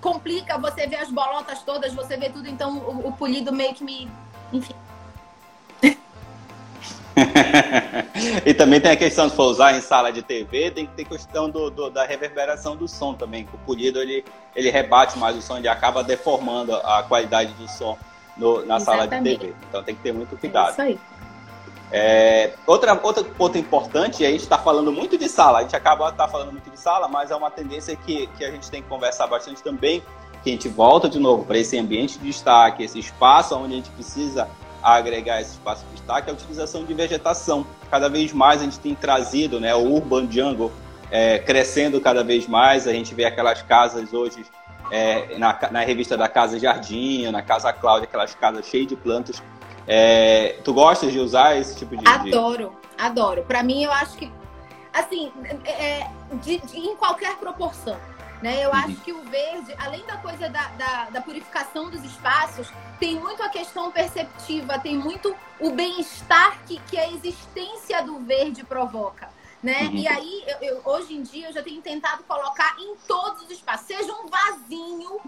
complica, 0.01 0.59
você 0.59 0.87
vê 0.87 0.97
as 0.97 1.11
bolotas 1.11 1.63
todas, 1.63 1.95
você 1.95 2.17
vê 2.17 2.31
tudo, 2.31 2.49
então 2.49 2.79
o, 2.79 3.09
o 3.09 3.13
polido 3.13 3.53
meio 3.53 3.75
que 3.75 3.85
me, 3.85 4.11
enfim. 4.53 4.75
e 8.47 8.55
também 8.55 8.81
tem 8.81 8.93
a 8.93 8.97
questão, 8.97 9.29
se 9.29 9.35
for 9.35 9.47
usar 9.47 9.77
em 9.77 9.81
sala 9.81 10.13
de 10.13 10.23
TV, 10.23 10.71
tem 10.71 10.87
que 10.87 10.93
ter 10.95 11.05
questão 11.05 11.51
do, 11.51 11.69
do- 11.71 11.91
da 11.91 12.05
reverberação 12.05 12.77
do 12.77 12.87
som 12.87 13.13
também. 13.15 13.49
O 13.53 13.59
polido 13.59 14.01
ele, 14.01 14.25
ele 14.55 14.71
rebate 14.71 15.19
mais 15.19 15.37
o 15.37 15.43
som, 15.43 15.57
ele 15.57 15.69
acaba 15.69 16.05
deformando 16.05 16.75
a 16.77 17.03
qualidade 17.03 17.53
do 17.55 17.67
som 17.69 17.99
no- 18.39 18.65
na 18.65 18.79
sala 18.81 18.99
de 19.07 19.15
Exatamente. 19.15 19.39
TV. 19.41 19.55
Então 19.69 19.83
tem 19.83 19.95
que 19.95 20.03
ter 20.03 20.13
muito 20.13 20.35
É 20.35 20.39
cuidado. 20.39 20.71
isso 20.73 20.83
aí. 20.83 20.99
É, 21.91 22.53
outra, 22.67 22.99
outro 23.03 23.25
ponto 23.25 23.57
importante, 23.57 24.25
a 24.25 24.31
gente 24.31 24.43
está 24.43 24.59
falando 24.59 24.93
muito 24.93 25.17
de 25.17 25.27
sala, 25.29 25.61
a 25.61 25.63
gente 25.63 25.75
acaba 25.75 26.13
tá 26.13 26.29
falando 26.29 26.53
muito 26.53 26.69
de 26.71 26.79
sala, 26.79 27.09
mas 27.09 27.31
é 27.31 27.37
uma 27.37 27.51
tendência 27.51 27.97
que, 27.97 28.27
que 28.37 28.45
a 28.45 28.51
gente 28.51 28.71
tem 28.71 28.83
que 28.83 28.89
conversar 28.89 29.27
bastante 29.27 29.63
também, 29.63 30.03
que 30.43 30.51
a 30.51 30.53
gente 30.53 30.69
volta 30.69 31.09
de 31.09 31.19
novo 31.19 31.45
para 31.47 31.57
esse 31.57 31.79
ambiente 31.79 32.19
de 32.19 32.27
destaque, 32.27 32.83
esse 32.85 32.99
espaço 32.99 33.57
onde 33.57 33.73
a 33.73 33.77
gente 33.77 33.91
precisa 33.91 34.47
agregar 34.83 35.41
esse 35.41 35.53
espaço 35.53 35.83
de 35.87 35.93
destaque, 35.97 36.29
é 36.29 36.31
a 36.31 36.35
utilização 36.35 36.85
de 36.85 36.93
vegetação. 36.93 37.67
Cada 37.91 38.09
vez 38.09 38.33
mais 38.35 38.61
a 38.61 38.65
gente 38.65 38.79
tem 38.79 38.95
trazido 38.95 39.59
né, 39.59 39.75
o 39.75 39.91
Urban 39.91 40.31
Jungle 40.31 40.71
é, 41.11 41.39
crescendo 41.39 41.99
cada 42.03 42.23
vez 42.23 42.47
mais, 42.47 42.87
a 42.87 42.93
gente 42.93 43.15
vê 43.15 43.25
aquelas 43.25 43.63
casas 43.63 44.13
hoje 44.13 44.45
é, 44.91 45.37
na, 45.39 45.59
na 45.71 45.81
revista 45.81 46.17
da 46.17 46.29
Casa 46.29 46.59
Jardim, 46.59 47.31
na 47.31 47.43
Casa 47.43 47.73
Cláudia, 47.73 48.05
aquelas 48.09 48.35
casas 48.35 48.67
cheias 48.67 48.87
de 48.87 48.97
plantas. 48.97 49.43
É, 49.87 50.59
tu 50.65 50.75
gostas 50.75 51.13
de 51.13 51.19
usar 51.19 51.57
esse 51.57 51.77
tipo 51.77 51.97
de. 51.97 52.05
de- 52.05 52.11
Adoro, 52.11 52.77
adoro. 52.99 53.43
Pra 53.45 53.63
mim, 53.63 53.83
eu 53.85 53.93
acho 53.93 54.17
que, 54.17 54.31
assim, 54.93 55.33
é, 55.65 56.07
de- 56.43 56.59
de- 56.59 56.79
em 56.79 56.95
qualquer 56.97 57.37
proporção. 57.37 57.97
Né? 58.43 58.65
Eu 58.65 58.69
Uhum. 58.71 58.77
acho 58.77 58.95
que 58.99 59.13
o 59.13 59.21
verde, 59.25 59.75
além 59.85 60.05
da 60.07 60.17
coisa 60.19 60.49
da, 60.49 60.69
da, 60.79 61.05
da 61.11 61.21
purificação 61.21 61.91
dos 61.91 62.05
espaços, 62.05 62.71
tem 63.01 63.17
muito 63.19 63.43
a 63.43 63.49
questão 63.49 63.91
perceptiva, 63.91 64.79
tem 64.79 64.97
muito 64.97 65.35
o 65.59 65.71
bem-estar 65.73 66.57
que, 66.65 66.79
que 66.89 66.97
a 66.97 67.11
existência 67.11 68.01
do 68.05 68.21
verde 68.21 68.63
provoca. 68.63 69.29
Né? 69.63 69.83
Uhum. 69.83 69.95
E 69.97 70.07
aí, 70.09 70.45
eu- 70.47 70.59
eu- 70.69 70.83
hoje 70.85 71.15
em 71.15 71.23
dia, 71.23 71.49
eu 71.49 71.53
já 71.53 71.63
tenho 71.63 71.83
tentado 71.83 72.23
colocar 72.25 72.77
em 72.79 72.95
todos 73.09 73.43
os 73.43 73.51
espaços, 73.51 73.87
seja 73.89 74.13
um 74.13 74.29
vasinho 74.29 75.21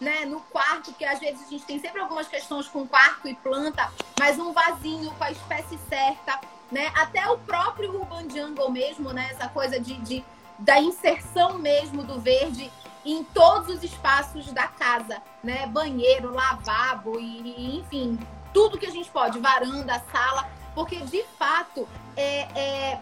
né, 0.00 0.24
no 0.24 0.40
quarto, 0.40 0.92
que 0.92 1.04
às 1.04 1.20
vezes 1.20 1.46
a 1.46 1.50
gente 1.50 1.64
tem 1.64 1.78
sempre 1.78 2.00
algumas 2.00 2.26
questões 2.26 2.66
com 2.66 2.86
quarto 2.86 3.28
e 3.28 3.34
planta, 3.36 3.90
mas 4.18 4.38
um 4.40 4.52
vasinho 4.52 5.10
com 5.12 5.22
a 5.24 5.30
espécie 5.30 5.78
certa, 5.88 6.40
né? 6.70 6.90
Até 6.96 7.28
o 7.30 7.38
próprio 7.38 7.94
Urban 7.94 8.28
Jungle 8.28 8.70
mesmo, 8.72 9.12
né? 9.12 9.28
Essa 9.30 9.48
coisa 9.48 9.78
de, 9.78 9.94
de- 9.98 10.24
da 10.58 10.80
inserção 10.80 11.54
mesmo 11.58 12.02
do 12.02 12.18
verde 12.20 12.70
em 13.04 13.22
todos 13.22 13.68
os 13.76 13.84
espaços 13.84 14.46
da 14.52 14.66
casa, 14.66 15.22
né? 15.44 15.66
Banheiro, 15.68 16.34
lavabo 16.34 17.20
e, 17.20 17.76
enfim, 17.78 18.18
tudo 18.52 18.78
que 18.78 18.86
a 18.86 18.90
gente 18.90 19.08
pode, 19.10 19.38
varanda, 19.38 20.02
sala, 20.10 20.48
porque 20.74 20.96
de 20.96 21.22
fato 21.38 21.88
é, 22.16 22.40
é 22.58 23.00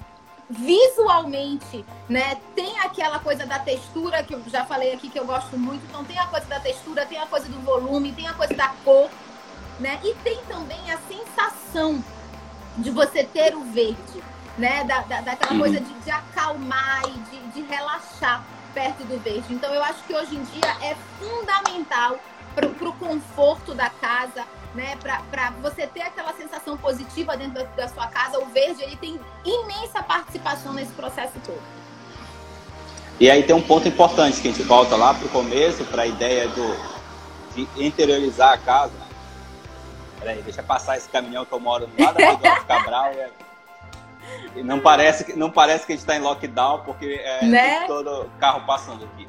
visualmente, 0.51 1.85
né? 2.09 2.37
Tem 2.55 2.79
aquela 2.81 3.19
coisa 3.19 3.47
da 3.47 3.59
textura 3.59 4.23
que 4.23 4.35
eu 4.35 4.43
já 4.47 4.65
falei 4.65 4.93
aqui 4.93 5.09
que 5.09 5.19
eu 5.19 5.25
gosto 5.25 5.57
muito. 5.59 5.85
Então 5.89 6.05
tem 6.05 6.19
a 6.19 6.27
coisa 6.27 6.47
da 6.47 6.61
textura, 6.61 7.07
tem 7.07 7.19
a 7.19 7.27
coisa 7.27 7.49
do 7.49 7.61
volume, 7.61 8.13
tem 8.13 8.27
a 8.29 8.35
coisa 8.35 8.55
da 8.55 8.69
cor, 8.85 9.09
né? 9.81 9.99
E 10.05 10.15
tem 10.23 10.39
também 10.47 10.79
a 10.91 10.99
sensação 11.09 12.03
de 12.77 12.91
você 12.91 13.25
ter 13.25 13.55
o 13.55 13.65
verde, 13.65 14.23
né? 14.59 14.85
Da, 14.85 15.01
da- 15.03 15.21
daquela 15.21 15.53
Uhum. 15.53 15.59
coisa 15.61 15.81
de, 15.81 15.93
de 15.93 16.11
acalmar 16.11 17.03
e 17.09 17.13
de, 17.31 17.39
de 17.53 17.63
relaxar 17.63 18.43
perto 18.73 19.05
do 19.05 19.19
verde. 19.21 19.53
Então 19.55 19.73
eu 19.73 19.83
acho 19.83 20.03
que 20.05 20.15
hoje 20.15 20.35
em 20.37 20.43
dia 20.43 20.77
é 20.83 20.97
fundamental 21.19 22.19
para 22.55 22.67
o 22.67 22.93
conforto 22.95 23.75
da 23.75 23.89
casa, 23.91 24.45
né? 24.75 24.97
Para 25.31 25.51
você 25.63 25.87
ter 25.87 26.03
aquela 26.03 26.33
sensação 26.35 26.77
positiva 26.77 27.37
dentro 27.37 27.55
da, 27.55 27.63
da 27.65 27.89
sua 27.89 28.07
casa, 28.09 28.39
o 28.39 28.47
verde 28.47 28.83
ele 28.83 28.97
tem 28.97 29.19
imensa 29.45 30.03
participação 30.03 30.73
nesse 30.73 30.93
processo 30.93 31.33
todo. 31.45 31.63
E 33.21 33.31
aí 33.31 33.43
tem 33.45 33.55
um 33.55 33.63
ponto 33.63 33.87
importante 33.87 34.41
que 34.41 34.49
a 34.49 34.51
gente 34.51 34.63
volta 34.65 34.97
lá 34.97 35.15
pro 35.15 35.29
começo, 35.29 35.85
para 35.85 36.03
a 36.03 36.07
ideia 36.07 36.49
do, 36.49 36.77
de 37.55 37.69
interiorizar 37.77 38.53
a 38.53 38.59
casa. 38.59 38.93
Peraí, 40.19 40.43
deixa 40.43 40.61
eu 40.61 40.65
passar 40.65 40.97
esse 40.97 41.09
caminhão 41.09 41.45
que 41.45 41.53
eu 41.53 41.61
moro 41.61 41.87
no 41.97 42.05
lado 42.05 42.17
da 42.19 42.37
Pedro 42.37 42.65
Cabral. 42.65 43.13
E, 44.57 44.59
e 44.59 44.63
não, 44.65 44.81
parece, 44.81 45.25
que- 45.25 45.35
não 45.35 45.51
parece 45.51 45.87
que 45.87 45.93
a 45.93 45.97
gente 45.97 46.03
está 46.03 46.17
em 46.17 46.21
lockdown, 46.21 46.81
porque 46.81 47.21
é 47.25 47.45
Né? 47.45 47.85
o 47.85 47.87
todo 47.87 48.31
carro 48.41 48.63
passando 48.67 49.05
aqui. 49.05 49.29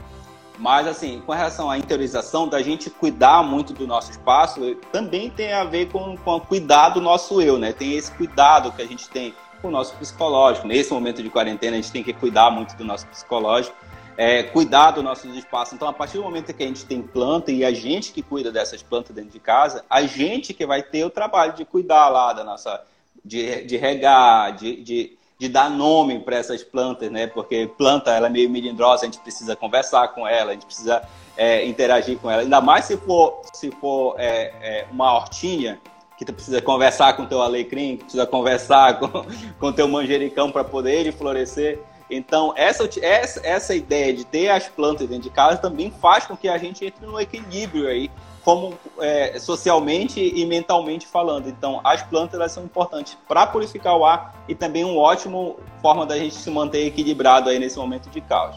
Mas, 0.57 0.87
assim, 0.87 1.21
com 1.25 1.33
relação 1.33 1.69
à 1.69 1.77
interiorização, 1.77 2.47
da 2.47 2.61
gente 2.61 2.89
cuidar 2.89 3.43
muito 3.43 3.73
do 3.73 3.85
nosso 3.85 4.11
espaço, 4.11 4.75
também 4.91 5.29
tem 5.29 5.51
a 5.53 5.63
ver 5.63 5.87
com, 5.89 6.15
com 6.17 6.39
cuidar 6.39 6.89
do 6.89 7.01
nosso 7.01 7.41
eu, 7.41 7.57
né? 7.57 7.73
Tem 7.73 7.93
esse 7.93 8.11
cuidado 8.11 8.71
que 8.71 8.81
a 8.81 8.85
gente 8.85 9.09
tem 9.09 9.33
com 9.61 9.67
o 9.67 9.71
nosso 9.71 9.95
psicológico. 9.95 10.67
Nesse 10.67 10.93
momento 10.93 11.21
de 11.21 11.29
quarentena, 11.29 11.73
a 11.73 11.81
gente 11.81 11.91
tem 11.91 12.03
que 12.03 12.13
cuidar 12.13 12.49
muito 12.51 12.75
do 12.75 12.85
nosso 12.85 13.05
psicológico, 13.07 13.75
é, 14.17 14.43
cuidar 14.43 14.91
dos 14.91 15.03
nossos 15.03 15.35
espaços. 15.35 15.73
Então, 15.73 15.87
a 15.87 15.93
partir 15.93 16.17
do 16.17 16.23
momento 16.23 16.53
que 16.53 16.63
a 16.63 16.67
gente 16.67 16.85
tem 16.85 17.01
planta 17.01 17.51
e 17.51 17.65
a 17.65 17.73
gente 17.73 18.13
que 18.13 18.21
cuida 18.21 18.51
dessas 18.51 18.81
plantas 18.81 19.13
dentro 19.15 19.31
de 19.31 19.39
casa, 19.39 19.83
a 19.89 20.03
gente 20.03 20.53
que 20.53 20.65
vai 20.65 20.81
ter 20.81 21.03
o 21.03 21.09
trabalho 21.09 21.53
de 21.53 21.65
cuidar 21.65 22.07
lá 22.09 22.31
da 22.31 22.43
nossa. 22.43 22.81
de, 23.23 23.63
de 23.65 23.75
regar, 23.75 24.55
de, 24.55 24.81
de, 24.81 25.17
de 25.37 25.49
dar 25.49 25.69
nome 25.69 26.19
para 26.19 26.37
essas 26.37 26.63
plantas, 26.63 27.11
né? 27.11 27.27
Porque 27.27 27.69
planta 27.77 28.11
ela 28.11 28.27
é 28.27 28.29
meio 28.29 28.49
melindrosa, 28.49 29.03
a 29.03 29.05
gente 29.05 29.19
precisa 29.19 29.55
conversar 29.55 30.09
com 30.09 30.27
ela, 30.27 30.51
a 30.51 30.53
gente 30.53 30.65
precisa 30.65 31.01
é, 31.35 31.65
interagir 31.65 32.17
com 32.17 32.31
ela. 32.31 32.41
Ainda 32.41 32.61
mais 32.61 32.85
se 32.85 32.97
for, 32.97 33.41
se 33.53 33.69
for 33.71 34.15
é, 34.17 34.53
é, 34.61 34.87
uma 34.91 35.13
hortinha, 35.13 35.79
que 36.17 36.23
tu 36.23 36.31
precisa 36.31 36.61
conversar 36.61 37.17
com 37.17 37.25
teu 37.25 37.41
alecrim, 37.41 37.97
que 37.97 38.03
precisa 38.03 38.25
conversar 38.25 38.99
com 38.99 39.25
com 39.59 39.71
teu 39.73 39.87
manjericão 39.87 40.51
para 40.51 40.63
poder 40.63 40.99
ele 40.99 41.11
florescer. 41.11 41.79
Então, 42.09 42.53
essa, 42.55 42.87
essa, 43.01 43.45
essa 43.45 43.75
ideia 43.75 44.13
de 44.13 44.23
ter 44.25 44.49
as 44.49 44.67
plantas 44.67 45.07
dentro 45.07 45.23
de 45.23 45.29
casa 45.29 45.57
também 45.57 45.91
faz 45.91 46.25
com 46.25 46.37
que 46.37 46.47
a 46.47 46.57
gente 46.57 46.85
entre 46.85 47.05
no 47.05 47.19
equilíbrio 47.19 47.87
aí, 47.87 48.11
como 48.45 48.77
é, 48.99 49.39
socialmente 49.39 50.21
e 50.21 50.45
mentalmente 50.45 51.07
falando. 51.07 51.49
Então, 51.49 51.81
as 51.83 52.03
plantas 52.03 52.39
elas 52.39 52.51
são 52.51 52.63
importantes 52.63 53.17
para 53.27 53.47
purificar 53.47 53.97
o 53.97 54.05
ar 54.05 54.35
e 54.47 54.53
também 54.53 54.85
uma 54.85 55.01
ótima 55.01 55.55
forma 55.81 56.05
da 56.05 56.15
gente 56.15 56.35
se 56.35 56.51
manter 56.51 56.85
equilibrado 56.85 57.49
aí 57.49 57.57
nesse 57.57 57.77
momento 57.79 58.07
de 58.07 58.21
caos. 58.21 58.55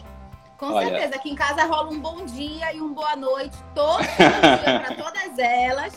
Com 0.59 0.73
Olha. 0.73 0.89
certeza, 0.89 1.15
aqui 1.15 1.31
em 1.31 1.35
casa 1.35 1.63
rola 1.65 1.89
um 1.89 1.99
bom 1.99 2.23
dia 2.25 2.71
e 2.71 2.79
um 2.79 2.93
boa 2.93 3.15
noite, 3.15 3.57
todo 3.73 3.97
dia 4.03 4.79
para 4.79 4.95
todas 4.95 5.39
elas. 5.39 5.93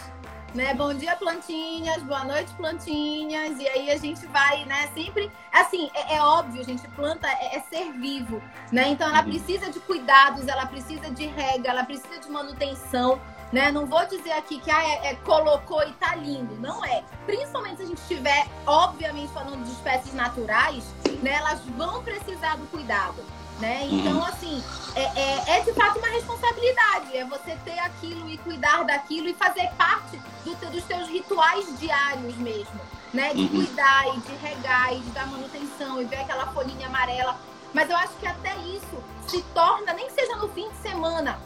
Né? 0.54 0.74
Bom 0.74 0.92
dia, 0.92 1.16
plantinhas, 1.16 2.02
boa 2.02 2.24
noite, 2.24 2.52
plantinhas. 2.54 3.58
E 3.58 3.66
aí 3.66 3.90
a 3.90 3.96
gente 3.96 4.26
vai, 4.26 4.66
né? 4.66 4.88
Sempre. 4.92 5.30
Assim, 5.50 5.90
é, 5.94 6.16
é 6.16 6.22
óbvio, 6.22 6.62
gente, 6.62 6.86
planta 6.88 7.26
é, 7.26 7.56
é 7.56 7.60
ser 7.60 7.90
vivo, 7.94 8.42
né? 8.70 8.88
Então 8.88 9.08
ela 9.08 9.20
Uhum. 9.20 9.30
precisa 9.30 9.70
de 9.70 9.80
cuidados, 9.80 10.46
ela 10.46 10.66
precisa 10.66 11.10
de 11.10 11.26
rega, 11.26 11.70
ela 11.70 11.84
precisa 11.84 12.20
de 12.20 12.30
manutenção. 12.30 13.18
Né? 13.52 13.70
Não 13.70 13.84
vou 13.86 14.04
dizer 14.06 14.32
aqui 14.32 14.58
que 14.58 14.70
ah, 14.70 14.82
é, 14.82 15.10
é 15.10 15.14
colocou 15.16 15.82
e 15.86 15.92
tá 15.92 16.14
lindo. 16.16 16.54
Não 16.60 16.82
é. 16.84 17.04
Principalmente 17.26 17.76
se 17.76 17.82
a 17.82 17.86
gente 17.86 17.98
estiver, 18.00 18.46
obviamente, 18.66 19.30
falando 19.32 19.62
de 19.62 19.70
espécies 19.72 20.14
naturais, 20.14 20.82
né? 21.22 21.32
Elas 21.34 21.60
vão 21.76 22.02
precisar 22.02 22.56
do 22.56 22.66
cuidado. 22.68 23.22
Né? 23.60 23.86
Então, 23.90 24.14
Uhum. 24.16 24.24
assim, 24.24 24.64
é, 24.96 25.02
é, 25.02 25.58
é 25.58 25.60
de 25.60 25.72
fato 25.74 25.98
uma 25.98 26.08
responsabilidade. 26.08 27.16
É 27.16 27.24
você 27.24 27.54
ter 27.64 27.78
aquilo 27.80 28.28
e 28.28 28.38
cuidar 28.38 28.82
daquilo 28.84 29.28
e 29.28 29.34
fazer 29.34 29.70
parte 29.76 30.16
do 30.44 30.70
dos 30.70 30.84
teus 30.84 31.08
rituais 31.08 31.78
diários 31.78 32.34
mesmo. 32.38 32.80
Né? 33.12 33.34
De 33.34 33.42
Uhum. 33.42 33.48
cuidar 33.48 34.08
e 34.16 34.20
de 34.20 34.34
regar 34.36 34.92
e 34.94 35.00
de 35.00 35.10
dar 35.10 35.26
manutenção 35.26 36.00
e 36.00 36.04
ver 36.06 36.16
aquela 36.20 36.46
folhinha 36.48 36.86
amarela. 36.86 37.36
Mas 37.74 37.88
eu 37.90 37.96
acho 37.96 38.14
que 38.18 38.26
até 38.26 38.56
isso 38.56 39.02
se 39.28 39.42
torna, 39.54 39.92
nem 39.92 40.06
que 40.06 40.12
seja 40.14 40.34
no 40.36 40.48
fim 40.48 40.68
de 40.70 40.76
semana, 40.78 41.38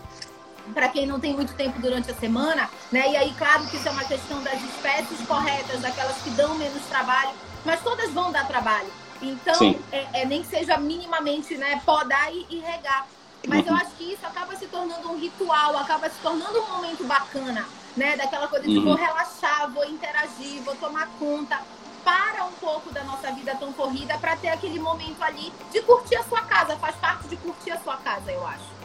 para 0.74 0.88
quem 0.88 1.06
não 1.06 1.20
tem 1.20 1.34
muito 1.34 1.54
tempo 1.56 1.80
durante 1.80 2.10
a 2.10 2.14
semana, 2.14 2.70
né? 2.90 3.10
E 3.10 3.16
aí, 3.16 3.34
claro 3.34 3.68
que 3.68 3.76
isso 3.76 3.88
é 3.88 3.90
uma 3.90 4.04
questão 4.06 4.42
das 4.42 4.62
espécies 4.62 5.24
corretas, 5.24 5.80
daquelas 5.80 6.20
que 6.20 6.30
dão 6.30 6.56
menos 6.56 6.86
trabalho, 6.86 7.38
mas 7.64 7.82
todas 7.82 8.12
vão 8.12 8.30
dar 8.32 8.46
trabalho. 8.46 8.94
Então, 9.20 9.84
é, 9.90 10.22
é 10.22 10.26
nem 10.26 10.42
que 10.42 10.48
seja 10.48 10.76
minimamente, 10.78 11.56
né, 11.56 11.80
podar 11.86 12.30
e, 12.32 12.46
e 12.50 12.60
regar. 12.60 13.08
Mas 13.48 13.66
eu 13.66 13.72
Uhum. 13.72 13.76
acho 13.76 13.94
que 13.96 14.12
isso 14.12 14.26
acaba 14.26 14.56
se 14.56 14.68
tornando 14.68 15.10
um 15.10 15.16
ritual, 15.18 15.76
acaba 15.76 16.10
se 16.10 16.20
tornando 16.20 16.60
um 16.62 16.68
momento 16.74 17.04
bacana, 17.06 17.72
né? 17.94 18.16
Daquela 18.16 18.48
coisa 18.48 18.68
de 18.68 18.78
Uhum. 18.78 18.82
vou 18.82 18.94
relaxar, 18.94 19.72
vou 19.72 19.84
interagir, 19.84 20.62
vou 20.64 20.76
tomar 20.76 21.14
conta. 21.16 21.56
para 22.04 22.44
um 22.46 22.56
pouco 22.56 22.92
da 22.92 23.02
nossa 23.04 23.32
vida 23.32 23.56
tão 23.58 23.74
corrida 23.74 24.16
para 24.20 24.36
ter 24.36 24.48
aquele 24.48 24.78
momento 24.78 25.22
ali 25.22 25.52
de 25.68 25.82
curtir 25.82 26.14
a 26.16 26.22
sua 26.24 26.42
casa. 26.46 26.78
Faz 26.78 26.96
parte 26.98 27.28
de 27.28 27.36
curtir 27.36 27.72
a 27.72 27.80
sua 27.82 27.98
casa, 28.00 28.30
eu 28.32 28.46
acho. 28.46 28.75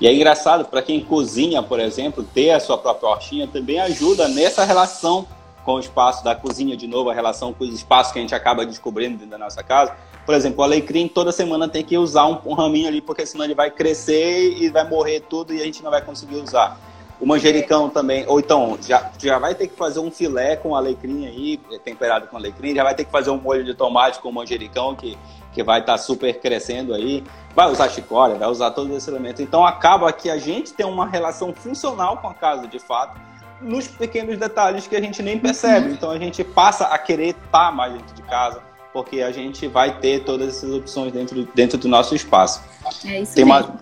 E 0.00 0.06
é 0.06 0.14
engraçado, 0.14 0.66
para 0.66 0.82
quem 0.82 1.00
cozinha, 1.00 1.62
por 1.62 1.80
exemplo, 1.80 2.22
ter 2.22 2.50
a 2.50 2.60
sua 2.60 2.76
própria 2.76 3.08
hortinha 3.08 3.46
também 3.46 3.80
ajuda 3.80 4.28
nessa 4.28 4.64
relação 4.64 5.26
com 5.64 5.74
o 5.74 5.80
espaço 5.80 6.22
da 6.22 6.34
cozinha, 6.34 6.76
de 6.76 6.86
novo, 6.86 7.10
a 7.10 7.14
relação 7.14 7.52
com 7.52 7.64
os 7.64 7.74
espaços 7.74 8.12
que 8.12 8.18
a 8.18 8.22
gente 8.22 8.34
acaba 8.34 8.64
descobrindo 8.64 9.16
dentro 9.16 9.30
da 9.30 9.38
nossa 9.38 9.62
casa. 9.62 9.94
Por 10.24 10.34
exemplo, 10.34 10.60
o 10.60 10.62
alecrim 10.62 11.08
toda 11.08 11.32
semana 11.32 11.68
tem 11.68 11.82
que 11.82 11.96
usar 11.96 12.26
um, 12.26 12.38
um 12.44 12.54
raminho 12.54 12.88
ali, 12.88 13.00
porque 13.00 13.24
senão 13.24 13.44
ele 13.44 13.54
vai 13.54 13.70
crescer 13.70 14.56
e 14.58 14.68
vai 14.68 14.88
morrer 14.88 15.20
tudo 15.20 15.54
e 15.54 15.60
a 15.60 15.64
gente 15.64 15.82
não 15.82 15.90
vai 15.90 16.02
conseguir 16.02 16.36
usar. 16.36 16.78
O 17.18 17.26
manjericão 17.26 17.88
também, 17.88 18.26
ou 18.28 18.38
então, 18.38 18.78
já, 18.86 19.10
já 19.18 19.38
vai 19.38 19.54
ter 19.54 19.68
que 19.68 19.74
fazer 19.74 19.98
um 20.00 20.10
filé 20.10 20.54
com 20.54 20.76
alecrim 20.76 21.26
aí, 21.26 21.56
temperado 21.82 22.26
com 22.26 22.36
alecrim, 22.36 22.74
já 22.74 22.84
vai 22.84 22.94
ter 22.94 23.04
que 23.04 23.10
fazer 23.10 23.30
um 23.30 23.38
molho 23.38 23.64
de 23.64 23.72
tomate 23.72 24.20
com 24.20 24.30
manjericão, 24.30 24.94
que, 24.94 25.16
que 25.56 25.62
vai 25.62 25.80
estar 25.80 25.92
tá 25.92 25.98
super 25.98 26.38
crescendo 26.38 26.92
aí. 26.92 27.24
Vai 27.54 27.70
usar 27.70 27.88
chicória, 27.88 28.36
vai 28.36 28.46
usar 28.46 28.72
todos 28.72 28.94
esses 28.94 29.08
elementos. 29.08 29.40
Então 29.40 29.64
acaba 29.64 30.12
que 30.12 30.28
a 30.28 30.36
gente 30.36 30.74
tem 30.74 30.84
uma 30.84 31.06
relação 31.06 31.54
funcional 31.54 32.18
com 32.18 32.28
a 32.28 32.34
casa, 32.34 32.68
de 32.68 32.78
fato, 32.78 33.18
nos 33.62 33.88
pequenos 33.88 34.36
detalhes 34.36 34.86
que 34.86 34.94
a 34.94 35.00
gente 35.00 35.22
nem 35.22 35.38
percebe. 35.38 35.88
Uhum. 35.88 35.94
Então 35.94 36.10
a 36.10 36.18
gente 36.18 36.44
passa 36.44 36.84
a 36.88 36.98
querer 36.98 37.28
estar 37.28 37.72
mais 37.72 37.94
dentro 37.94 38.14
de 38.14 38.22
casa, 38.24 38.62
porque 38.92 39.22
a 39.22 39.32
gente 39.32 39.66
vai 39.66 39.98
ter 39.98 40.24
todas 40.24 40.48
essas 40.48 40.70
opções 40.70 41.10
dentro, 41.10 41.48
dentro 41.54 41.78
do 41.78 41.88
nosso 41.88 42.14
espaço. 42.14 42.60
É 43.06 43.22
isso 43.22 43.34
Tem. 43.34 43.42
Uma... 43.42 43.76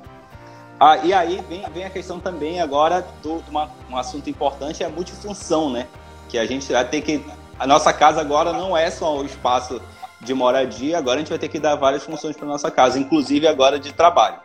Ah, 0.78 0.98
e 0.98 1.12
aí 1.12 1.42
vem, 1.48 1.64
vem 1.72 1.84
a 1.84 1.90
questão 1.90 2.20
também 2.20 2.60
agora 2.60 3.04
do 3.20 3.42
uma, 3.48 3.68
um 3.90 3.96
assunto 3.96 4.30
importante 4.30 4.80
é 4.80 4.86
a 4.86 4.90
multifunção, 4.90 5.70
né? 5.70 5.88
Que 6.28 6.38
a 6.38 6.46
gente 6.46 6.72
vai 6.72 6.84
ter 6.84 7.00
que 7.00 7.24
a 7.58 7.66
nossa 7.66 7.92
casa 7.92 8.20
agora 8.20 8.52
não 8.52 8.76
é 8.76 8.90
só 8.92 9.16
o 9.16 9.24
espaço 9.24 9.80
de 10.24 10.34
moradia, 10.34 10.98
agora 10.98 11.16
a 11.16 11.18
gente 11.20 11.28
vai 11.28 11.38
ter 11.38 11.48
que 11.48 11.60
dar 11.60 11.76
várias 11.76 12.02
funções 12.02 12.36
para 12.36 12.46
nossa 12.46 12.70
casa, 12.70 12.98
inclusive 12.98 13.46
agora 13.46 13.78
de 13.78 13.92
trabalho. 13.92 14.40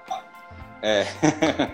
É. 0.82 1.05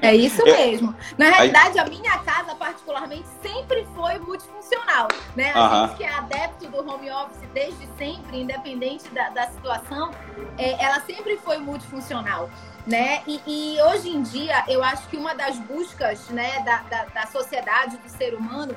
é 0.01 0.15
isso 0.15 0.43
mesmo. 0.43 0.95
Na 1.17 1.29
realidade, 1.29 1.77
a 1.77 1.85
minha 1.85 2.17
casa, 2.19 2.55
particularmente, 2.55 3.25
sempre 3.41 3.85
foi 3.95 4.17
multifuncional. 4.19 5.07
Né? 5.35 5.51
A 5.53 5.59
uh 5.59 5.69
-huh. 5.69 5.87
gente 5.87 5.97
que 5.97 6.03
é 6.03 6.13
adepto 6.13 6.67
do 6.67 6.77
home 6.77 7.11
office 7.11 7.37
desde 7.53 7.87
sempre, 7.97 8.41
independente 8.41 9.07
da, 9.09 9.29
da 9.29 9.47
situação, 9.47 10.11
é, 10.57 10.83
ela 10.83 11.01
sempre 11.01 11.37
foi 11.37 11.57
multifuncional. 11.57 12.49
Né? 12.87 13.21
E, 13.27 13.41
e, 13.47 13.81
hoje 13.81 14.09
em 14.09 14.21
dia, 14.21 14.63
eu 14.67 14.83
acho 14.83 15.07
que 15.07 15.17
uma 15.17 15.33
das 15.33 15.57
buscas 15.57 16.29
né, 16.29 16.61
da, 16.63 16.77
da, 16.83 17.05
da 17.05 17.27
sociedade, 17.27 17.97
do 17.97 18.09
ser 18.09 18.35
humano, 18.35 18.75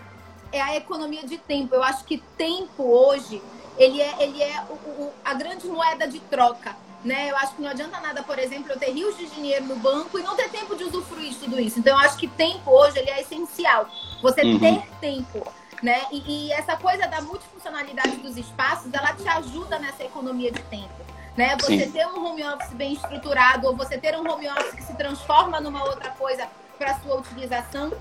é 0.50 0.60
a 0.60 0.76
economia 0.76 1.26
de 1.26 1.36
tempo. 1.36 1.74
Eu 1.74 1.82
acho 1.82 2.04
que 2.04 2.18
tempo 2.36 2.82
hoje 2.82 3.42
ele 3.78 4.02
é, 4.02 4.22
ele 4.22 4.42
é 4.42 4.64
o, 4.68 4.72
o, 4.72 5.12
a 5.24 5.34
grande 5.34 5.66
moeda 5.68 6.06
de 6.06 6.18
troca. 6.20 6.76
Né? 7.04 7.30
Eu 7.30 7.36
acho 7.36 7.54
que 7.54 7.62
não 7.62 7.70
adianta 7.70 8.00
nada, 8.00 8.22
por 8.24 8.38
exemplo, 8.38 8.72
eu 8.72 8.78
ter 8.78 8.90
rios 8.90 9.16
de 9.16 9.26
dinheiro 9.26 9.64
no 9.66 9.76
banco 9.76 10.18
e 10.18 10.22
não 10.22 10.34
ter 10.34 10.50
tempo 10.50 10.74
de 10.74 10.84
usufruir 10.84 11.30
de 11.30 11.36
tudo 11.36 11.60
isso. 11.60 11.78
Então, 11.78 11.96
eu 11.96 12.04
acho 12.04 12.16
que 12.18 12.26
tempo 12.26 12.70
hoje 12.70 12.98
ele 12.98 13.08
é 13.08 13.20
essencial. 13.20 13.88
Você 14.20 14.42
uhum. 14.42 14.58
ter 14.58 14.82
tempo. 15.00 15.46
Né? 15.80 16.02
E, 16.10 16.48
e, 16.48 16.52
essa 16.52 16.76
coisa 16.76 17.06
da 17.06 17.20
multifuncionalidade 17.20 18.16
dos 18.16 18.36
espaços, 18.36 18.92
ela 18.92 19.14
te 19.14 19.28
ajuda 19.28 19.78
nessa 19.78 20.02
economia 20.02 20.50
de 20.50 20.60
tempo. 20.64 21.06
Né? 21.36 21.56
Você 21.60 21.84
Sim. 21.84 21.92
ter 21.92 22.04
um 22.08 22.26
home 22.26 22.42
office 22.42 22.72
bem 22.72 22.94
estruturado, 22.94 23.68
ou 23.68 23.76
você 23.76 23.96
ter 23.96 24.18
um 24.18 24.28
home 24.28 24.48
office 24.48 24.74
que 24.74 24.82
se 24.82 24.94
transforma 24.94 25.60
numa 25.60 25.84
outra 25.84 26.10
coisa 26.10 26.48
para 26.76 26.98
sua 26.98 27.14
utilização, 27.14 27.92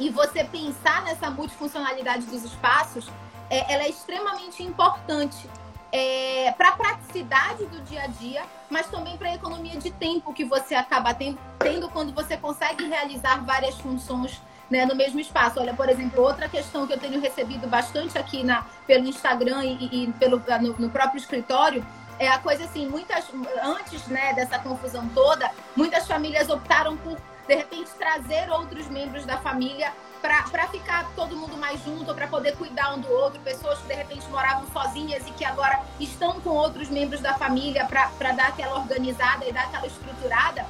e 0.00 0.10
você 0.10 0.42
pensar 0.42 1.04
nessa 1.04 1.30
multifuncionalidade 1.30 2.26
dos 2.26 2.42
espaços, 2.42 3.08
é, 3.50 3.72
ela 3.72 3.84
é 3.84 3.88
extremamente 3.88 4.62
importante 4.62 5.48
é, 5.92 6.52
para 6.56 6.70
a 6.70 6.72
praticidade 6.72 7.64
do 7.66 7.80
dia 7.82 8.02
a 8.02 8.06
dia, 8.06 8.42
mas 8.68 8.86
também 8.88 9.16
para 9.16 9.28
a 9.28 9.34
economia 9.34 9.78
de 9.78 9.90
tempo 9.90 10.32
que 10.32 10.44
você 10.44 10.74
acaba 10.74 11.14
tendo, 11.14 11.38
tendo 11.58 11.88
quando 11.88 12.12
você 12.12 12.36
consegue 12.36 12.84
realizar 12.84 13.44
várias 13.44 13.76
funções 13.76 14.40
né, 14.70 14.84
no 14.84 14.94
mesmo 14.94 15.20
espaço. 15.20 15.60
Olha, 15.60 15.74
por 15.74 15.88
exemplo, 15.88 16.22
outra 16.22 16.48
questão 16.48 16.86
que 16.86 16.92
eu 16.92 16.98
tenho 16.98 17.20
recebido 17.20 17.66
bastante 17.66 18.18
aqui 18.18 18.42
na, 18.42 18.66
pelo 18.86 19.06
Instagram 19.06 19.64
e, 19.64 20.04
e 20.04 20.12
pelo, 20.18 20.42
no, 20.60 20.78
no, 20.78 20.90
próprio 20.90 21.18
escritório 21.18 21.86
é 22.18 22.28
a 22.28 22.38
coisa 22.38 22.64
assim, 22.64 22.86
muitas 22.88 23.26
antes 23.62 24.06
né, 24.08 24.32
dessa 24.34 24.58
confusão 24.58 25.08
toda, 25.10 25.50
muitas 25.76 26.06
famílias 26.06 26.48
optaram 26.48 26.96
por 26.96 27.16
de 27.46 27.54
repente 27.54 27.90
trazer 27.96 28.50
outros 28.50 28.88
membros 28.88 29.24
da 29.24 29.36
família 29.38 29.92
para 30.20 30.68
ficar 30.68 31.10
todo 31.14 31.36
mundo 31.36 31.56
mais 31.56 31.82
junto, 31.84 32.14
para 32.14 32.26
poder 32.26 32.56
cuidar 32.56 32.94
um 32.94 33.00
do 33.00 33.10
outro, 33.10 33.40
pessoas 33.40 33.78
que 33.80 33.88
de 33.88 33.94
repente 33.94 34.26
moravam 34.28 34.66
sozinhas 34.72 35.26
e 35.26 35.30
que 35.32 35.44
agora 35.44 35.80
estão 36.00 36.40
com 36.40 36.50
outros 36.50 36.88
membros 36.88 37.20
da 37.20 37.34
família 37.34 37.84
para 37.84 38.32
dar 38.32 38.48
aquela 38.48 38.78
organizada 38.78 39.44
e 39.46 39.52
dar 39.52 39.64
aquela 39.64 39.86
estruturada. 39.86 40.66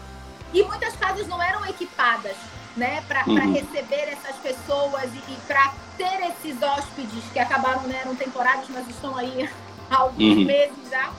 E 0.53 0.63
muitas 0.63 0.97
casas 0.97 1.27
não 1.27 1.43
eram 1.43 1.65
equipadas 1.67 2.37
né, 2.77 3.03
para 3.09 3.25
uhum. 3.27 3.53
receber 3.53 4.09
essas 4.13 4.37
pessoas 4.37 5.05
e, 5.05 5.33
e 5.33 5.37
para 5.47 5.73
ter 5.97 6.31
esses 6.31 6.61
hóspedes 6.63 7.25
que 7.33 7.39
acabaram, 7.39 7.83
né, 7.83 8.01
eram 8.03 8.15
temporários, 8.15 8.69
mas 8.69 8.87
estão 8.89 9.17
aí 9.17 9.49
há 9.91 9.97
alguns 9.97 10.37
uhum. 10.37 10.45
meses 10.45 10.91
já. 10.91 11.11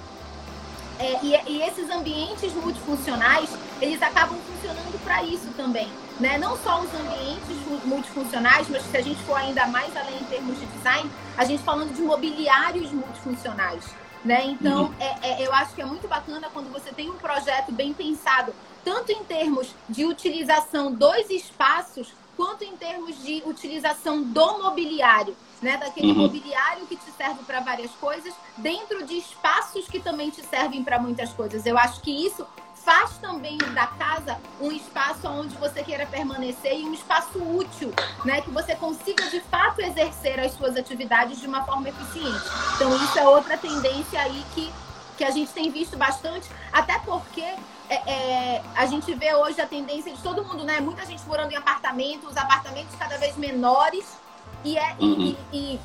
É, 1.00 1.20
e, 1.24 1.52
e, 1.52 1.62
esses 1.62 1.90
ambientes 1.90 2.54
multifuncionais, 2.54 3.50
eles 3.82 4.02
acabam 4.02 4.38
funcionando 4.40 5.04
para 5.04 5.24
isso 5.24 5.48
também. 5.56 5.88
Né? 6.20 6.38
Não 6.38 6.58
só 6.58 6.82
os 6.82 6.90
ambientes 6.94 7.86
multifuncionais, 7.86 8.68
mas 8.70 8.84
se 8.84 8.98
a 8.98 9.02
gente 9.02 9.22
for 9.24 9.36
ainda 9.36 9.68
mais 9.68 9.96
além 9.96 10.18
em 10.20 10.26
termos 10.26 10.60
de 10.60 10.66
design, 10.68 11.10
a 11.38 11.46
gente 11.46 11.62
falando 11.64 11.94
de 11.94 12.02
mobiliários 12.02 12.92
multifuncionais. 12.92 13.84
Né? 14.26 14.46
Então, 14.46 14.86
uhum. 14.86 14.94
é, 15.00 15.44
é, 15.44 15.48
eu 15.48 15.54
acho 15.54 15.74
que 15.76 15.82
é 15.82 15.86
muito 15.86 16.08
bacana 16.08 16.50
quando 16.52 16.72
você 16.72 16.92
tem 16.92 17.10
um 17.10 17.16
projeto 17.16 17.72
bem 17.72 17.94
pensado, 17.94 18.54
tanto 18.84 19.12
em 19.12 19.24
termos 19.24 19.70
de 19.88 20.06
utilização 20.06 20.92
dos 20.92 21.30
espaços, 21.30 22.08
quanto 22.38 22.64
em 22.64 22.78
termos 22.78 23.22
de 23.22 23.44
utilização 23.46 24.24
do 24.24 24.60
mobiliário 24.60 25.36
né? 25.62 25.78
Daquele 25.78 26.12
uhum. 26.12 26.20
mobiliário 26.20 26.86
que 26.86 26.96
te 26.96 27.12
serve 27.12 27.44
para 27.44 27.60
várias 27.60 27.92
coisas, 27.92 28.34
dentro 28.58 29.06
de 29.06 29.18
espaços 29.18 29.88
que 29.88 30.00
também 30.00 30.30
te 30.30 30.44
servem 30.46 30.84
para 30.84 31.00
muitas 31.00 31.34
coisas. 31.34 31.66
Eu 31.66 31.78
acho 31.78 32.02
que 32.02 32.12
isso 32.12 32.46
faz 32.86 33.18
também 33.18 33.58
da 33.74 33.88
casa 33.88 34.40
um 34.62 34.72
espaço 34.72 35.28
onde 35.28 35.54
você 35.58 35.84
queira 35.84 36.06
permanecer 36.06 36.80
e 36.80 36.86
um 36.86 36.94
espaço 36.94 37.38
útil, 37.40 37.92
né? 38.24 38.42
Que 38.42 38.50
você 38.50 38.76
consiga 38.76 39.30
de 39.30 39.42
fato 39.42 39.82
exercer 39.82 40.40
as 40.40 40.54
suas 40.54 40.78
atividades 40.78 41.40
de 41.40 41.48
uma 41.48 41.66
forma 41.66 41.90
eficiente. 41.90 42.46
Então 42.76 42.96
isso 42.96 43.20
é 43.20 43.28
outra 43.28 43.58
tendência 43.58 44.22
aí 44.22 44.44
que, 44.54 44.72
que 45.18 45.24
a 45.24 45.32
gente 45.32 45.52
tem 45.52 45.70
visto 45.70 45.98
bastante, 45.98 46.48
até 46.72 46.98
porque 47.00 47.44
é, 47.90 48.12
é, 48.12 48.64
a 48.76 48.86
gente 48.86 49.14
vê 49.14 49.34
hoje 49.34 49.62
a 49.62 49.68
tendência 49.68 50.12
de 50.14 50.22
todo 50.22 50.44
mundo, 50.44 50.64
né? 50.64 50.80
Muita 50.82 51.06
gente 51.06 51.26
morando 51.26 51.52
em 51.52 51.56
apartamentos, 51.56 52.36
apartamentos 52.36 52.94
cada 52.96 53.18
vez 53.18 53.38
menores 53.38 54.18
e, 54.64 54.78
é, 54.78 54.96
uhum. 55.00 55.36
e, 55.54 55.58
e, 55.58 55.80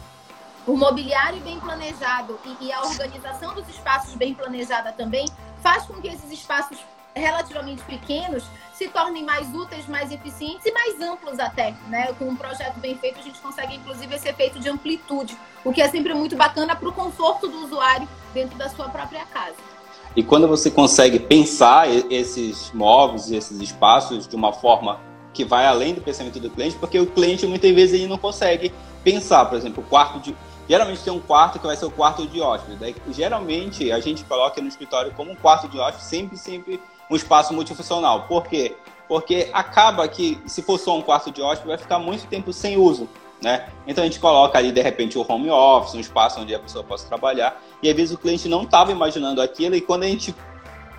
o 0.66 0.76
mobiliário 0.76 1.40
bem 1.40 1.58
planejado 1.60 2.38
e, 2.44 2.66
e, 2.66 2.72
a 2.72 2.82
organização 2.82 3.54
dos 3.54 3.68
espaços 3.68 4.14
bem 4.14 4.34
planejada 4.34 4.92
também 4.92 5.26
faz 5.60 5.84
com 5.84 5.94
que 6.00 6.08
esses 6.08 6.30
espaços 6.30 6.78
relativamente 7.14 7.82
pequenos 7.82 8.44
se 8.72 8.88
tornem 8.88 9.22
mais 9.22 9.54
úteis, 9.54 9.86
mais 9.86 10.10
eficientes 10.10 10.64
e 10.64 10.72
mais 10.72 11.00
amplos 11.00 11.38
até, 11.38 11.74
né? 11.88 12.12
Com 12.14 12.28
um 12.28 12.36
projeto 12.36 12.80
bem 12.80 12.96
feito 12.98 13.20
a 13.20 13.22
gente 13.22 13.38
consegue 13.38 13.76
inclusive 13.76 14.12
esse 14.14 14.28
efeito 14.28 14.58
de 14.58 14.68
amplitude, 14.68 15.36
o 15.64 15.72
que 15.72 15.82
é 15.82 15.88
sempre 15.88 16.14
muito 16.14 16.36
bacana 16.36 16.74
para 16.74 16.88
o 16.88 16.92
conforto 16.92 17.46
do 17.46 17.64
usuário 17.64 18.08
dentro 18.34 18.56
da 18.56 18.68
sua 18.68 18.88
própria 18.88 19.24
casa. 19.26 19.71
E 20.14 20.22
quando 20.22 20.46
você 20.46 20.70
consegue 20.70 21.18
pensar 21.18 21.88
esses 22.10 22.70
móveis, 22.72 23.30
esses 23.30 23.60
espaços 23.60 24.28
de 24.28 24.36
uma 24.36 24.52
forma 24.52 25.00
que 25.32 25.44
vai 25.44 25.66
além 25.66 25.94
do 25.94 26.02
pensamento 26.02 26.38
do 26.38 26.50
cliente, 26.50 26.76
porque 26.76 26.98
o 26.98 27.06
cliente 27.06 27.46
muitas 27.46 27.74
vezes 27.74 27.94
ele 27.94 28.06
não 28.06 28.18
consegue 28.18 28.72
pensar, 29.02 29.46
por 29.46 29.56
exemplo, 29.56 29.82
o 29.82 29.86
quarto 29.86 30.20
de 30.20 30.36
geralmente 30.68 31.02
tem 31.02 31.12
um 31.12 31.20
quarto 31.20 31.58
que 31.58 31.66
vai 31.66 31.76
ser 31.76 31.86
o 31.86 31.90
quarto 31.90 32.26
de 32.26 32.40
hóspede. 32.40 32.76
Daí, 32.76 32.94
geralmente 33.10 33.90
a 33.90 34.00
gente 34.00 34.22
coloca 34.24 34.60
no 34.60 34.68
escritório 34.68 35.12
como 35.16 35.32
um 35.32 35.34
quarto 35.34 35.68
de 35.68 35.78
hóspede, 35.78 36.04
sempre 36.04 36.36
sempre 36.36 36.80
um 37.10 37.16
espaço 37.16 37.54
multifuncional. 37.54 38.22
Por 38.24 38.44
quê? 38.44 38.76
Porque 39.08 39.48
acaba 39.52 40.06
que 40.08 40.38
se 40.46 40.62
for 40.62 40.78
só 40.78 40.96
um 40.96 41.02
quarto 41.02 41.30
de 41.30 41.42
hóspede 41.42 41.68
vai 41.68 41.78
ficar 41.78 41.98
muito 41.98 42.26
tempo 42.26 42.52
sem 42.52 42.76
uso. 42.76 43.08
Né? 43.42 43.68
Então 43.86 44.04
a 44.04 44.06
gente 44.06 44.20
coloca 44.20 44.56
ali 44.56 44.70
de 44.70 44.80
repente 44.80 45.18
o 45.18 45.26
home 45.28 45.50
office, 45.50 45.94
um 45.94 46.00
espaço 46.00 46.40
onde 46.40 46.54
a 46.54 46.60
pessoa 46.60 46.84
possa 46.84 47.08
trabalhar, 47.08 47.60
e 47.82 47.90
às 47.90 47.96
vezes 47.96 48.14
o 48.14 48.18
cliente 48.18 48.48
não 48.48 48.62
estava 48.62 48.92
imaginando 48.92 49.42
aquilo, 49.42 49.74
e 49.74 49.80
quando 49.80 50.04
a 50.04 50.06
gente 50.06 50.32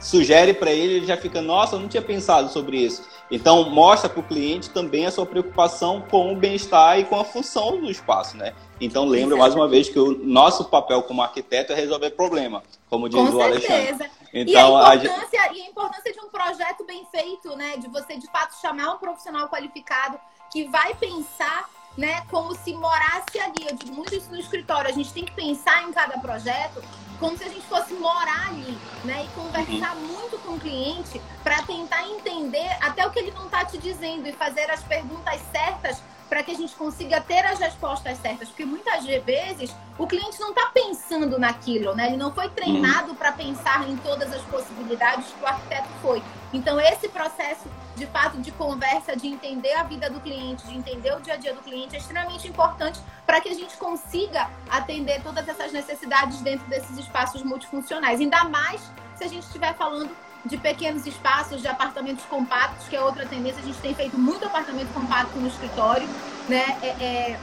sugere 0.03 0.53
para 0.53 0.71
ele, 0.71 0.95
ele 0.95 1.05
já 1.05 1.15
fica, 1.15 1.41
nossa, 1.41 1.75
eu 1.75 1.79
não 1.79 1.87
tinha 1.87 2.01
pensado 2.01 2.49
sobre 2.49 2.77
isso. 2.77 3.07
Então, 3.31 3.69
mostra 3.69 4.09
para 4.09 4.19
o 4.19 4.23
cliente 4.23 4.69
também 4.69 5.05
a 5.05 5.11
sua 5.11 5.25
preocupação 5.25 6.01
com 6.01 6.33
o 6.33 6.35
bem-estar 6.35 6.99
e 6.99 7.05
com 7.05 7.17
a 7.19 7.23
função 7.23 7.79
do 7.79 7.89
espaço, 7.89 8.35
né? 8.35 8.53
Então, 8.81 9.05
lembra 9.05 9.37
mais 9.37 9.55
uma 9.55 9.67
vez 9.67 9.87
que 9.87 9.97
o 9.97 10.11
nosso 10.25 10.65
papel 10.65 11.01
como 11.03 11.21
arquiteto 11.21 11.71
é 11.71 11.75
resolver 11.75 12.11
problema, 12.11 12.61
como 12.89 13.07
diz 13.07 13.17
com 13.17 13.37
o 13.37 13.41
Alexandre. 13.41 14.09
Então, 14.33 14.77
e, 14.77 14.85
a 14.85 14.95
importância, 14.95 15.41
a... 15.41 15.53
e 15.53 15.61
a 15.61 15.69
importância 15.69 16.13
de 16.13 16.19
um 16.19 16.27
projeto 16.27 16.83
bem 16.85 17.07
feito, 17.09 17.55
né? 17.55 17.77
De 17.77 17.87
você, 17.87 18.17
de 18.17 18.27
fato, 18.27 18.59
chamar 18.59 18.95
um 18.95 18.97
profissional 18.97 19.47
qualificado 19.47 20.19
que 20.51 20.65
vai 20.65 20.93
pensar 20.95 21.69
né, 21.97 22.21
como 22.29 22.55
se 22.55 22.73
morasse 22.73 23.39
ali. 23.39 23.67
Eu 23.69 23.75
digo 23.75 23.93
muito 23.93 24.15
isso 24.15 24.29
no 24.29 24.39
escritório. 24.39 24.89
A 24.89 24.93
gente 24.93 25.13
tem 25.13 25.25
que 25.25 25.31
pensar 25.31 25.83
em 25.83 25.93
cada 25.93 26.17
projeto 26.19 26.83
como 27.19 27.37
se 27.37 27.43
a 27.43 27.47
gente 27.47 27.65
fosse 27.67 27.93
morar 27.93 28.47
ali, 28.49 28.77
né? 29.05 29.23
E 29.23 29.27
conversar 29.29 29.95
uhum. 29.95 30.07
muito 30.07 30.37
com 30.39 30.53
o 30.53 30.59
cliente 30.59 31.21
para 31.43 31.61
tentar 31.63 32.05
entender 32.07 32.69
até 32.81 33.05
o 33.05 33.11
que 33.11 33.19
ele 33.19 33.31
não 33.31 33.45
está 33.45 33.63
te 33.63 33.77
dizendo 33.77 34.27
e 34.27 34.33
fazer 34.33 34.69
as 34.69 34.83
perguntas 34.83 35.39
certas 35.51 36.01
para 36.29 36.43
que 36.43 36.51
a 36.51 36.55
gente 36.55 36.73
consiga 36.75 37.21
ter 37.21 37.45
as 37.45 37.59
respostas 37.59 38.17
certas, 38.19 38.49
porque 38.49 38.65
muitas 38.65 39.05
vezes 39.05 39.75
o 39.97 40.07
cliente 40.07 40.39
não 40.39 40.49
está 40.49 40.67
pensando 40.73 41.37
naquilo, 41.37 41.95
né? 41.95 42.07
Ele 42.07 42.17
não 42.17 42.33
foi 42.33 42.49
treinado 42.49 43.09
uhum. 43.09 43.15
para 43.15 43.31
pensar 43.31 43.87
em 43.87 43.95
todas 43.97 44.31
as 44.33 44.41
possibilidades 44.43 45.27
que 45.27 45.43
o 45.43 45.47
arquiteto 45.47 45.87
foi. 46.01 46.23
Então 46.51 46.79
esse 46.79 47.07
processo 47.09 47.69
de 47.95 48.07
fato 48.07 48.39
de 48.39 48.51
conversa, 48.51 49.15
de 49.15 49.27
entender 49.27 49.73
a 49.73 49.83
vida 49.83 50.09
do 50.09 50.19
cliente, 50.19 50.65
de 50.65 50.75
entender 50.75 51.15
o 51.15 51.19
dia 51.19 51.35
a 51.35 51.37
dia 51.37 51.53
do 51.53 51.61
cliente 51.61 51.95
é 51.95 51.99
extremamente 51.99 52.47
importante 52.47 52.99
para 53.25 53.39
que 53.39 53.49
a 53.49 53.53
gente 53.53 53.77
consiga 53.77 54.49
atender 54.69 55.21
todas 55.21 55.47
essas 55.47 55.71
necessidades 55.71 56.41
dentro 56.41 56.65
desses 56.67 56.97
espaços 56.97 57.43
multifuncionais. 57.43 58.19
Ainda 58.19 58.43
mais 58.45 58.81
se 59.15 59.23
a 59.23 59.27
gente 59.27 59.43
estiver 59.45 59.73
falando 59.75 60.09
de 60.45 60.57
pequenos 60.57 61.05
espaços, 61.05 61.61
de 61.61 61.67
apartamentos 61.67 62.25
compactos, 62.25 62.87
que 62.87 62.95
é 62.95 63.01
outra 63.01 63.25
tendência. 63.25 63.61
A 63.61 63.65
gente 63.65 63.79
tem 63.79 63.93
feito 63.93 64.17
muito 64.17 64.45
apartamento 64.45 64.93
compacto 64.93 65.37
no 65.37 65.47
escritório, 65.47 66.07
né? 66.49 66.77
É, 66.81 66.87
é, 66.87 67.39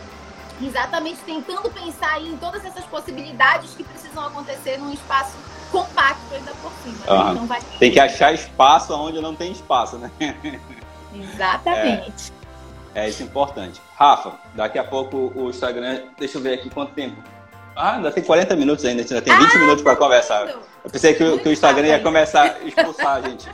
exatamente 0.61 1.20
tentando 1.20 1.70
pensar 1.70 2.20
em 2.20 2.36
todas 2.36 2.64
essas 2.64 2.84
possibilidades 2.84 3.74
que 3.74 3.82
precisam 3.82 4.26
acontecer 4.26 4.76
num 4.78 4.92
espaço 4.92 5.36
compacto 5.70 6.34
ainda 6.34 6.53
por 6.62 6.72
cima. 6.82 7.24
Né? 7.24 7.32
Então 7.32 7.46
vai... 7.46 7.61
Tem 7.78 7.90
que 7.90 8.01
achar 8.01 8.34
espaço 8.34 8.94
onde 8.94 9.20
não 9.20 9.34
tem 9.34 9.53
espaço, 9.53 9.96
né? 9.96 10.11
Exatamente. 11.14 12.32
É, 12.94 13.07
é 13.07 13.09
isso 13.09 13.22
importante. 13.22 13.80
Rafa, 13.96 14.34
daqui 14.55 14.78
a 14.78 14.84
pouco 14.84 15.32
o 15.34 15.51
Instagram. 15.51 16.03
Deixa 16.18 16.38
eu 16.38 16.42
ver 16.42 16.55
aqui 16.55 16.68
quanto 16.68 16.92
tempo. 16.92 17.22
Ah, 17.75 17.97
ainda 17.97 18.11
tem 18.11 18.23
40 18.23 18.57
minutos 18.57 18.85
ainda, 18.85 19.03
ainda 19.03 19.23
tem 19.23 19.37
20 19.37 19.55
ah, 19.55 19.59
minutos 19.59 19.83
para 19.83 19.97
conversar. 19.97 20.49
Eu 20.85 20.91
pensei 20.91 21.14
que, 21.14 21.39
que, 21.39 21.49
o 21.49 21.53
Instagram 21.53 21.87
ia 21.87 22.01
começar 22.01 22.43
a 22.43 22.66
expulsar 22.66 23.16
a 23.16 23.21
gente. 23.21 23.49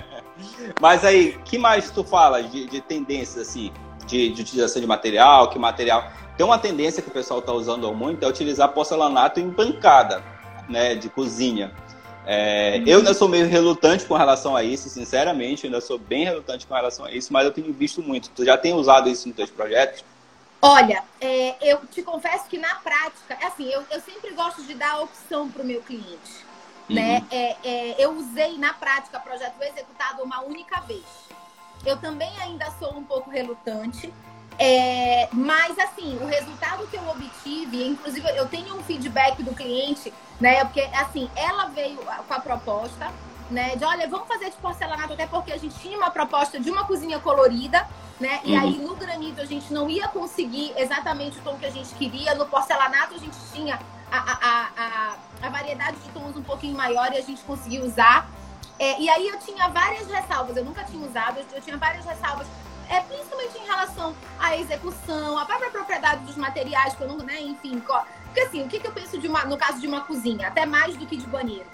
Mas 0.80 1.04
aí, 1.04 1.38
que 1.44 1.58
mais 1.58 1.90
tu 1.90 2.04
fala 2.04 2.42
de, 2.42 2.66
de 2.66 2.80
tendências, 2.80 3.48
assim, 3.48 3.72
de, 4.06 4.30
de, 4.30 4.42
utilização 4.42 4.80
de 4.80 4.86
material, 4.86 5.48
que 5.50 5.58
material... 5.58 6.10
Tem 6.36 6.46
uma 6.46 6.58
tendência 6.58 7.02
que 7.02 7.08
o 7.08 7.12
pessoal 7.12 7.40
está 7.40 7.52
usando 7.52 7.92
muito, 7.92 8.24
é 8.24 8.28
utilizar 8.28 8.68
porcelanato 8.68 9.40
em 9.40 9.48
bancada, 9.48 10.22
né, 10.68 10.94
de 10.94 11.08
cozinha. 11.08 11.72
É, 12.24 12.76
uhum. 12.76 12.84
Eu 12.86 12.98
ainda 12.98 13.14
sou 13.14 13.26
meio 13.26 13.48
relutante 13.48 14.04
com 14.04 14.14
relação 14.14 14.54
a 14.54 14.62
isso, 14.62 14.88
sinceramente, 14.88 15.64
eu 15.64 15.68
ainda 15.68 15.80
sou 15.80 15.98
bem 15.98 16.24
relutante 16.24 16.66
com 16.66 16.74
relação 16.74 17.06
a 17.06 17.10
isso, 17.10 17.32
mas 17.32 17.44
eu 17.44 17.50
tenho 17.50 17.72
visto 17.72 18.02
muito. 18.02 18.30
Tu 18.30 18.44
já 18.44 18.56
tem 18.56 18.74
usado 18.74 19.08
isso 19.08 19.26
nos 19.26 19.36
teus 19.36 19.50
projetos? 19.50 20.04
Olha, 20.60 21.04
é, 21.20 21.56
eu 21.60 21.86
te 21.86 22.02
confesso 22.02 22.46
que 22.48 22.58
na 22.58 22.74
prática, 22.76 23.38
é 23.40 23.46
assim, 23.46 23.68
eu, 23.68 23.84
eu 23.90 24.00
sempre 24.00 24.32
gosto 24.32 24.62
de 24.64 24.74
dar 24.74 25.00
opção 25.00 25.48
para 25.48 25.62
o 25.62 25.64
meu 25.64 25.80
cliente. 25.82 26.46
Uhum. 26.88 26.96
Né? 26.96 27.24
É, 27.30 27.56
é, 27.62 27.94
eu 27.98 28.12
usei 28.12 28.58
na 28.58 28.72
prática 28.72 29.20
projeto 29.20 29.60
executado 29.62 30.22
uma 30.22 30.42
única 30.42 30.80
vez. 30.80 31.04
Eu 31.86 31.96
também 31.98 32.30
ainda 32.40 32.70
sou 32.72 32.96
um 32.96 33.04
pouco 33.04 33.30
relutante, 33.30 34.12
é, 34.58 35.28
mas 35.32 35.78
assim, 35.78 36.18
o 36.20 36.26
resultado 36.26 36.84
que 36.88 36.96
eu 36.96 37.08
obtive, 37.08 37.86
inclusive 37.86 38.28
eu 38.36 38.48
tenho 38.48 38.76
um 38.76 38.82
feedback 38.82 39.40
do 39.44 39.54
cliente, 39.54 40.12
né? 40.40 40.64
Porque 40.64 40.80
assim, 40.80 41.30
ela 41.36 41.66
veio 41.66 41.96
com 41.96 42.34
a 42.34 42.40
proposta, 42.40 43.12
né? 43.50 43.76
De 43.76 43.84
olha, 43.84 44.08
vamos 44.08 44.28
fazer 44.28 44.50
de 44.50 44.56
porcelanato, 44.56 45.12
até 45.12 45.26
porque 45.26 45.52
a 45.52 45.58
gente 45.58 45.78
tinha 45.78 45.96
uma 45.96 46.10
proposta 46.10 46.58
de 46.60 46.70
uma 46.70 46.84
cozinha 46.84 47.18
colorida 47.18 47.86
né? 48.20 48.40
E 48.44 48.52
uhum. 48.52 48.60
aí 48.60 48.78
no 48.78 48.96
granito 48.96 49.40
a 49.40 49.44
gente 49.44 49.72
não 49.72 49.88
ia 49.88 50.08
conseguir 50.08 50.72
exatamente 50.76 51.38
o 51.38 51.42
tom 51.42 51.56
que 51.56 51.66
a 51.66 51.70
gente 51.70 51.94
queria. 51.94 52.34
No 52.34 52.46
porcelanato 52.46 53.14
a 53.14 53.18
gente 53.18 53.36
tinha 53.52 53.78
a, 54.10 54.18
a, 54.18 54.68
a, 54.76 55.16
a 55.46 55.50
variedade 55.50 55.98
de 55.98 56.10
tons 56.10 56.36
um 56.36 56.42
pouquinho 56.42 56.76
maior 56.76 57.12
e 57.12 57.18
a 57.18 57.20
gente 57.20 57.42
conseguiu 57.42 57.84
usar. 57.84 58.28
É, 58.78 59.00
e 59.00 59.08
aí 59.08 59.28
eu 59.28 59.38
tinha 59.38 59.68
várias 59.68 60.06
ressalvas, 60.08 60.56
eu 60.56 60.64
nunca 60.64 60.84
tinha 60.84 61.04
usado, 61.04 61.38
eu 61.52 61.60
tinha 61.60 61.76
várias 61.76 62.04
ressalvas, 62.04 62.46
é, 62.88 63.00
principalmente 63.00 63.58
em 63.58 63.66
relação 63.66 64.14
à 64.38 64.56
execução, 64.56 65.36
à 65.36 65.44
própria 65.44 65.70
propriedade 65.70 66.24
dos 66.24 66.36
materiais, 66.36 66.94
que 66.94 67.00
eu 67.00 67.08
não, 67.08 67.18
né, 67.18 67.40
enfim. 67.40 67.80
Porque 67.80 68.40
assim, 68.40 68.62
o 68.62 68.68
que, 68.68 68.78
que 68.78 68.86
eu 68.86 68.92
penso 68.92 69.18
de 69.18 69.26
uma, 69.26 69.44
no 69.44 69.56
caso 69.56 69.80
de 69.80 69.86
uma 69.86 70.02
cozinha, 70.02 70.46
até 70.46 70.64
mais 70.64 70.96
do 70.96 71.06
que 71.06 71.16
de 71.16 71.26
banheiro? 71.26 71.66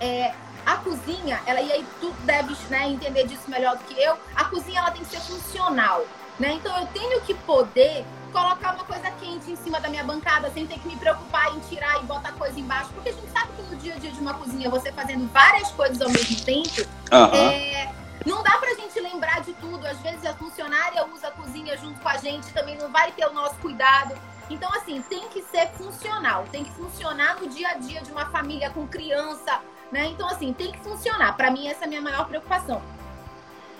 É, 0.00 0.34
a 0.68 0.76
cozinha, 0.76 1.40
ela 1.46 1.62
e 1.62 1.72
aí 1.72 1.86
tu 1.98 2.10
deves 2.24 2.58
né, 2.68 2.88
entender 2.88 3.26
disso 3.26 3.48
melhor 3.48 3.78
do 3.78 3.84
que 3.84 3.98
eu, 3.98 4.18
a 4.36 4.44
cozinha 4.44 4.80
ela 4.80 4.90
tem 4.90 5.02
que 5.02 5.08
ser 5.08 5.20
funcional, 5.20 6.04
né? 6.38 6.52
Então 6.52 6.78
eu 6.78 6.86
tenho 6.88 7.20
que 7.22 7.32
poder 7.32 8.04
colocar 8.30 8.74
uma 8.74 8.84
coisa 8.84 9.10
quente 9.12 9.50
em 9.50 9.56
cima 9.56 9.80
da 9.80 9.88
minha 9.88 10.04
bancada 10.04 10.50
sem 10.50 10.66
ter 10.66 10.78
que 10.78 10.86
me 10.86 10.96
preocupar 10.96 11.56
em 11.56 11.60
tirar 11.60 11.98
e 12.02 12.04
botar 12.04 12.32
coisa 12.32 12.60
embaixo, 12.60 12.90
porque 12.92 13.08
a 13.08 13.12
gente 13.12 13.30
sabe 13.30 13.48
que 13.56 13.62
no 13.62 13.76
dia 13.76 13.94
a 13.94 13.98
dia 13.98 14.10
de 14.10 14.20
uma 14.20 14.34
cozinha 14.34 14.68
você 14.68 14.92
fazendo 14.92 15.26
várias 15.32 15.70
coisas 15.70 16.02
ao 16.02 16.10
mesmo 16.10 16.36
tempo, 16.44 16.82
uhum. 17.10 17.34
é, 17.34 17.90
não 18.26 18.42
dá 18.42 18.58
pra 18.58 18.74
gente 18.74 19.00
lembrar 19.00 19.40
de 19.40 19.54
tudo. 19.54 19.86
Às 19.86 19.98
vezes 20.00 20.26
a 20.26 20.34
funcionária 20.34 21.02
usa 21.06 21.28
a 21.28 21.30
cozinha 21.30 21.78
junto 21.78 21.98
com 21.98 22.08
a 22.10 22.18
gente, 22.18 22.52
também 22.52 22.76
não 22.76 22.90
vai 22.90 23.10
ter 23.12 23.26
o 23.26 23.32
nosso 23.32 23.54
cuidado. 23.56 24.14
Então, 24.50 24.70
assim, 24.74 25.02
tem 25.08 25.28
que 25.28 25.42
ser 25.42 25.68
funcional, 25.72 26.44
tem 26.52 26.64
que 26.64 26.70
funcionar 26.72 27.40
no 27.40 27.48
dia 27.48 27.68
a 27.68 27.74
dia 27.74 28.02
de 28.02 28.10
uma 28.10 28.26
família 28.26 28.70
com 28.70 28.86
criança, 28.86 29.60
né? 29.90 30.06
Então, 30.06 30.28
assim, 30.28 30.52
tem 30.52 30.72
que 30.72 30.78
funcionar. 30.80 31.36
Para 31.36 31.50
mim, 31.50 31.68
essa 31.68 31.84
é 31.84 31.86
a 31.86 31.88
minha 31.88 32.00
maior 32.00 32.26
preocupação. 32.26 32.82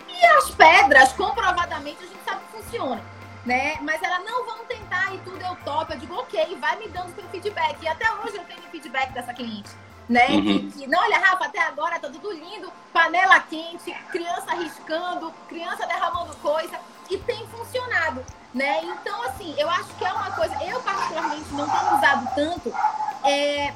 E 0.08 0.24
as 0.24 0.50
pedras, 0.50 1.12
comprovadamente, 1.12 2.02
a 2.02 2.06
gente 2.06 2.24
sabe 2.24 2.40
que 2.46 2.62
funcionam. 2.62 3.00
Né? 3.46 3.78
Mas 3.80 4.02
elas 4.02 4.24
não 4.24 4.44
vão 4.44 4.64
tentar 4.66 5.14
e 5.14 5.18
tudo 5.18 5.40
eu 5.40 5.56
topo. 5.64 5.92
Eu 5.92 5.98
digo, 5.98 6.14
ok, 6.14 6.56
vai 6.56 6.76
me 6.76 6.88
dando 6.88 7.14
seu 7.14 7.24
feedback. 7.28 7.82
E 7.82 7.88
até 7.88 8.10
hoje 8.16 8.36
eu 8.36 8.44
tenho 8.44 8.62
feedback 8.70 9.12
dessa 9.12 9.32
cliente. 9.32 9.70
Né? 10.08 10.26
Uhum. 10.28 10.42
Que, 10.42 10.70
que, 10.70 10.86
não, 10.86 10.98
olha, 11.00 11.18
Rafa, 11.18 11.44
até 11.44 11.60
agora 11.60 11.98
tá 11.98 12.08
tudo 12.08 12.32
lindo, 12.32 12.72
panela 12.92 13.40
quente, 13.40 13.92
criança 14.10 14.54
riscando, 14.54 15.32
criança 15.48 15.86
derramando 15.86 16.34
coisa, 16.36 16.78
e 17.10 17.18
tem 17.18 17.46
funcionado, 17.48 18.24
né? 18.54 18.82
Então, 18.84 19.22
assim, 19.24 19.54
eu 19.58 19.68
acho 19.68 19.94
que 19.98 20.04
é 20.04 20.12
uma 20.12 20.30
coisa, 20.30 20.54
eu 20.64 20.80
particularmente 20.80 21.52
não 21.52 21.68
tenho 21.68 21.96
usado 21.96 22.34
tanto, 22.34 22.74
é, 23.24 23.74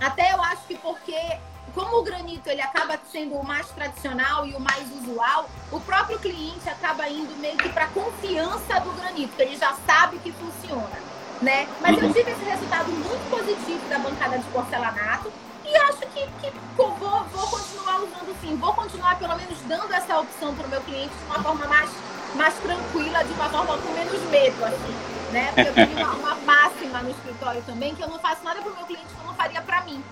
até 0.00 0.32
eu 0.32 0.42
acho 0.42 0.62
que 0.62 0.76
porque 0.76 1.38
como 1.74 1.98
o 1.98 2.02
granito 2.02 2.48
ele 2.48 2.60
acaba 2.60 2.98
sendo 3.10 3.36
o 3.36 3.44
mais 3.44 3.68
tradicional 3.70 4.46
e 4.46 4.54
o 4.54 4.60
mais 4.60 4.84
usual, 5.00 5.48
o 5.70 5.80
próprio 5.80 6.18
cliente 6.18 6.68
acaba 6.68 7.08
indo 7.08 7.36
meio 7.36 7.56
que 7.56 7.68
para 7.68 7.86
confiança 7.88 8.80
do 8.80 8.90
granito, 8.92 9.34
ele 9.38 9.56
já 9.56 9.74
sabe 9.86 10.18
que 10.18 10.32
funciona, 10.32 10.98
né? 11.40 11.68
Mas 11.80 12.02
eu 12.02 12.12
tive 12.12 12.30
esse 12.30 12.44
resultado 12.44 12.90
muito 12.90 13.30
positivo 13.30 13.88
da 13.88 13.98
bancada 13.98 14.38
de 14.38 14.44
porcelanato 14.46 15.32
e 15.64 15.76
acho 15.76 15.98
que, 15.98 16.26
que 16.40 16.52
vou, 16.76 16.90
vou 16.90 17.46
continuar 17.48 18.00
usando 18.00 18.40
sim, 18.40 18.56
vou 18.56 18.72
continuar 18.72 19.18
pelo 19.18 19.36
menos 19.36 19.58
dando 19.62 19.92
essa 19.92 20.18
opção 20.18 20.54
para 20.54 20.66
o 20.66 20.70
meu 20.70 20.80
cliente 20.80 21.14
de 21.14 21.24
uma 21.24 21.42
forma 21.42 21.66
mais, 21.66 21.90
mais 22.34 22.54
tranquila, 22.54 23.24
de 23.24 23.32
uma 23.32 23.48
forma 23.48 23.78
com 23.78 23.92
menos 23.92 24.22
medo, 24.30 24.64
assim 24.64 25.18
né? 25.32 25.52
Porque 25.54 25.68
eu 25.68 25.74
tenho 25.74 25.96
uma, 25.96 26.14
uma, 26.14 26.34
máxima 26.36 27.02
no 27.02 27.10
escritório 27.10 27.62
também 27.62 27.94
que 27.94 28.02
eu 28.02 28.08
não 28.08 28.18
faço 28.18 28.42
nada 28.44 28.60
para 28.60 28.70
o 28.70 28.76
meu 28.76 28.86
cliente 28.86 29.06
que 29.06 29.20
eu 29.20 29.26
não 29.26 29.34
faria 29.34 29.60
para 29.62 29.82
mim. 29.82 30.02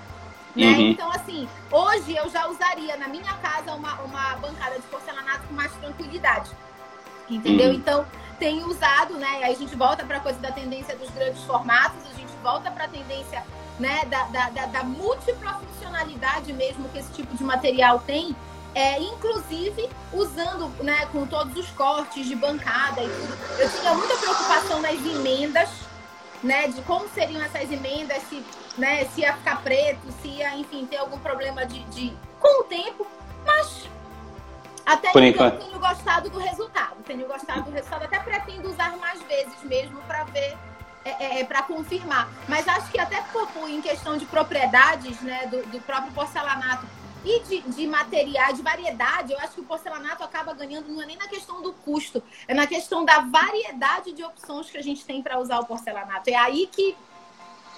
Né? 0.54 0.66
Uhum. 0.66 0.90
Então, 0.90 1.10
assim, 1.10 1.48
hoje 1.70 2.16
eu 2.16 2.28
já 2.30 2.46
usaria 2.48 2.96
na 2.96 3.08
minha 3.08 3.32
casa 3.34 3.74
uma, 3.74 3.94
uma 4.02 4.36
bancada 4.36 4.76
de 4.76 4.82
porcelanato 4.82 5.46
com 5.48 5.54
mais 5.54 5.72
tranquilidade. 5.72 6.50
Entendeu? 7.28 7.70
Uhum. 7.70 7.74
Então, 7.74 8.06
tenho 8.38 8.66
usado, 8.66 9.14
né? 9.14 9.40
Aí 9.42 9.52
a 9.52 9.56
gente 9.56 9.74
volta 9.74 10.04
para 10.04 10.18
a 10.18 10.20
coisa 10.20 10.38
da 10.38 10.52
tendência 10.52 10.96
dos 10.96 11.10
grandes 11.10 11.42
formatos, 11.44 11.98
a 12.10 12.14
gente 12.14 12.32
volta 12.42 12.70
para 12.70 12.84
a 12.84 12.88
tendência 12.88 13.42
né, 13.78 14.04
da, 14.06 14.24
da, 14.24 14.50
da, 14.50 14.66
da 14.66 14.84
múltipla 14.84 15.54
funcionalidade 15.54 16.50
mesmo 16.52 16.88
que 16.88 16.98
esse 16.98 17.12
tipo 17.12 17.36
de 17.36 17.44
material 17.44 17.98
tem 18.00 18.34
é, 18.76 19.00
inclusive 19.00 19.88
usando 20.12 20.68
né, 20.84 21.06
com 21.06 21.26
todos 21.26 21.56
os 21.56 21.70
cortes 21.70 22.26
de 22.26 22.36
bancada 22.36 23.02
e 23.02 23.08
tudo. 23.08 23.38
Eu 23.58 23.70
tinha 23.70 23.94
muita 23.94 24.14
preocupação 24.18 24.82
nas 24.82 25.00
emendas, 25.00 25.70
né, 26.42 26.68
de 26.68 26.82
como 26.82 27.08
seriam 27.08 27.42
essas 27.42 27.72
emendas, 27.72 28.22
se, 28.28 28.44
né, 28.76 29.06
se 29.06 29.22
ia 29.22 29.32
ficar 29.32 29.62
preto, 29.62 30.12
se 30.20 30.28
ia, 30.28 30.54
enfim, 30.56 30.84
ter 30.84 30.98
algum 30.98 31.18
problema 31.18 31.64
de, 31.64 31.82
de... 31.84 32.14
com 32.38 32.60
o 32.60 32.64
tempo, 32.64 33.06
mas 33.46 33.88
até 34.84 35.10
Por 35.10 35.22
então 35.22 35.46
enquanto. 35.46 35.64
tenho 35.64 35.80
gostado 35.80 36.28
do 36.28 36.38
resultado, 36.38 36.96
tenho 37.06 37.26
gostado 37.26 37.62
do 37.62 37.70
resultado, 37.70 38.04
até 38.04 38.18
pretendo 38.18 38.68
usar 38.68 38.94
mais 38.98 39.22
vezes 39.22 39.62
mesmo 39.62 40.02
para 40.02 40.24
ver 40.24 40.54
é, 41.02 41.24
é, 41.24 41.40
é 41.40 41.44
para 41.44 41.62
confirmar. 41.62 42.28
Mas 42.46 42.68
acho 42.68 42.90
que 42.90 43.00
até 43.00 43.24
em 43.68 43.80
questão 43.80 44.18
de 44.18 44.26
propriedades 44.26 45.18
né, 45.22 45.46
do, 45.46 45.64
do 45.70 45.80
próprio 45.80 46.12
porcelanato, 46.12 46.86
e 47.26 47.40
de, 47.40 47.60
de 47.62 47.86
material, 47.88 48.52
de 48.52 48.62
variedade, 48.62 49.32
eu 49.32 49.38
acho 49.40 49.54
que 49.54 49.60
o 49.60 49.64
porcelanato 49.64 50.22
acaba 50.22 50.54
ganhando 50.54 50.88
não 50.88 51.02
é 51.02 51.06
nem 51.06 51.16
na 51.16 51.26
questão 51.26 51.60
do 51.60 51.72
custo, 51.72 52.22
é 52.46 52.54
na 52.54 52.68
questão 52.68 53.04
da 53.04 53.18
variedade 53.18 54.12
de 54.12 54.22
opções 54.22 54.70
que 54.70 54.78
a 54.78 54.82
gente 54.82 55.04
tem 55.04 55.20
para 55.20 55.40
usar 55.40 55.58
o 55.58 55.66
porcelanato. 55.66 56.30
É 56.30 56.36
aí 56.36 56.68
que, 56.70 56.96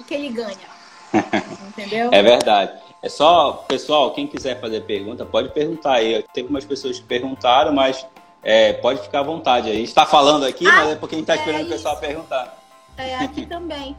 que 0.06 0.14
ele 0.14 0.28
ganha. 0.28 0.78
Entendeu? 1.68 2.10
É 2.12 2.22
verdade. 2.22 2.78
É 3.02 3.08
só, 3.08 3.64
pessoal, 3.66 4.12
quem 4.12 4.26
quiser 4.26 4.60
fazer 4.60 4.82
pergunta, 4.82 5.24
pode 5.24 5.48
perguntar 5.50 5.94
aí. 5.94 6.22
Teve 6.34 6.48
umas 6.48 6.66
pessoas 6.66 6.98
que 6.98 7.06
perguntaram, 7.06 7.72
mas 7.72 8.06
é, 8.42 8.74
pode 8.74 9.00
ficar 9.00 9.20
à 9.20 9.22
vontade. 9.22 9.70
A 9.70 9.74
gente 9.74 9.88
está 9.88 10.04
falando 10.04 10.44
aqui, 10.44 10.66
ah, 10.66 10.72
mas 10.72 10.90
é 10.90 10.96
porque 10.96 11.14
a 11.14 11.18
gente 11.18 11.30
está 11.30 11.34
é 11.34 11.38
esperando 11.38 11.60
isso. 11.62 11.70
o 11.70 11.76
pessoal 11.76 11.96
perguntar. 11.96 12.58
É, 12.98 13.14
aqui 13.16 13.46
também. 13.48 13.96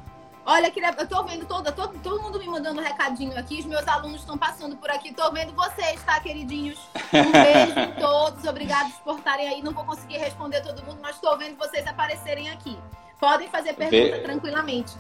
Olha, 0.50 0.74
eu 0.98 1.08
tô 1.08 1.24
vendo 1.26 1.46
toda, 1.46 1.72
todo, 1.72 1.94
todo 2.00 2.24
mundo 2.24 2.40
me 2.40 2.48
mandando 2.48 2.82
um 2.82 2.84
recadinho 2.84 3.38
aqui. 3.38 3.60
Os 3.60 3.66
meus 3.66 3.88
alunos 3.88 4.22
estão 4.22 4.36
passando 4.36 4.76
por 4.78 4.90
aqui. 4.90 5.14
Tô 5.14 5.32
vendo 5.32 5.54
vocês, 5.54 6.02
tá, 6.04 6.20
queridinhos? 6.20 6.80
Um 7.14 7.32
beijo 7.32 7.80
em 7.80 7.92
todos. 8.02 8.44
Obrigados 8.46 8.94
por 9.04 9.20
estarem 9.20 9.48
aí. 9.48 9.62
Não 9.62 9.72
vou 9.72 9.84
conseguir 9.84 10.18
responder 10.18 10.62
todo 10.62 10.84
mundo, 10.84 10.98
mas 11.04 11.20
tô 11.20 11.38
vendo 11.38 11.56
vocês 11.56 11.86
aparecerem 11.86 12.50
aqui. 12.50 12.76
Podem 13.20 13.48
fazer 13.48 13.76
pergunta 13.76 14.18
Vê... 14.18 14.24
tranquilamente. 14.24 14.98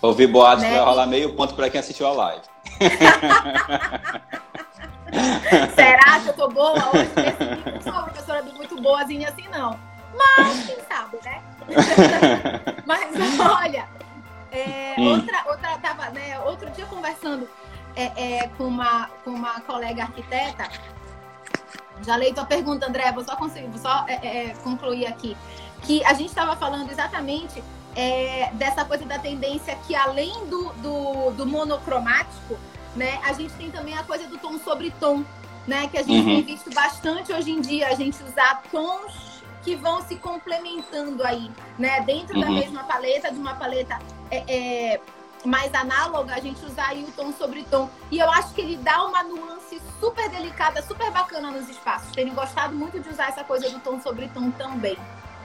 Ouvi 0.00 0.26
boatos 0.26 0.62
né? 0.62 0.70
vai 0.70 0.80
rolar 0.80 1.06
meio 1.06 1.34
ponto 1.34 1.54
para 1.54 1.68
quem 1.68 1.80
assistiu 1.80 2.06
a 2.06 2.12
live. 2.12 2.42
Será 5.76 6.20
que 6.20 6.28
eu 6.28 6.32
tô 6.32 6.48
boa 6.48 6.72
hoje? 6.72 7.10
Não 7.74 7.82
sou 7.82 7.92
uma 7.92 8.04
professora 8.04 8.42
muito 8.42 8.80
boazinha 8.80 9.28
assim, 9.28 9.46
não. 9.48 9.78
Mas, 10.16 10.64
quem 10.64 10.78
sabe, 10.88 11.18
né? 11.22 11.42
Mas 12.86 13.10
olha, 13.38 13.86
é, 14.56 14.94
outra, 14.98 15.44
outra 15.48 15.78
tava, 15.78 16.10
né, 16.10 16.38
outro 16.40 16.70
dia 16.70 16.86
conversando 16.86 17.48
é, 17.94 18.04
é, 18.16 18.48
com, 18.56 18.64
uma, 18.64 19.08
com 19.24 19.30
uma 19.30 19.60
colega 19.60 20.02
arquiteta. 20.02 20.68
Já 22.02 22.16
leio 22.16 22.34
tua 22.34 22.44
pergunta, 22.44 22.86
André, 22.86 23.10
vou 23.12 23.24
só, 23.24 23.36
conseguir, 23.36 23.68
vou 23.68 23.80
só 23.80 24.04
é, 24.06 24.48
é, 24.48 24.54
concluir 24.62 25.06
aqui. 25.06 25.36
Que 25.82 26.04
a 26.04 26.12
gente 26.12 26.28
estava 26.28 26.56
falando 26.56 26.90
exatamente 26.90 27.62
é, 27.94 28.50
dessa 28.54 28.84
coisa 28.84 29.04
da 29.06 29.18
tendência 29.18 29.76
que, 29.86 29.94
além 29.94 30.46
do, 30.46 30.72
do, 30.74 31.30
do, 31.32 31.46
monocromático, 31.46 32.58
né, 32.94 33.18
a 33.24 33.32
gente 33.32 33.54
tem 33.54 33.70
também 33.70 33.96
a 33.96 34.02
coisa 34.02 34.26
do 34.26 34.36
tom 34.36 34.58
sobre 34.58 34.90
tom, 35.00 35.24
né, 35.66 35.88
que 35.88 35.98
a 35.98 36.02
gente 36.02 36.20
uhum. 36.20 36.36
tem 36.36 36.42
visto 36.42 36.72
bastante 36.72 37.32
hoje 37.32 37.50
em 37.50 37.60
dia, 37.60 37.88
a 37.88 37.94
gente 37.94 38.22
usar 38.22 38.62
tons 38.70 39.35
que 39.66 39.74
vão 39.74 40.00
se 40.00 40.14
complementando 40.14 41.24
aí, 41.24 41.50
né? 41.76 42.00
Dentro 42.02 42.36
uhum. 42.36 42.40
da 42.40 42.50
mesma 42.50 42.84
paleta, 42.84 43.32
de 43.32 43.36
uma 43.36 43.54
paleta 43.54 43.98
é, 44.30 44.44
é, 44.46 45.00
mais 45.44 45.74
análoga, 45.74 46.32
a 46.34 46.38
gente 46.38 46.64
usar 46.64 46.90
aí 46.90 47.02
o 47.02 47.10
tom 47.10 47.32
sobre 47.32 47.64
tom. 47.64 47.90
E 48.08 48.20
eu 48.20 48.30
acho 48.30 48.54
que 48.54 48.60
ele 48.60 48.76
dá 48.76 49.04
uma 49.04 49.24
nuance 49.24 49.82
super 49.98 50.30
delicada, 50.30 50.80
super 50.82 51.10
bacana 51.10 51.50
nos 51.50 51.68
espaços. 51.68 52.12
Tenho 52.12 52.32
gostado 52.32 52.76
muito 52.76 53.00
de 53.00 53.08
usar 53.08 53.30
essa 53.30 53.42
coisa 53.42 53.68
do 53.68 53.80
tom 53.80 54.00
sobre 54.00 54.28
tom 54.28 54.52
também. 54.52 54.96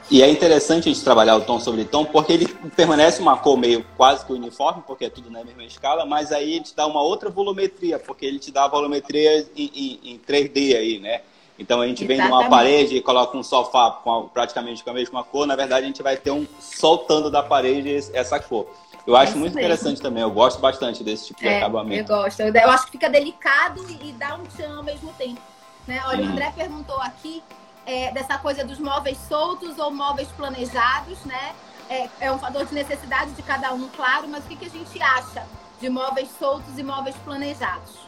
E 0.09 0.21
é 0.21 0.29
interessante 0.29 0.87
a 0.87 0.93
gente 0.93 1.03
trabalhar 1.03 1.35
o 1.37 1.41
tom 1.41 1.59
sobre 1.59 1.83
tom, 1.85 2.05
porque 2.05 2.33
ele 2.33 2.47
permanece 2.75 3.21
uma 3.21 3.37
cor 3.37 3.57
meio 3.57 3.83
quase 3.97 4.23
que 4.23 4.33
uniforme, 4.33 4.83
porque 4.85 5.05
é 5.05 5.09
tudo 5.09 5.31
na 5.31 5.43
mesma 5.43 5.63
escala, 5.63 6.05
mas 6.05 6.31
aí 6.31 6.55
ele 6.55 6.63
te 6.63 6.75
dá 6.75 6.85
uma 6.85 7.01
outra 7.01 7.29
volumetria, 7.29 7.97
porque 7.97 8.25
ele 8.25 8.37
te 8.37 8.51
dá 8.51 8.65
a 8.65 8.67
volumetria 8.67 9.47
em, 9.55 9.71
em, 9.73 10.11
em 10.11 10.19
3D 10.19 10.75
aí, 10.75 10.99
né? 10.99 11.21
Então 11.61 11.79
a 11.79 11.87
gente 11.87 12.03
Exatamente. 12.03 12.27
vem 12.27 12.39
numa 12.39 12.49
parede 12.49 12.95
e 12.95 13.01
coloca 13.01 13.37
um 13.37 13.43
sofá 13.43 13.91
com 14.03 14.11
a, 14.11 14.23
praticamente 14.23 14.83
com 14.83 14.89
a 14.89 14.93
mesma 14.93 15.23
cor, 15.23 15.45
na 15.45 15.55
verdade 15.55 15.83
a 15.83 15.87
gente 15.87 16.01
vai 16.01 16.17
ter 16.17 16.31
um 16.31 16.47
soltando 16.59 17.29
da 17.29 17.43
parede 17.43 18.09
essa 18.13 18.39
cor. 18.39 18.67
Eu 19.05 19.15
acho 19.15 19.33
é 19.33 19.35
muito 19.35 19.53
mesmo. 19.53 19.59
interessante 19.59 20.01
também, 20.01 20.23
eu 20.23 20.31
gosto 20.31 20.59
bastante 20.59 21.03
desse 21.03 21.27
tipo 21.27 21.39
de 21.39 21.47
é, 21.47 21.57
acabamento. 21.59 22.11
Eu 22.11 22.17
gosto, 22.17 22.39
eu 22.39 22.69
acho 22.71 22.85
que 22.85 22.91
fica 22.93 23.09
delicado 23.09 23.85
e 23.89 24.11
dá 24.13 24.35
um 24.35 24.43
tchan 24.45 24.75
ao 24.75 24.83
mesmo 24.83 25.13
tempo. 25.13 25.39
Né? 25.87 26.01
Olha, 26.07 26.17
hum. 26.17 26.21
o 26.21 26.25
uhum. 26.25 26.31
André 26.31 26.51
perguntou 26.55 26.97
aqui 26.97 27.43
é, 27.85 28.11
dessa 28.11 28.39
coisa 28.39 28.65
dos 28.65 28.79
móveis 28.79 29.19
soltos 29.29 29.77
ou 29.77 29.91
móveis 29.91 30.29
planejados, 30.29 31.23
né? 31.25 31.53
É, 31.89 32.09
é 32.21 32.31
um 32.31 32.39
fator 32.39 32.65
de 32.65 32.73
necessidade 32.73 33.31
de 33.31 33.43
cada 33.43 33.71
um, 33.73 33.87
claro, 33.89 34.27
mas 34.27 34.43
o 34.45 34.47
que, 34.47 34.55
que 34.55 34.65
a 34.65 34.69
gente 34.69 35.01
acha 35.01 35.45
de 35.79 35.89
móveis 35.89 36.29
soltos 36.39 36.77
e 36.77 36.83
móveis 36.83 37.15
planejados? 37.23 37.99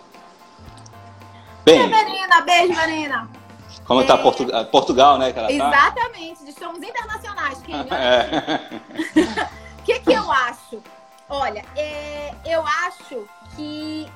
Bem, 1.66 1.90
Verena, 1.90 2.42
beijo, 2.42 2.74
Verena. 2.74 3.43
Como 3.86 4.02
está 4.02 4.16
é... 4.16 4.18
Portu... 4.18 4.46
Portugal, 4.72 5.18
né? 5.18 5.32
Tá? 5.34 5.52
Exatamente, 5.52 6.46
tá? 6.46 6.60
somos 6.60 6.82
internacionais, 6.82 7.62
quem 7.64 7.76
O 7.76 7.94
é. 7.94 8.80
que, 9.84 10.00
que 10.00 10.14
eu 10.14 10.32
acho? 10.32 10.82
Olha, 11.30 11.66
é, 11.76 12.34
eu 12.46 12.64
acho 12.66 13.28
que 13.56 14.08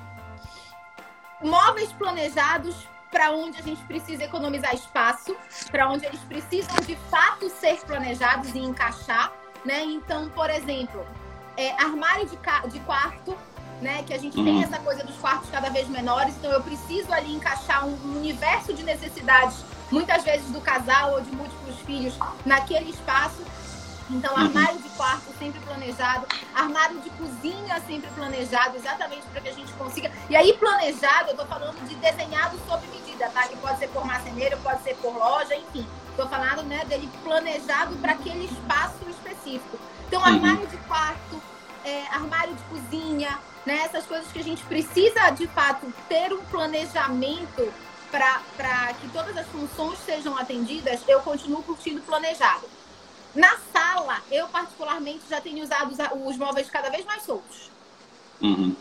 móveis 1.41 1.91
planejados 1.93 2.87
para 3.11 3.31
onde 3.31 3.57
a 3.57 3.61
gente 3.61 3.81
precisa 3.85 4.23
economizar 4.23 4.73
espaço, 4.73 5.35
para 5.71 5.89
onde 5.89 6.05
eles 6.05 6.19
precisam 6.21 6.75
de 6.85 6.95
fato 7.09 7.49
ser 7.49 7.77
planejados 7.85 8.53
e 8.53 8.59
encaixar, 8.59 9.31
né? 9.65 9.83
Então, 9.83 10.29
por 10.29 10.49
exemplo, 10.49 11.05
é, 11.55 11.71
armário 11.81 12.27
de, 12.27 12.37
de 12.69 12.79
quarto 12.81 13.37
né? 13.81 14.03
Que 14.03 14.13
a 14.13 14.17
gente 14.17 14.37
uhum. 14.37 14.45
tem 14.45 14.63
essa 14.63 14.79
coisa 14.79 15.03
dos 15.03 15.15
quartos 15.17 15.49
cada 15.49 15.69
vez 15.69 15.87
menores, 15.87 16.35
então 16.37 16.51
eu 16.51 16.61
preciso 16.61 17.11
ali 17.13 17.33
encaixar 17.33 17.85
um 17.85 18.17
universo 18.17 18.73
de 18.73 18.83
necessidades, 18.83 19.63
muitas 19.91 20.23
vezes 20.23 20.49
do 20.51 20.61
casal 20.61 21.13
ou 21.13 21.21
de 21.21 21.31
múltiplos 21.31 21.79
filhos, 21.81 22.13
naquele 22.45 22.89
espaço. 22.89 23.41
Então, 24.09 24.33
uhum. 24.35 24.43
armário 24.43 24.81
de 24.81 24.89
quarto 24.89 25.37
sempre 25.37 25.59
planejado, 25.59 26.25
armário 26.55 26.99
de 27.01 27.09
cozinha 27.11 27.81
sempre 27.85 28.09
planejado, 28.11 28.77
exatamente 28.77 29.23
para 29.27 29.41
que 29.41 29.49
a 29.49 29.53
gente 29.53 29.71
consiga. 29.73 30.11
E 30.29 30.35
aí, 30.35 30.53
planejado, 30.53 31.27
eu 31.27 31.31
estou 31.31 31.45
falando 31.45 31.85
de 31.87 31.95
desenhado 31.95 32.57
sob 32.65 32.87
medida, 32.87 33.29
tá? 33.29 33.47
Que 33.47 33.57
pode 33.57 33.79
ser 33.79 33.89
por 33.89 34.05
marceneiro, 34.05 34.57
pode 34.59 34.81
ser 34.83 34.95
por 34.95 35.13
loja, 35.13 35.53
enfim. 35.55 35.85
Estou 36.09 36.27
falando, 36.29 36.63
né, 36.63 36.85
dele 36.85 37.09
planejado 37.21 37.95
para 37.97 38.13
aquele 38.13 38.45
espaço 38.45 39.07
específico. 39.09 39.77
Então, 40.07 40.21
uhum. 40.21 40.27
armário 40.27 40.67
de 40.67 40.77
quarto, 40.77 41.41
é, 41.83 42.07
armário 42.07 42.55
de 42.55 42.63
cozinha, 42.63 43.37
né? 43.67 43.81
Essas 43.83 44.05
coisas 44.05 44.31
que 44.31 44.39
a 44.39 44.43
gente 44.43 44.63
precisa, 44.63 45.29
de 45.31 45.45
fato, 45.47 45.93
ter 46.07 46.31
um 46.33 46.43
planejamento 46.45 47.71
para 48.09 48.93
que 48.93 49.09
todas 49.09 49.35
as 49.35 49.45
funções 49.47 49.99
sejam 49.99 50.37
atendidas, 50.37 51.01
eu 51.05 51.19
continuo 51.19 51.61
curtindo 51.61 52.01
planejado. 52.01 52.65
Na 53.35 53.57
sala, 53.73 54.21
eu 54.31 54.47
particularmente 54.47 55.23
já 55.29 55.41
tenho 55.41 55.61
usado 55.61 55.93
os 56.25 56.37
móveis 56.37 56.69
cada 56.69 56.89
vez 56.89 57.03
mais 57.03 57.23
soltos. 57.23 57.69
Uhum. 58.41 58.73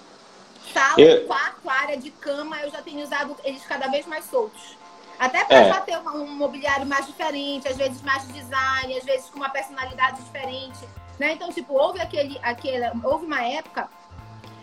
Sala, 0.73 1.01
eu... 1.01 1.27
quarto, 1.27 1.69
área 1.69 1.97
de 1.97 2.13
cama, 2.13 2.57
eu 2.61 2.71
já 2.71 2.81
tenho 2.81 3.03
usado 3.03 3.37
eles 3.43 3.65
cada 3.65 3.89
vez 3.89 4.07
mais 4.07 4.25
soltos. 4.27 4.79
Até 5.19 5.45
para 5.45 5.63
é. 5.63 5.69
já 5.69 5.81
ter 5.81 5.99
um, 5.99 6.09
um 6.11 6.37
mobiliário 6.37 6.87
mais 6.87 7.07
diferente, 7.07 7.67
às 7.67 7.77
vezes 7.77 8.01
mais 8.03 8.25
design, 8.29 8.97
às 8.97 9.05
vezes 9.05 9.29
com 9.31 9.39
uma 9.39 9.49
personalidade 9.49 10.23
diferente. 10.23 10.79
Né? 11.19 11.33
Então, 11.33 11.51
tipo, 11.51 11.75
houve 11.75 12.01
aquele, 12.01 12.39
aquele, 12.43 12.85
houve 13.03 13.27
uma 13.27 13.43
época 13.43 13.89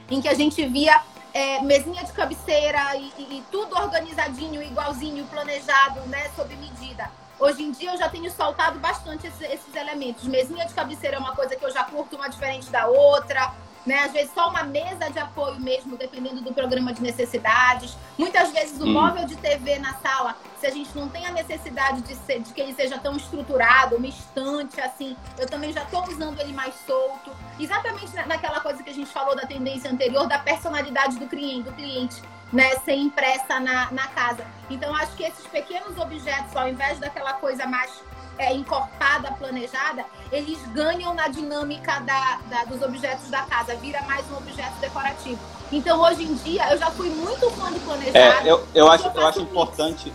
em 0.10 0.22
que 0.22 0.28
a 0.28 0.34
gente 0.34 0.66
via 0.68 1.02
é, 1.34 1.62
mesinha 1.62 2.04
de 2.04 2.12
cabeceira 2.12 2.96
e, 2.96 3.12
e, 3.18 3.22
e, 3.38 3.44
tudo 3.52 3.76
organizadinho, 3.76 4.62
igualzinho, 4.62 5.26
planejado, 5.26 6.02
né, 6.08 6.30
sob 6.36 6.56
medida. 6.56 7.10
Hoje 7.40 7.64
em 7.64 7.72
dia 7.72 7.92
eu 7.92 7.98
já 7.98 8.08
tenho 8.08 8.32
soltado 8.32 8.80
bastante 8.80 9.28
esses, 9.28 9.42
esses 9.42 9.76
elementos. 9.76 10.26
Mesinha 10.26 10.66
de 10.66 10.74
cabeceira 10.74 11.18
é 11.18 11.20
uma 11.20 11.36
coisa 11.36 11.56
que 11.56 11.66
eu 11.66 11.72
já 11.72 11.84
curto 11.84 12.16
uma 12.16 12.30
diferente 12.30 12.70
da 12.70 12.88
outra 12.88 13.54
né? 13.86 14.00
Às 14.00 14.12
vezes 14.12 14.34
só 14.34 14.50
uma 14.50 14.64
mesa 14.64 15.10
de 15.10 15.20
apoio 15.20 15.60
mesmo, 15.60 15.98
dependendo 15.98 16.42
do 16.42 16.54
programa 16.54 16.94
de 16.94 17.02
necessidades. 17.02 17.98
Muitas 18.18 18.52
vezes 18.52 18.80
o 18.80 18.86
hum. 18.86 18.94
móvel 18.94 19.26
de 19.26 19.36
TV 19.36 19.80
na 19.80 19.94
sala, 19.96 20.36
se 20.60 20.68
a 20.68 20.70
gente 20.70 20.96
não 20.96 21.10
tem 21.10 21.26
a 21.26 21.32
necessidade 21.32 22.02
de, 22.02 22.16
ser, 22.16 22.40
de 22.42 22.54
que 22.54 22.62
ele 22.62 22.74
seja 22.74 22.98
tão 22.98 23.16
estruturado, 23.16 23.96
uma 23.98 24.08
estante, 24.08 24.80
assim, 24.80 25.16
eu 25.38 25.48
também 25.48 25.72
já 25.74 25.84
estou 25.84 26.08
usando 26.08 26.40
ele 26.40 26.54
mais 26.54 26.74
solto. 26.86 27.32
Exatamente 27.60 28.14
naquela 28.28 28.60
coisa 28.60 28.82
que 28.82 28.90
a 28.90 28.94
gente 28.94 29.12
falou 29.12 29.36
da 29.36 29.46
tendência 29.46 29.92
anterior, 29.92 30.28
da 30.28 30.40
personalidade 30.40 31.18
do 31.18 31.28
cliente, 31.28 31.64
do 31.64 31.74
cliente. 31.74 32.22
Né, 32.52 32.70
ser 32.86 32.94
impressa 32.94 33.60
na, 33.60 33.90
na 33.92 34.08
casa. 34.10 34.46
Então, 34.70 34.96
acho 34.96 35.16
que 35.16 35.24
esses 35.24 35.48
pequenos 35.48 35.98
objetos, 35.98 36.56
ao 36.56 36.70
invés 36.70 37.00
daquela 37.00 37.34
coisa 37.34 37.66
mais 37.66 37.92
é, 38.38 38.54
encorpada, 38.54 39.32
planejada, 39.34 40.06
eles 40.32 40.60
ganham 40.68 41.14
na 41.14 41.28
dinâmica 41.28 42.00
da, 42.02 42.40
da, 42.50 42.64
dos 42.66 42.82
objetos 42.82 43.30
da 43.30 43.44
casa, 43.44 43.76
vira 43.76 44.02
mais 44.04 44.26
um 44.32 44.38
objeto 44.38 44.76
decorativo. 44.80 45.40
Então, 45.72 46.02
hoje 46.02 46.24
em 46.24 46.34
dia, 46.36 46.72
eu 46.72 46.78
já 46.78 46.90
fui 46.92 47.10
muito 47.10 47.50
fã 47.52 47.72
de 47.72 47.80
planejado. 47.80 48.18
É, 48.18 48.52
eu, 48.52 48.68
eu 48.74 48.92
acho, 48.92 49.08
eu, 49.08 49.14
eu 49.14 49.28
acho 49.28 49.42
importante. 49.42 50.14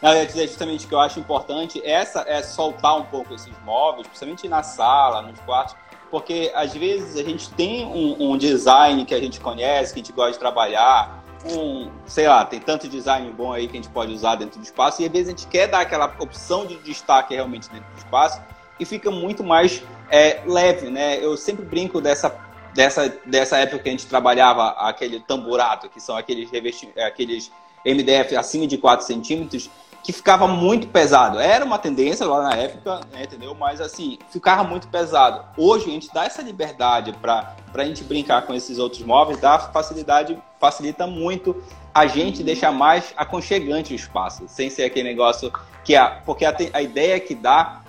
Não, 0.00 0.12
eu 0.12 0.18
ia 0.18 0.26
dizer 0.26 0.48
justamente 0.48 0.86
que 0.86 0.94
eu 0.94 1.00
acho 1.00 1.20
importante 1.20 1.80
essa 1.84 2.24
é 2.26 2.42
soltar 2.42 2.96
um 2.96 3.04
pouco 3.04 3.34
esses 3.34 3.52
móveis, 3.64 4.06
principalmente 4.06 4.48
na 4.48 4.62
sala, 4.62 5.20
nos 5.20 5.38
quartos, 5.40 5.76
porque 6.10 6.50
às 6.54 6.72
vezes 6.72 7.16
a 7.16 7.22
gente 7.22 7.50
tem 7.50 7.84
um, 7.84 8.32
um 8.32 8.38
design 8.38 9.04
que 9.04 9.14
a 9.14 9.20
gente 9.20 9.38
conhece, 9.38 9.92
que 9.92 10.00
a 10.00 10.02
gente 10.02 10.12
gosta 10.12 10.32
de 10.32 10.38
trabalhar, 10.38 11.19
um, 11.44 11.90
sei 12.06 12.28
lá, 12.28 12.44
tem 12.44 12.60
tanto 12.60 12.88
design 12.88 13.30
bom 13.32 13.52
aí 13.52 13.66
que 13.66 13.72
a 13.72 13.80
gente 13.80 13.88
pode 13.88 14.12
usar 14.12 14.36
dentro 14.36 14.58
do 14.58 14.64
espaço, 14.64 15.02
e 15.02 15.06
às 15.06 15.10
vezes 15.12 15.28
a 15.28 15.30
gente 15.30 15.46
quer 15.46 15.66
dar 15.66 15.80
aquela 15.80 16.14
opção 16.18 16.66
de 16.66 16.76
destaque 16.78 17.34
realmente 17.34 17.68
dentro 17.70 17.90
do 17.92 17.98
espaço, 17.98 18.40
e 18.78 18.84
fica 18.84 19.10
muito 19.10 19.44
mais 19.44 19.82
é, 20.10 20.42
leve, 20.46 20.90
né? 20.90 21.22
Eu 21.22 21.36
sempre 21.36 21.64
brinco 21.64 22.00
dessa, 22.00 22.34
dessa, 22.74 23.08
dessa 23.26 23.58
época 23.58 23.80
que 23.80 23.88
a 23.88 23.92
gente 23.92 24.06
trabalhava 24.06 24.70
aquele 24.70 25.20
tamburato, 25.20 25.88
que 25.88 26.00
são 26.00 26.16
aqueles, 26.16 26.50
revesti 26.50 26.88
aqueles 26.98 27.52
MDF 27.84 28.36
acima 28.36 28.66
de 28.66 28.78
4 28.78 29.06
centímetros, 29.06 29.70
que 30.10 30.18
ficava 30.18 30.48
muito 30.48 30.88
pesado. 30.88 31.38
Era 31.38 31.64
uma 31.64 31.78
tendência 31.78 32.26
lá 32.26 32.42
na 32.42 32.54
época, 32.54 33.00
né, 33.12 33.24
entendeu? 33.24 33.54
Mas 33.54 33.80
assim, 33.80 34.18
ficava 34.30 34.64
muito 34.64 34.88
pesado. 34.88 35.44
Hoje 35.56 35.86
a 35.86 35.90
gente 35.90 36.12
dá 36.12 36.24
essa 36.24 36.42
liberdade 36.42 37.12
para 37.20 37.54
a 37.74 37.84
gente 37.84 38.02
brincar 38.04 38.42
com 38.42 38.54
esses 38.54 38.78
outros 38.78 39.02
móveis, 39.02 39.40
dá 39.40 39.58
facilidade, 39.58 40.36
facilita 40.58 41.06
muito 41.06 41.62
a 41.94 42.06
gente 42.06 42.42
deixar 42.42 42.72
mais 42.72 43.12
aconchegante 43.16 43.92
o 43.92 43.96
espaço, 43.96 44.44
sem 44.46 44.70
ser 44.70 44.84
aquele 44.84 45.08
negócio 45.08 45.52
que 45.84 45.96
a, 45.96 46.20
porque 46.24 46.44
a, 46.44 46.56
a 46.72 46.82
ideia 46.82 47.18
que 47.18 47.34
dá 47.34 47.80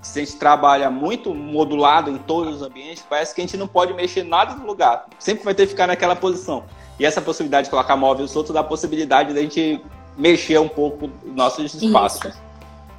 se 0.00 0.20
a 0.20 0.24
gente 0.24 0.36
trabalha 0.36 0.90
muito 0.90 1.32
modulado 1.32 2.10
em 2.10 2.18
todos 2.18 2.56
os 2.56 2.62
ambientes, 2.62 3.04
parece 3.08 3.32
que 3.34 3.40
a 3.40 3.44
gente 3.44 3.56
não 3.56 3.68
pode 3.68 3.94
mexer 3.94 4.24
nada 4.24 4.54
no 4.54 4.66
lugar. 4.66 5.06
Sempre 5.18 5.44
vai 5.44 5.54
ter 5.54 5.62
que 5.64 5.70
ficar 5.70 5.86
naquela 5.86 6.16
posição. 6.16 6.64
E 6.98 7.06
essa 7.06 7.20
possibilidade 7.20 7.66
de 7.66 7.70
colocar 7.70 7.96
móvel 7.96 8.26
solto 8.26 8.52
dá 8.52 8.60
a 8.60 8.64
possibilidade 8.64 9.32
da 9.32 9.40
gente 9.40 9.80
mexer 10.16 10.58
um 10.58 10.68
pouco 10.68 11.10
nossos 11.24 11.74
espaços. 11.74 12.26
Isso. 12.26 12.52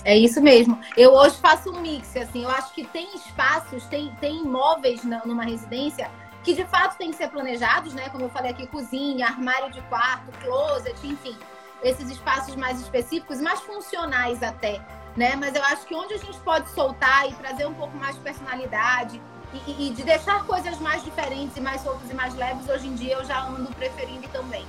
É 0.05 0.17
isso 0.17 0.41
mesmo. 0.41 0.77
Eu 0.97 1.13
hoje 1.13 1.37
faço 1.37 1.71
um 1.71 1.79
mix, 1.79 2.15
assim, 2.17 2.43
eu 2.43 2.49
acho 2.49 2.73
que 2.73 2.83
tem 2.83 3.15
espaços, 3.15 3.85
tem, 3.85 4.13
tem 4.19 4.41
imóveis 4.41 5.01
numa 5.03 5.43
residência 5.43 6.09
que 6.43 6.53
de 6.53 6.65
fato 6.65 6.97
tem 6.97 7.09
que 7.09 7.15
ser 7.15 7.29
planejados, 7.29 7.93
né? 7.93 8.09
Como 8.09 8.25
eu 8.25 8.29
falei 8.29 8.51
aqui, 8.51 8.67
cozinha, 8.67 9.27
armário 9.27 9.71
de 9.71 9.81
quarto, 9.83 10.29
closet, 10.41 10.95
enfim. 11.07 11.35
Esses 11.81 12.09
espaços 12.09 12.55
mais 12.55 12.81
específicos, 12.81 13.39
mais 13.39 13.61
funcionais 13.61 14.43
até, 14.43 14.81
né? 15.15 15.35
Mas 15.37 15.55
eu 15.55 15.63
acho 15.63 15.85
que 15.85 15.95
onde 15.95 16.13
a 16.13 16.17
gente 16.17 16.37
pode 16.39 16.69
soltar 16.71 17.29
e 17.29 17.33
trazer 17.35 17.65
um 17.65 17.73
pouco 17.73 17.95
mais 17.95 18.15
de 18.15 18.21
personalidade 18.21 19.21
e, 19.67 19.87
e 19.87 19.93
de 19.93 20.03
deixar 20.03 20.45
coisas 20.45 20.77
mais 20.79 21.01
diferentes 21.03 21.55
e 21.55 21.61
mais 21.61 21.81
soltas 21.81 22.09
e 22.11 22.13
mais 22.13 22.35
leves, 22.35 22.67
hoje 22.67 22.87
em 22.87 22.95
dia 22.95 23.13
eu 23.13 23.23
já 23.23 23.41
ando 23.45 23.73
preferindo 23.75 24.27
também. 24.29 24.65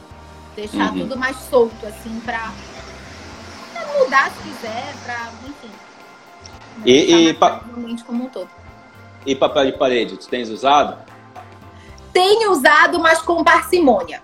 Deixar 0.57 0.93
uhum. 0.93 1.01
tudo 1.01 1.17
mais 1.17 1.37
solto, 1.37 1.87
assim, 1.87 2.21
pra, 2.21 2.53
pra 3.73 3.87
mudar 3.99 4.31
se 4.31 4.43
quiser, 4.43 4.95
pra, 5.05 5.31
enfim. 5.49 5.71
E, 6.85 7.29
e 7.29 7.35
pa... 7.35 7.61
como 8.07 8.25
um 8.25 8.29
todo. 8.29 8.49
E 9.27 9.35
papel 9.35 9.67
de 9.67 9.73
parede, 9.73 10.17
tu 10.17 10.29
tens 10.29 10.51
usado? 10.51 10.99
Tenho 12.13 12.53
usado, 12.53 13.01
mas 13.01 13.21
com 13.21 13.43
parcimônia. 13.43 14.23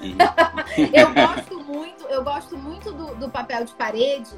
Uhum. 0.00 0.16
eu 0.92 1.14
gosto 1.14 1.64
muito, 1.64 2.04
eu 2.06 2.22
gosto 2.22 2.56
muito 2.56 2.92
do, 2.92 3.14
do 3.14 3.28
papel 3.28 3.64
de 3.64 3.72
parede, 3.74 4.34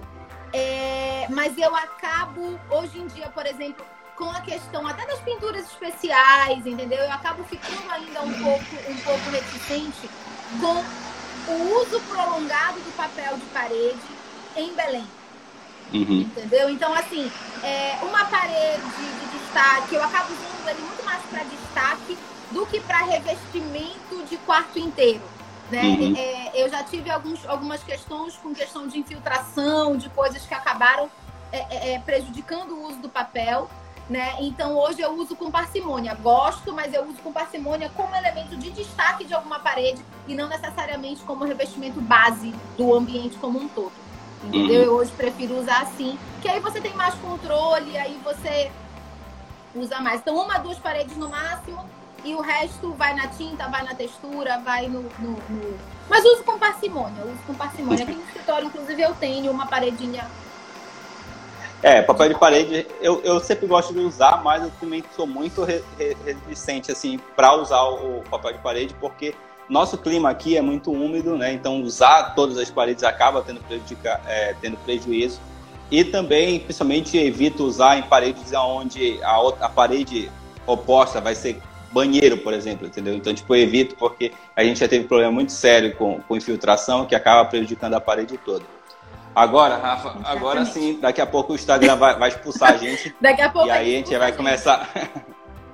é, 0.52 1.26
mas 1.30 1.56
eu 1.58 1.74
acabo, 1.74 2.58
hoje 2.70 2.98
em 2.98 3.06
dia, 3.08 3.28
por 3.28 3.44
exemplo, 3.44 3.84
com 4.16 4.30
a 4.30 4.40
questão 4.40 4.86
até 4.86 5.06
das 5.06 5.20
pinturas 5.20 5.64
especiais, 5.64 6.66
entendeu? 6.66 6.98
Eu 6.98 7.12
acabo 7.12 7.44
ficando 7.44 7.90
ainda 7.90 8.22
um 8.22 8.42
pouco, 8.42 8.90
um 8.90 8.96
pouco 8.96 9.30
reticente 9.30 10.10
com 10.60 11.07
o 11.48 11.82
uso 11.82 12.00
prolongado 12.00 12.80
do 12.80 12.96
papel 12.96 13.36
de 13.36 13.46
parede 13.46 13.98
em 14.56 14.72
Belém. 14.74 15.06
Uhum. 15.92 16.20
Entendeu? 16.20 16.68
Então, 16.68 16.92
assim, 16.94 17.30
é 17.62 17.98
uma 18.02 18.24
parede 18.26 18.82
de 18.82 19.38
destaque, 19.38 19.94
eu 19.94 20.02
acabo 20.02 20.32
usando 20.32 20.68
ele 20.68 20.80
muito 20.80 21.04
mais 21.04 21.22
para 21.24 21.44
destaque 21.44 22.18
do 22.50 22.66
que 22.66 22.80
para 22.80 22.98
revestimento 22.98 24.24
de 24.28 24.36
quarto 24.38 24.78
inteiro. 24.78 25.22
Né? 25.70 25.82
Uhum. 25.82 26.14
É, 26.16 26.62
eu 26.62 26.70
já 26.70 26.82
tive 26.82 27.10
alguns, 27.10 27.46
algumas 27.46 27.82
questões 27.82 28.36
com 28.36 28.54
questão 28.54 28.86
de 28.86 28.98
infiltração, 28.98 29.96
de 29.96 30.08
coisas 30.10 30.44
que 30.46 30.54
acabaram 30.54 31.10
é, 31.52 31.58
é, 31.58 31.94
é 31.94 31.98
prejudicando 31.98 32.72
o 32.72 32.88
uso 32.88 32.98
do 32.98 33.08
papel 33.08 33.68
né? 34.08 34.36
Então 34.40 34.76
hoje 34.76 35.00
eu 35.00 35.12
uso 35.14 35.36
com 35.36 35.50
parcimônia. 35.50 36.14
Gosto, 36.14 36.72
mas 36.72 36.92
eu 36.94 37.04
uso 37.04 37.18
com 37.22 37.32
parcimônia 37.32 37.90
como 37.94 38.14
elemento 38.14 38.56
de 38.56 38.70
destaque 38.70 39.24
de 39.24 39.34
alguma 39.34 39.58
parede 39.58 40.02
e 40.26 40.34
não 40.34 40.48
necessariamente 40.48 41.22
como 41.22 41.44
revestimento 41.44 42.00
base 42.00 42.54
do 42.76 42.94
ambiente 42.94 43.36
como 43.38 43.58
um 43.58 43.68
todo. 43.68 43.92
Entendeu? 44.44 44.80
Uhum. 44.80 44.86
Eu 44.86 44.92
hoje 44.94 45.10
prefiro 45.12 45.58
usar 45.58 45.82
assim, 45.82 46.18
que 46.40 46.48
aí 46.48 46.60
você 46.60 46.80
tem 46.80 46.94
mais 46.94 47.14
controle, 47.16 47.96
aí 47.98 48.18
você 48.22 48.70
usa 49.74 50.00
mais. 50.00 50.20
Então, 50.20 50.36
uma, 50.36 50.58
duas 50.58 50.78
paredes 50.78 51.16
no 51.16 51.28
máximo, 51.28 51.84
e 52.24 52.34
o 52.34 52.40
resto 52.40 52.92
vai 52.92 53.14
na 53.14 53.28
tinta, 53.28 53.68
vai 53.68 53.82
na 53.84 53.94
textura, 53.94 54.58
vai 54.58 54.88
no. 54.88 55.02
no, 55.18 55.30
no... 55.48 55.78
Mas 56.08 56.24
uso 56.24 56.42
com 56.44 56.58
parcimônia, 56.58 57.24
uso 57.24 57.42
com 57.46 57.54
parcimônia. 57.54 58.04
Aqui 58.04 58.12
no 58.12 58.22
escritório, 58.22 58.66
inclusive, 58.66 59.02
eu 59.02 59.14
tenho 59.14 59.50
uma 59.52 59.66
paredinha 59.66 60.28
é, 61.82 62.02
papel 62.02 62.30
de 62.30 62.38
parede 62.38 62.86
eu, 63.00 63.20
eu 63.22 63.40
sempre 63.40 63.66
gosto 63.66 63.92
de 63.92 64.00
usar, 64.00 64.42
mas 64.42 64.62
eu 64.62 64.70
também 64.80 65.02
sou 65.14 65.26
muito 65.26 65.64
resistente 65.64 66.90
assim 66.90 67.18
para 67.36 67.54
usar 67.54 67.82
o 67.82 68.22
papel 68.30 68.52
de 68.52 68.58
parede 68.58 68.94
porque 69.00 69.34
nosso 69.68 69.98
clima 69.98 70.30
aqui 70.30 70.56
é 70.56 70.62
muito 70.62 70.90
úmido, 70.90 71.36
né? 71.36 71.52
Então 71.52 71.82
usar 71.82 72.34
todas 72.34 72.56
as 72.56 72.70
paredes 72.70 73.04
acaba 73.04 73.42
tendo, 73.42 73.60
prejudica, 73.60 74.20
é, 74.26 74.54
tendo 74.60 74.76
prejuízo. 74.78 75.38
E 75.90 76.04
também, 76.04 76.60
principalmente, 76.60 77.16
evito 77.16 77.64
usar 77.64 77.98
em 77.98 78.02
paredes 78.02 78.52
onde 78.52 79.22
a, 79.22 79.38
outra, 79.38 79.66
a 79.66 79.68
parede 79.68 80.30
oposta 80.66 81.20
vai 81.20 81.34
ser 81.34 81.60
banheiro, 81.92 82.38
por 82.38 82.52
exemplo, 82.52 82.86
entendeu? 82.86 83.14
Então, 83.14 83.32
tipo, 83.32 83.54
eu 83.54 83.62
evito 83.62 83.94
porque 83.96 84.32
a 84.54 84.62
gente 84.62 84.80
já 84.80 84.88
teve 84.88 85.06
problema 85.06 85.32
muito 85.32 85.52
sério 85.52 85.94
com, 85.96 86.20
com 86.20 86.36
infiltração 86.36 87.06
que 87.06 87.14
acaba 87.14 87.48
prejudicando 87.48 87.94
a 87.94 88.00
parede 88.00 88.38
toda. 88.38 88.64
Agora, 89.38 89.76
Rafa, 89.76 90.08
Exatamente. 90.08 90.30
agora 90.30 90.64
sim, 90.64 90.98
daqui 91.00 91.20
a 91.20 91.26
pouco 91.26 91.52
o 91.52 91.54
Instagram 91.54 91.94
vai, 91.94 92.18
vai 92.18 92.28
expulsar 92.28 92.72
a 92.72 92.76
gente. 92.76 93.14
daqui 93.20 93.40
a 93.40 93.48
pouco. 93.48 93.68
E 93.68 93.70
aí 93.70 93.94
a 93.94 93.98
gente 93.98 94.16
vai 94.16 94.32
começar. 94.32 94.90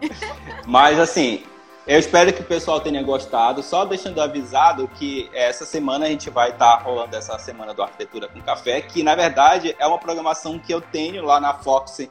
Mas 0.67 1.01
assim, 1.01 1.43
eu 1.87 1.99
espero 1.99 2.31
que 2.31 2.43
o 2.43 2.45
pessoal 2.45 2.79
tenha 2.81 3.03
gostado. 3.03 3.62
Só 3.62 3.87
deixando 3.87 4.21
avisado 4.21 4.87
que 4.87 5.31
essa 5.33 5.65
semana 5.65 6.05
a 6.05 6.09
gente 6.11 6.29
vai 6.29 6.51
estar 6.51 6.77
tá 6.77 6.83
rolando 6.83 7.17
essa 7.17 7.39
semana 7.39 7.73
do 7.73 7.83
Arquitetura 7.83 8.29
com 8.29 8.39
Café, 8.43 8.83
que 8.83 9.03
na 9.03 9.15
verdade 9.15 9.75
é 9.79 9.87
uma 9.87 9.99
programação 9.99 10.59
que 10.59 10.73
eu 10.73 10.83
tenho 10.83 11.25
lá 11.25 11.41
na 11.41 11.55
Fox 11.55 12.07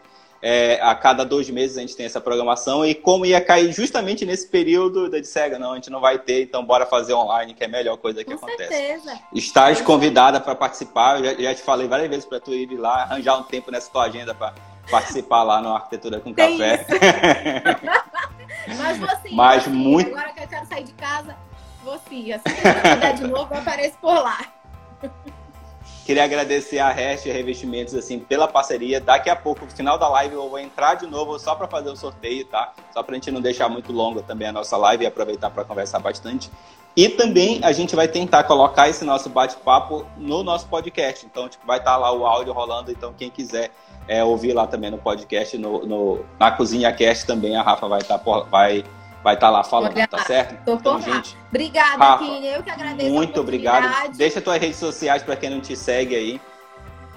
é, 0.45 0.77
a 0.81 0.93
cada 0.93 1.23
dois 1.23 1.49
meses 1.49 1.77
a 1.77 1.79
gente 1.79 1.95
tem 1.95 2.05
essa 2.05 2.19
programação 2.19 2.85
e 2.85 2.93
como 2.93 3.25
ia 3.25 3.39
cair 3.39 3.71
justamente 3.71 4.25
nesse 4.25 4.45
período, 4.45 5.05
eu 5.05 5.21
disse, 5.21 5.39
não, 5.57 5.71
a 5.71 5.75
gente 5.75 5.89
não 5.89 6.01
vai 6.01 6.19
ter, 6.19 6.43
então 6.43 6.65
bora 6.65 6.85
fazer 6.85 7.13
online, 7.13 7.53
que 7.53 7.63
é 7.63 7.65
a 7.65 7.69
melhor 7.69 7.95
coisa 7.95 8.25
que 8.25 8.35
Com 8.35 8.45
acontece. 8.45 8.69
Certeza. 8.69 9.19
Estás 9.33 9.79
convidada 9.79 10.41
para 10.41 10.53
participar, 10.53 11.19
eu 11.19 11.25
já, 11.25 11.41
já, 11.41 11.55
te 11.55 11.61
falei 11.61 11.87
várias 11.87 12.09
vezes 12.09 12.25
para 12.25 12.41
tu 12.41 12.53
ir 12.53 12.75
lá, 12.75 13.03
arranjar 13.03 13.37
um 13.37 13.43
tempo 13.43 13.71
nessa 13.71 13.89
tua 13.89 14.03
agenda 14.03 14.35
para 14.35 14.53
participar 14.91 15.43
lá 15.43 15.61
no 15.61 15.73
Arquitetura 15.73 16.19
com 16.19 16.33
tem 16.33 16.57
Café. 16.57 16.85
Mas 18.77 19.21
sim, 19.21 19.35
Mas 19.35 19.67
muito... 19.67 20.09
agora 20.09 20.33
que 20.33 20.43
eu 20.43 20.47
quero 20.49 20.67
sair 20.67 20.83
de 20.83 20.93
casa, 20.93 21.37
vou 21.85 21.97
sim, 22.09 22.33
assim 22.33 22.43
que 22.43 22.67
eu 22.67 22.95
puder 22.95 23.13
de 23.13 23.27
novo, 23.27 23.53
eu 23.53 23.59
apareço 23.59 23.97
por 23.97 24.13
lá. 24.13 24.39
Queria 26.05 26.25
agradecer 26.25 26.79
a 26.79 26.91
Rest 26.91 27.25
Revestimentos 27.25 27.95
assim 27.95 28.19
pela 28.19 28.45
parceria. 28.45 28.99
Daqui 28.99 29.29
a 29.29 29.35
pouco, 29.35 29.63
no 29.63 29.71
final 29.71 29.97
da 29.97 30.09
live, 30.09 30.35
eu 30.35 30.49
vou 30.49 30.59
entrar 30.59 30.95
de 30.95 31.07
novo 31.07 31.39
só 31.39 31.55
para 31.55 31.65
fazer 31.65 31.89
o 31.89 31.95
sorteio, 31.95 32.43
tá? 32.45 32.73
Só 32.93 33.01
para 33.01 33.13
a 33.13 33.15
gente 33.15 33.31
não 33.31 33.39
deixar 33.39 33.69
muito 33.69 33.93
longa 33.93 34.21
também 34.21 34.49
a 34.49 34.51
nossa 34.51 34.75
live 34.75 35.05
e 35.05 35.07
aproveitar 35.07 35.49
para 35.49 35.63
conversar 35.63 35.99
bastante. 35.99 36.51
E 36.95 37.07
também 37.07 37.61
a 37.63 37.71
gente 37.71 37.95
vai 37.95 38.07
tentar 38.07 38.43
colocar 38.43 38.89
esse 38.89 39.05
nosso 39.05 39.29
bate-papo 39.29 40.05
no 40.17 40.43
nosso 40.43 40.67
podcast. 40.67 41.25
Então, 41.25 41.47
tipo, 41.47 41.65
vai 41.65 41.79
estar 41.79 41.91
tá 41.91 41.97
lá 41.97 42.11
o 42.11 42.25
áudio 42.25 42.51
rolando. 42.51 42.91
Então, 42.91 43.13
quem 43.17 43.29
quiser 43.29 43.71
é, 44.05 44.21
ouvir 44.23 44.51
lá 44.51 44.67
também 44.67 44.91
no 44.91 44.97
podcast, 44.97 45.57
no, 45.57 45.85
no, 45.85 46.25
na 46.37 46.51
Cozinha 46.51 46.91
Cast 46.91 47.25
também, 47.25 47.55
a 47.55 47.61
Rafa 47.61 47.87
vai 47.87 48.01
estar 48.01 48.19
tá, 48.19 48.39
vai 48.41 48.83
vai 49.23 49.35
estar 49.35 49.47
tá 49.47 49.51
lá 49.51 49.63
falando, 49.63 49.95
Olha, 49.95 50.07
tá 50.07 50.19
certo? 50.19 50.63
Tô 50.65 50.73
então, 50.73 51.01
gente. 51.01 51.37
Obrigada, 51.49 51.97
Rafa, 51.97 52.23
Eu 52.25 52.61
que 52.61 52.69
agradeço. 52.69 53.13
Muito 53.13 53.39
obrigado. 53.39 54.11
Deixa 54.17 54.41
tuas 54.41 54.59
redes 54.59 54.77
sociais 54.77 55.23
para 55.23 55.35
quem 55.35 55.49
não 55.49 55.61
te 55.61 55.75
segue 55.75 56.15
aí. 56.15 56.41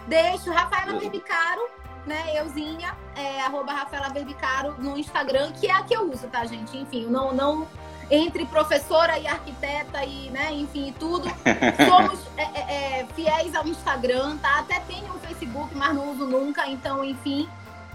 Deixo, 0.07 0.51
Rafaela 0.51 0.99
Verbicaro, 0.99 1.69
né? 2.07 2.41
Euzinha, 2.41 2.97
é, 3.17 3.41
arroba 3.43 3.73
Rafaela 3.73 4.09
Verbicaro 4.11 4.77
no 4.79 4.97
Instagram, 4.97 5.51
que 5.53 5.67
é 5.67 5.73
a 5.73 5.83
que 5.83 5.95
eu 5.95 6.09
uso, 6.11 6.29
tá, 6.29 6.47
gente? 6.47 6.77
Enfim, 6.77 7.07
não, 7.07 7.35
não 7.35 7.67
entre 8.09 8.47
professora 8.47 9.19
e 9.19 9.27
arquiteta 9.27 10.05
e, 10.05 10.31
né, 10.31 10.53
enfim, 10.53 10.95
tudo. 10.99 11.29
Somos 11.89 12.21
é, 12.37 12.43
é, 12.43 13.01
é, 13.01 13.07
fiéis 13.15 13.55
ao 13.55 13.67
Instagram, 13.67 14.37
tá? 14.39 14.61
Até 14.61 14.81
tenho 14.81 15.13
um 15.13 15.19
Facebook, 15.19 15.75
mas 15.75 15.95
não 15.95 16.13
uso 16.13 16.25
nunca, 16.25 16.69
então, 16.69 17.05
enfim. 17.05 17.49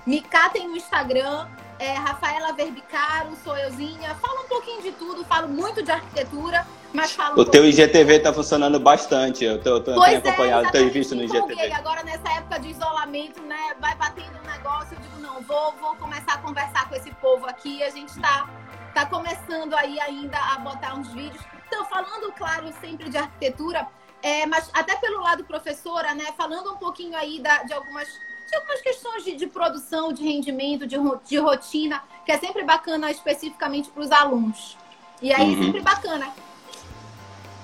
Me 0.06 0.20
catem 0.20 0.68
no 0.68 0.76
Instagram, 0.76 1.48
é, 1.82 1.94
Rafaela 1.94 2.54
Verbicaro, 2.54 3.36
sou 3.44 3.58
euzinha. 3.58 4.14
Falo 4.16 4.42
um 4.42 4.48
pouquinho 4.48 4.84
de 4.84 4.92
tudo, 4.92 5.26
falo 5.26 5.50
muito 5.50 5.82
de 5.82 5.90
arquitetura, 5.90 6.66
mas 6.94 7.12
falo. 7.14 7.40
Um 7.40 7.42
o 7.42 7.46
teu 7.46 7.66
IGTV 7.66 8.18
está 8.18 8.32
funcionando 8.32 8.80
bastante. 8.80 9.44
Eu, 9.44 9.60
tô, 9.60 9.82
tô, 9.82 10.00
tenho 10.00 10.20
acompanhado, 10.20 10.68
é, 10.68 10.72
tenho 10.72 10.92
visto 10.92 11.16
no 11.16 11.24
IGTV. 11.24 11.72
Agora, 11.72 12.04
nessa 12.04 12.32
época 12.34 12.60
de 12.60 12.70
isolamento, 12.70 13.42
né? 13.42 13.76
Vai 13.80 13.96
batendo 13.96 14.38
um 14.44 14.52
negócio, 14.52 14.96
eu 14.96 15.00
digo, 15.00 15.18
não, 15.22 15.42
vou, 15.42 15.74
vou 15.82 15.96
começar 15.96 16.36
a 16.36 16.38
conversar 16.38 16.88
com 16.88 16.94
esse 16.94 17.10
povo 17.16 17.48
aqui. 17.48 17.82
A 17.82 17.90
gente 17.90 18.10
está 18.10 18.48
tá 18.94 19.08
começando 19.08 19.74
aí 19.74 20.00
ainda 20.00 20.38
a 20.38 20.60
botar 20.60 20.94
uns 20.94 21.12
vídeos. 21.12 21.44
Então, 21.68 21.84
falando, 21.86 22.32
claro, 22.34 22.72
sempre 22.80 23.10
de 23.10 23.18
arquitetura, 23.18 23.88
é, 24.22 24.46
mas 24.46 24.70
até 24.72 24.98
pelo 24.98 25.20
lado 25.22 25.44
professora, 25.46 26.14
né? 26.14 26.26
Falando 26.38 26.74
um 26.74 26.78
pouquinho 26.78 27.18
aí 27.18 27.40
da, 27.40 27.64
de 27.64 27.74
algumas 27.74 28.08
de 28.52 28.58
algumas 28.58 28.82
questões 28.82 29.24
de, 29.24 29.36
de 29.38 29.48
produção, 29.48 30.12
de 30.12 30.24
rendimento, 30.24 30.86
de, 30.86 30.98
de 31.26 31.38
rotina, 31.38 32.04
que 32.26 32.32
é 32.34 32.38
sempre 32.38 32.64
bacana 32.64 33.10
especificamente 33.10 33.90
para 33.90 34.04
os 34.04 34.12
alunos. 34.12 34.78
E 35.22 35.32
aí 35.32 35.54
é 35.54 35.56
uhum. 35.56 35.64
sempre 35.64 35.80
bacana. 35.82 36.28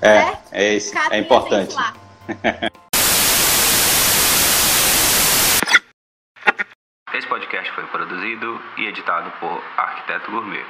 É, 0.01 0.37
é, 0.51 0.75
isso, 0.75 0.97
é 1.11 1.19
importante. 1.19 1.75
Esse 7.13 7.27
podcast 7.27 7.71
foi 7.73 7.85
produzido 7.87 8.61
e 8.77 8.85
editado 8.85 9.31
por 9.39 9.61
Arquiteto 9.75 10.31
Gourmet. 10.31 10.63